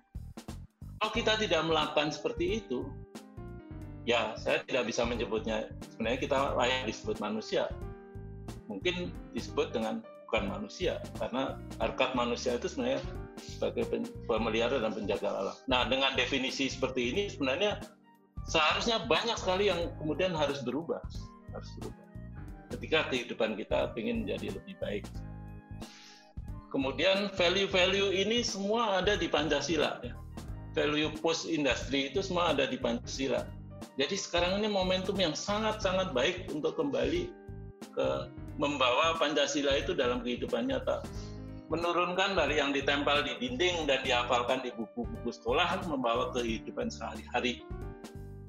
Kalau 1.04 1.20
kita 1.20 1.36
tidak 1.36 1.68
melakukan 1.68 2.16
seperti 2.16 2.64
itu, 2.64 2.88
ya 4.08 4.40
saya 4.40 4.64
tidak 4.64 4.88
bisa 4.88 5.04
menyebutnya 5.04 5.68
sebenarnya 5.92 6.16
kita 6.24 6.56
layak 6.56 6.88
disebut 6.88 7.20
manusia. 7.20 7.68
Mungkin 8.72 9.12
disebut 9.36 9.76
dengan 9.76 10.00
bukan 10.00 10.48
manusia 10.48 11.04
karena 11.20 11.60
harkat 11.84 12.16
manusia 12.16 12.56
itu 12.56 12.72
sebenarnya 12.72 13.04
sebagai 13.36 13.84
pemelihara 14.32 14.80
dan 14.80 14.96
penjaga 14.96 15.28
alam. 15.28 15.58
Nah, 15.68 15.84
dengan 15.92 16.16
definisi 16.16 16.72
seperti 16.72 17.12
ini 17.12 17.28
sebenarnya 17.28 17.84
seharusnya 18.48 19.04
banyak 19.04 19.36
sekali 19.36 19.68
yang 19.68 19.92
kemudian 20.00 20.32
harus 20.32 20.64
berubah, 20.64 21.04
harus 21.52 21.72
berubah. 21.84 22.08
Ketika 22.80 23.12
kehidupan 23.12 23.60
kita 23.60 23.92
ingin 24.00 24.24
menjadi 24.24 24.56
lebih 24.56 24.80
baik. 24.80 25.04
Kemudian 26.72 27.28
value-value 27.36 28.16
ini 28.24 28.40
semua 28.40 29.04
ada 29.04 29.20
di 29.20 29.28
Pancasila. 29.28 30.00
Ya. 30.00 30.23
Value 30.74 31.14
post 31.22 31.46
industry 31.46 32.10
itu 32.10 32.26
semua 32.26 32.54
ada 32.54 32.66
di 32.66 32.82
Pancasila. 32.82 33.46
Jadi 33.94 34.18
sekarang 34.18 34.58
ini 34.58 34.70
momentum 34.70 35.14
yang 35.22 35.38
sangat-sangat 35.38 36.18
baik 36.18 36.50
untuk 36.50 36.74
kembali 36.74 37.30
ke 37.94 38.08
membawa 38.58 39.18
Pancasila 39.22 39.78
itu 39.78 39.94
dalam 39.94 40.26
kehidupan 40.26 40.70
nyata. 40.70 41.06
Menurunkan 41.70 42.38
dari 42.38 42.62
yang 42.62 42.74
ditempel 42.74 43.26
di 43.26 43.34
dinding 43.42 43.90
dan 43.90 44.02
dihafalkan 44.06 44.62
di 44.62 44.70
buku-buku 44.74 45.30
sekolah 45.30 45.86
membawa 45.90 46.34
kehidupan 46.34 46.90
sehari-hari. 46.90 47.66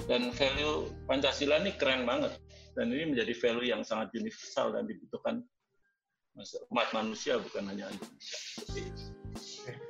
Dan 0.04 0.32
value 0.36 0.92
Pancasila 1.08 1.60
ini 1.60 1.72
keren 1.76 2.04
banget. 2.04 2.36
Dan 2.76 2.92
ini 2.92 3.16
menjadi 3.16 3.32
value 3.36 3.68
yang 3.68 3.80
sangat 3.84 4.12
universal 4.16 4.72
dan 4.76 4.84
dibutuhkan 4.84 5.44
umat 6.74 6.88
manusia 6.90 7.38
bukan 7.38 7.70
hanya 7.70 7.86
Indonesia. 7.88 8.38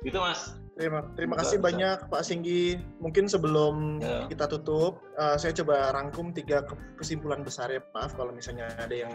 Itu 0.05 0.17
mas. 0.21 0.53
Terima, 0.75 1.07
terima 1.15 1.39
kasih 1.39 1.63
banyak 1.63 2.11
Pak 2.11 2.23
Singgi. 2.27 2.75
Mungkin 2.99 3.31
sebelum 3.31 4.03
ya. 4.03 4.27
kita 4.27 4.43
tutup, 4.51 4.99
uh, 5.15 5.39
saya 5.39 5.55
coba 5.55 5.95
rangkum 5.95 6.35
tiga 6.35 6.67
kesimpulan 6.99 7.47
besar 7.47 7.71
ya. 7.71 7.79
Maaf 7.95 8.11
kalau 8.19 8.35
misalnya 8.35 8.67
ada 8.75 8.91
yang 8.91 9.13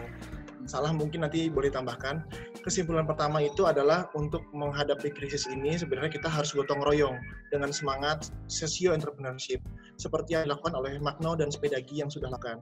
salah 0.65 0.89
mungkin 0.89 1.21
nanti 1.21 1.53
boleh 1.53 1.69
tambahkan. 1.69 2.25
Kesimpulan 2.65 3.05
pertama 3.05 3.45
itu 3.45 3.69
adalah 3.69 4.09
untuk 4.17 4.41
menghadapi 4.57 5.13
krisis 5.13 5.45
ini 5.45 5.77
sebenarnya 5.77 6.09
kita 6.09 6.33
harus 6.33 6.49
gotong 6.49 6.81
royong 6.81 7.21
dengan 7.53 7.69
semangat 7.69 8.33
sesio 8.49 8.97
entrepreneurship 8.97 9.61
seperti 10.01 10.33
yang 10.33 10.49
dilakukan 10.49 10.73
oleh 10.73 10.97
Magno 10.97 11.37
dan 11.37 11.53
Sepedagi 11.53 12.01
yang 12.01 12.09
sudah 12.09 12.33
lakukan 12.33 12.57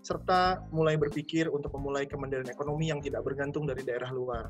serta 0.00 0.64
mulai 0.72 0.96
berpikir 0.96 1.52
untuk 1.52 1.76
memulai 1.76 2.08
kemandirian 2.08 2.48
ekonomi 2.48 2.88
yang 2.88 3.04
tidak 3.04 3.20
bergantung 3.20 3.68
dari 3.68 3.84
daerah 3.84 4.08
luar. 4.08 4.48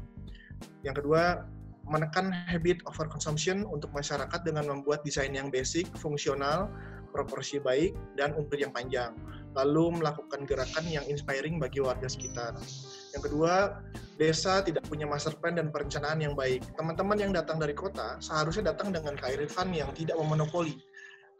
Yang 0.86 1.02
kedua, 1.02 1.42
menekan 1.90 2.30
habit 2.30 2.78
overconsumption 2.86 3.66
untuk 3.66 3.90
masyarakat 3.90 4.40
dengan 4.46 4.70
membuat 4.70 5.02
desain 5.02 5.34
yang 5.34 5.50
basic, 5.50 5.90
fungsional, 5.98 6.70
proporsi 7.10 7.58
baik, 7.58 7.92
dan 8.14 8.32
umur 8.38 8.54
yang 8.54 8.70
panjang. 8.70 9.12
Lalu 9.58 9.98
melakukan 9.98 10.46
gerakan 10.46 10.86
yang 10.86 11.02
inspiring 11.10 11.58
bagi 11.58 11.82
warga 11.82 12.06
sekitar. 12.06 12.54
Yang 13.10 13.22
kedua, 13.26 13.82
desa 14.14 14.62
tidak 14.62 14.86
punya 14.86 15.10
master 15.10 15.34
plan 15.34 15.58
dan 15.58 15.74
perencanaan 15.74 16.22
yang 16.22 16.38
baik. 16.38 16.62
Teman-teman 16.78 17.18
yang 17.18 17.34
datang 17.34 17.58
dari 17.58 17.74
kota 17.74 18.22
seharusnya 18.22 18.70
datang 18.70 18.94
dengan 18.94 19.18
kearifan 19.18 19.74
yang 19.74 19.90
tidak 19.90 20.14
memonopoli 20.14 20.78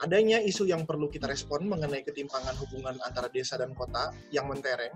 adanya 0.00 0.40
isu 0.40 0.64
yang 0.64 0.88
perlu 0.88 1.12
kita 1.12 1.28
respon 1.28 1.68
mengenai 1.68 2.00
ketimpangan 2.00 2.56
hubungan 2.56 2.96
antara 3.04 3.28
desa 3.28 3.60
dan 3.60 3.76
kota 3.76 4.10
yang 4.32 4.48
mentereng, 4.48 4.92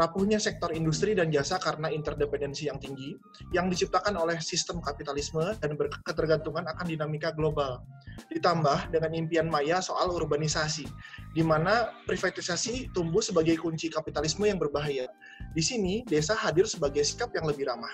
rapuhnya 0.00 0.40
sektor 0.40 0.72
industri 0.72 1.12
dan 1.12 1.28
jasa 1.28 1.60
karena 1.60 1.92
interdependensi 1.92 2.72
yang 2.72 2.80
tinggi, 2.80 3.20
yang 3.52 3.68
diciptakan 3.68 4.16
oleh 4.16 4.40
sistem 4.40 4.80
kapitalisme 4.80 5.44
dan 5.60 5.76
berketergantungan 5.76 6.64
akan 6.64 6.86
dinamika 6.88 7.36
global. 7.36 7.84
Ditambah 8.32 8.88
dengan 8.88 9.12
impian 9.12 9.52
maya 9.52 9.84
soal 9.84 10.08
urbanisasi, 10.08 10.88
di 11.36 11.44
mana 11.44 11.92
privatisasi 12.08 12.96
tumbuh 12.96 13.20
sebagai 13.20 13.60
kunci 13.60 13.92
kapitalisme 13.92 14.48
yang 14.48 14.56
berbahaya. 14.56 15.04
Di 15.52 15.60
sini, 15.60 16.00
desa 16.08 16.32
hadir 16.32 16.64
sebagai 16.64 17.04
sikap 17.04 17.36
yang 17.36 17.44
lebih 17.44 17.68
ramah, 17.68 17.92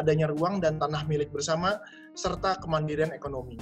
adanya 0.00 0.32
ruang 0.32 0.56
dan 0.56 0.80
tanah 0.80 1.04
milik 1.04 1.28
bersama, 1.28 1.76
serta 2.16 2.56
kemandirian 2.64 3.12
ekonomi. 3.12 3.60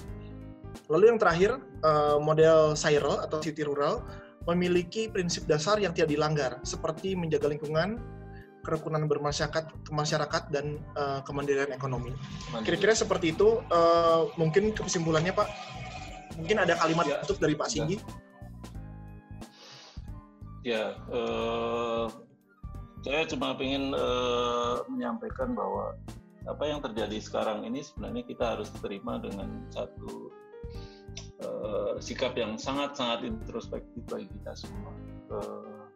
Lalu 0.87 1.15
yang 1.15 1.19
terakhir, 1.19 1.59
eh, 1.83 2.19
model 2.23 2.79
Cyril 2.79 3.19
atau 3.19 3.43
city 3.43 3.67
rural 3.67 4.07
memiliki 4.49 5.11
prinsip 5.11 5.45
dasar 5.45 5.77
yang 5.77 5.93
tidak 5.93 6.17
dilanggar, 6.17 6.53
seperti 6.65 7.13
menjaga 7.13 7.53
lingkungan, 7.53 8.01
kerukunan 8.65 9.05
bermasyarakat, 9.09 9.93
masyarakat 9.93 10.43
dan 10.53 10.81
uh, 10.97 11.21
kemandirian 11.25 11.73
ekonomi. 11.73 12.13
Kira-kira 12.65 12.93
seperti 12.93 13.33
itu. 13.37 13.61
Uh, 13.73 14.29
mungkin 14.37 14.73
kesimpulannya 14.77 15.33
Pak, 15.33 15.49
mungkin 16.37 16.57
ada 16.61 16.77
kalimat 16.77 17.05
ya, 17.09 17.17
tutup 17.25 17.41
dari 17.45 17.57
Pak 17.57 17.69
ya. 17.69 17.73
Singgi. 17.73 17.97
Ya, 20.61 20.85
uh, 21.09 22.13
saya 23.01 23.25
cuma 23.33 23.57
ingin 23.57 23.97
uh, 23.97 24.85
menyampaikan 24.93 25.57
bahwa 25.57 25.97
apa 26.45 26.65
yang 26.69 26.81
terjadi 26.85 27.17
sekarang 27.21 27.65
ini 27.65 27.81
sebenarnya 27.81 28.25
kita 28.29 28.57
harus 28.57 28.69
terima 28.81 29.21
dengan 29.21 29.65
satu 29.73 30.33
uh, 31.45 31.95
sikap 32.01 32.37
yang 32.37 32.57
sangat-sangat 32.57 33.27
introspektif 33.27 34.03
bagi 34.09 34.29
kita 34.41 34.53
semua. 34.57 34.93
Uh, 35.31 35.87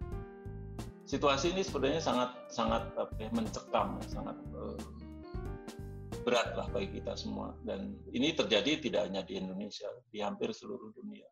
situasi 1.05 1.53
ini 1.53 1.63
sebenarnya 1.63 2.01
sangat 2.01 2.31
sangat 2.49 2.89
apa 2.97 3.15
ya, 3.19 3.31
mencekam, 3.33 4.01
sangat 4.09 4.37
uh, 4.57 4.79
berat 6.25 6.57
lah 6.57 6.67
bagi 6.73 7.01
kita 7.01 7.15
semua. 7.15 7.53
Dan 7.63 8.01
ini 8.17 8.33
terjadi 8.33 8.81
tidak 8.81 9.13
hanya 9.13 9.23
di 9.23 9.37
Indonesia, 9.37 9.89
di 10.09 10.25
hampir 10.25 10.51
seluruh 10.51 10.91
dunia. 10.97 11.29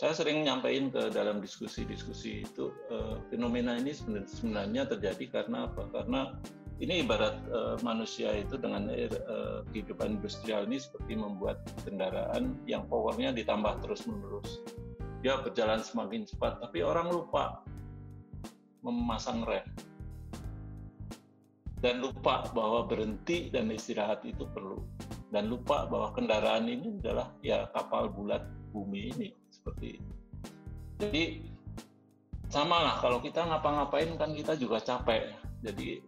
Saya 0.00 0.16
sering 0.16 0.48
nyampaikan 0.48 0.88
ke 0.88 1.12
dalam 1.12 1.44
diskusi-diskusi 1.44 2.48
itu 2.48 2.72
uh, 2.88 3.20
fenomena 3.28 3.76
ini 3.76 3.92
sebenarnya 4.24 4.88
terjadi 4.88 5.28
karena 5.28 5.68
apa? 5.68 5.84
Karena 5.92 6.40
ini 6.80 7.04
ibarat 7.04 7.36
uh, 7.52 7.76
manusia 7.84 8.32
itu 8.32 8.56
dengan 8.56 8.88
uh, 8.88 9.60
kehidupan 9.68 10.16
industrial 10.16 10.64
ini 10.64 10.80
seperti 10.80 11.12
membuat 11.12 11.60
kendaraan 11.84 12.56
yang 12.64 12.88
powernya 12.88 13.36
ditambah 13.36 13.84
terus 13.84 14.08
menerus. 14.08 14.64
Dia 15.20 15.36
berjalan 15.44 15.84
semakin 15.84 16.24
cepat, 16.24 16.64
tapi 16.64 16.80
orang 16.80 17.12
lupa 17.12 17.60
memasang 18.80 19.44
rem 19.44 19.68
dan 21.84 22.00
lupa 22.00 22.48
bahwa 22.52 22.84
berhenti 22.84 23.48
dan 23.48 23.72
istirahat 23.72 24.24
itu 24.24 24.44
perlu 24.52 24.80
dan 25.32 25.48
lupa 25.48 25.88
bahwa 25.88 26.12
kendaraan 26.12 26.68
ini 26.68 27.00
adalah 27.00 27.32
ya 27.40 27.68
kapal 27.72 28.08
bulat 28.12 28.44
bumi 28.72 29.12
ini 29.16 29.28
seperti 29.48 30.00
itu. 30.00 30.12
Jadi 31.00 31.24
sama 32.52 32.84
lah 32.84 32.96
kalau 33.00 33.22
kita 33.24 33.46
ngapa-ngapain 33.46 34.12
kan 34.20 34.36
kita 34.36 34.58
juga 34.60 34.82
capek. 34.82 35.32
Jadi 35.64 36.00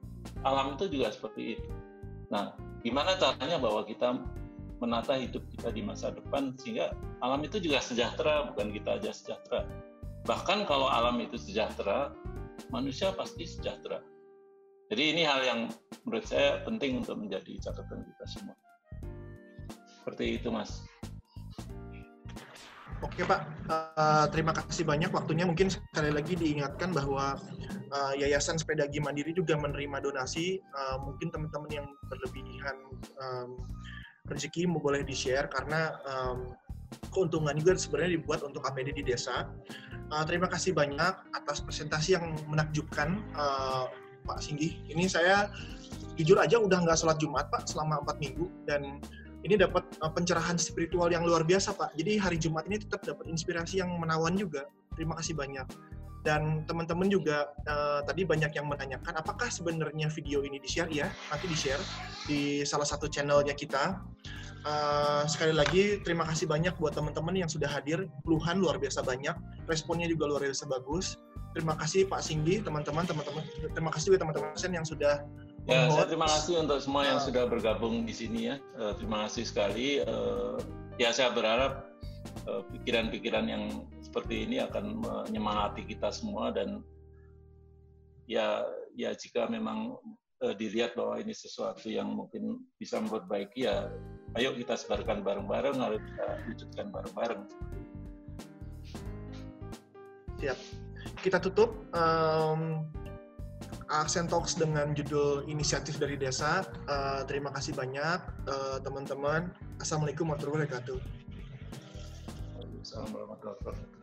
alam 0.43 0.75
itu 0.77 0.89
juga 0.91 1.13
seperti 1.15 1.59
itu. 1.59 1.71
Nah, 2.33 2.57
gimana 2.81 3.15
caranya 3.21 3.61
bahwa 3.61 3.85
kita 3.85 4.19
menata 4.83 5.15
hidup 5.15 5.47
kita 5.55 5.71
di 5.71 5.83
masa 5.85 6.11
depan 6.11 6.59
sehingga 6.59 6.91
alam 7.23 7.39
itu 7.47 7.63
juga 7.63 7.79
sejahtera, 7.79 8.51
bukan 8.51 8.75
kita 8.75 8.99
aja 8.99 9.11
sejahtera. 9.15 9.63
Bahkan 10.27 10.67
kalau 10.67 10.91
alam 10.91 11.23
itu 11.23 11.39
sejahtera, 11.39 12.11
manusia 12.75 13.15
pasti 13.15 13.47
sejahtera. 13.47 14.03
Jadi 14.91 15.03
ini 15.15 15.23
hal 15.25 15.41
yang 15.47 15.61
menurut 16.05 16.27
saya 16.27 16.61
penting 16.67 17.01
untuk 17.01 17.17
menjadi 17.17 17.57
catatan 17.63 18.05
kita 18.05 18.25
semua. 18.29 18.57
Seperti 20.03 20.43
itu, 20.43 20.51
Mas. 20.51 20.85
Oke 23.03 23.27
Pak, 23.27 23.41
uh, 23.67 24.27
terima 24.31 24.55
kasih 24.55 24.87
banyak 24.87 25.11
waktunya. 25.11 25.43
Mungkin 25.43 25.67
sekali 25.67 26.15
lagi 26.15 26.39
diingatkan 26.39 26.95
bahwa 26.95 27.35
uh, 27.91 28.13
Yayasan 28.15 28.63
Sepedagi 28.63 29.03
Mandiri 29.03 29.35
juga 29.35 29.59
menerima 29.59 30.07
donasi. 30.07 30.63
Uh, 30.71 31.03
mungkin 31.03 31.35
teman-teman 31.35 31.83
yang 31.83 31.87
berlebihan 32.07 32.77
um, 33.19 33.59
rezeki 34.31 34.71
boleh 34.71 35.03
di-share 35.03 35.51
karena 35.51 35.99
um, 36.07 36.55
keuntungan 37.11 37.59
juga 37.59 37.75
sebenarnya 37.75 38.23
dibuat 38.23 38.47
untuk 38.47 38.63
APD 38.63 38.95
di 38.95 39.03
desa. 39.03 39.51
Uh, 40.15 40.23
terima 40.23 40.47
kasih 40.47 40.71
banyak 40.71 41.15
atas 41.35 41.59
presentasi 41.59 42.15
yang 42.15 42.39
menakjubkan 42.47 43.19
uh, 43.35 43.91
Pak 44.23 44.39
Singgi. 44.39 44.79
Ini 44.87 45.11
saya 45.11 45.51
jujur 46.15 46.39
aja 46.39 46.55
udah 46.55 46.87
nggak 46.87 47.03
sholat 47.03 47.19
Jumat 47.19 47.51
Pak 47.51 47.67
selama 47.67 47.99
empat 48.07 48.23
minggu 48.23 48.47
dan 48.63 49.03
ini 49.43 49.59
dapat 49.59 49.83
uh, 50.03 50.11
pencerahan 50.11 50.55
spiritual 50.55 51.11
yang 51.11 51.27
luar 51.27 51.43
biasa 51.43 51.75
Pak. 51.75 51.99
Jadi 51.99 52.19
hari 52.19 52.39
Jumat 52.39 52.67
ini 52.71 52.79
tetap 52.79 53.03
dapat 53.03 53.27
inspirasi 53.27 53.83
yang 53.83 53.91
menawan 53.99 54.39
juga. 54.39 54.71
Terima 54.95 55.19
kasih 55.19 55.35
banyak. 55.35 55.67
Dan 56.23 56.63
teman-teman 56.71 57.11
juga 57.11 57.51
uh, 57.67 57.99
tadi 58.07 58.23
banyak 58.23 58.55
yang 58.55 58.71
menanyakan 58.71 59.19
apakah 59.19 59.51
sebenarnya 59.51 60.07
video 60.15 60.47
ini 60.47 60.63
di-share 60.63 60.87
ya, 60.87 61.11
nanti 61.35 61.51
di-share 61.51 61.83
di 62.31 62.63
salah 62.63 62.87
satu 62.87 63.11
channelnya 63.11 63.59
kita. 63.59 63.99
Uh, 64.63 65.27
sekali 65.27 65.51
lagi 65.51 65.99
terima 66.07 66.23
kasih 66.23 66.47
banyak 66.47 66.79
buat 66.79 66.95
teman-teman 66.95 67.35
yang 67.35 67.51
sudah 67.51 67.67
hadir, 67.67 68.07
puluhan 68.23 68.63
luar 68.63 68.79
biasa 68.79 69.03
banyak, 69.03 69.35
responnya 69.67 70.07
juga 70.07 70.31
luar 70.31 70.47
biasa 70.47 70.71
bagus. 70.71 71.19
Terima 71.59 71.75
kasih 71.75 72.07
Pak 72.07 72.23
Singgi, 72.23 72.63
teman-teman, 72.63 73.03
teman-teman. 73.03 73.43
Terima 73.75 73.91
kasih 73.91 74.15
juga 74.15 74.23
teman-teman 74.23 74.55
yang 74.71 74.87
sudah 74.87 75.27
Ya, 75.71 75.87
saya 75.95 76.11
terima 76.11 76.27
kasih 76.27 76.67
untuk 76.67 76.83
semua 76.83 77.07
yang 77.07 77.23
sudah 77.23 77.47
bergabung 77.47 78.03
di 78.03 78.11
sini 78.11 78.51
ya. 78.51 78.57
Uh, 78.75 78.99
terima 78.99 79.31
kasih 79.31 79.47
sekali. 79.47 80.03
Uh, 80.03 80.59
ya, 80.99 81.15
saya 81.15 81.31
berharap 81.31 81.87
pikiran-pikiran 82.75 83.47
uh, 83.47 83.51
yang 83.55 83.65
seperti 84.03 84.43
ini 84.43 84.59
akan 84.59 84.99
menyemangati 84.99 85.87
kita 85.87 86.11
semua 86.11 86.51
dan 86.51 86.83
ya, 88.27 88.67
ya 88.99 89.15
jika 89.15 89.47
memang 89.47 89.95
uh, 90.43 90.55
dilihat 90.59 90.99
bahwa 90.99 91.23
ini 91.23 91.31
sesuatu 91.31 91.87
yang 91.87 92.11
mungkin 92.11 92.67
bisa 92.83 92.99
memperbaiki 92.99 93.63
ya, 93.63 93.87
ayo 94.35 94.59
kita 94.59 94.75
sebarkan 94.75 95.23
bareng-bareng, 95.23 95.79
ayo 95.79 96.03
kita 96.03 96.27
wujudkan 96.51 96.87
bareng-bareng. 96.91 97.43
Siap. 100.43 100.59
Kita 101.23 101.39
tutup. 101.39 101.87
Um, 101.95 102.91
Aksen 103.93 104.29
Talks 104.29 104.57
dengan 104.57 104.97
judul 104.97 105.45
Inisiatif 105.49 106.01
dari 106.01 106.17
Desa. 106.17 106.65
Uh, 106.89 107.23
terima 107.29 107.53
kasih 107.53 107.77
banyak 107.77 108.21
uh, 108.49 108.79
teman-teman. 108.81 109.53
Assalamualaikum 109.83 110.33
warahmatullahi 110.33 110.69
wabarakatuh. 110.69 110.99
Assalamualaikum 112.83 113.21
warahmatullahi 113.21 113.59
wabarakatuh. 113.61 114.01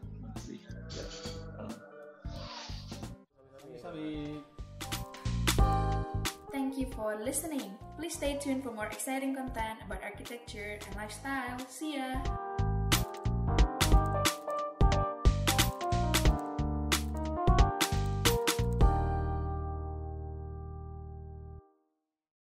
Thank 6.54 6.78
you 6.78 6.88
for 6.94 7.18
listening. 7.18 7.74
Please 7.98 8.14
stay 8.14 8.38
tuned 8.38 8.64
for 8.64 8.72
more 8.72 8.88
exciting 8.88 9.36
content 9.36 9.80
about 9.86 10.04
architecture 10.06 10.78
and 10.78 10.94
lifestyle. 10.96 11.58
See 11.68 11.98
ya! 11.98 12.22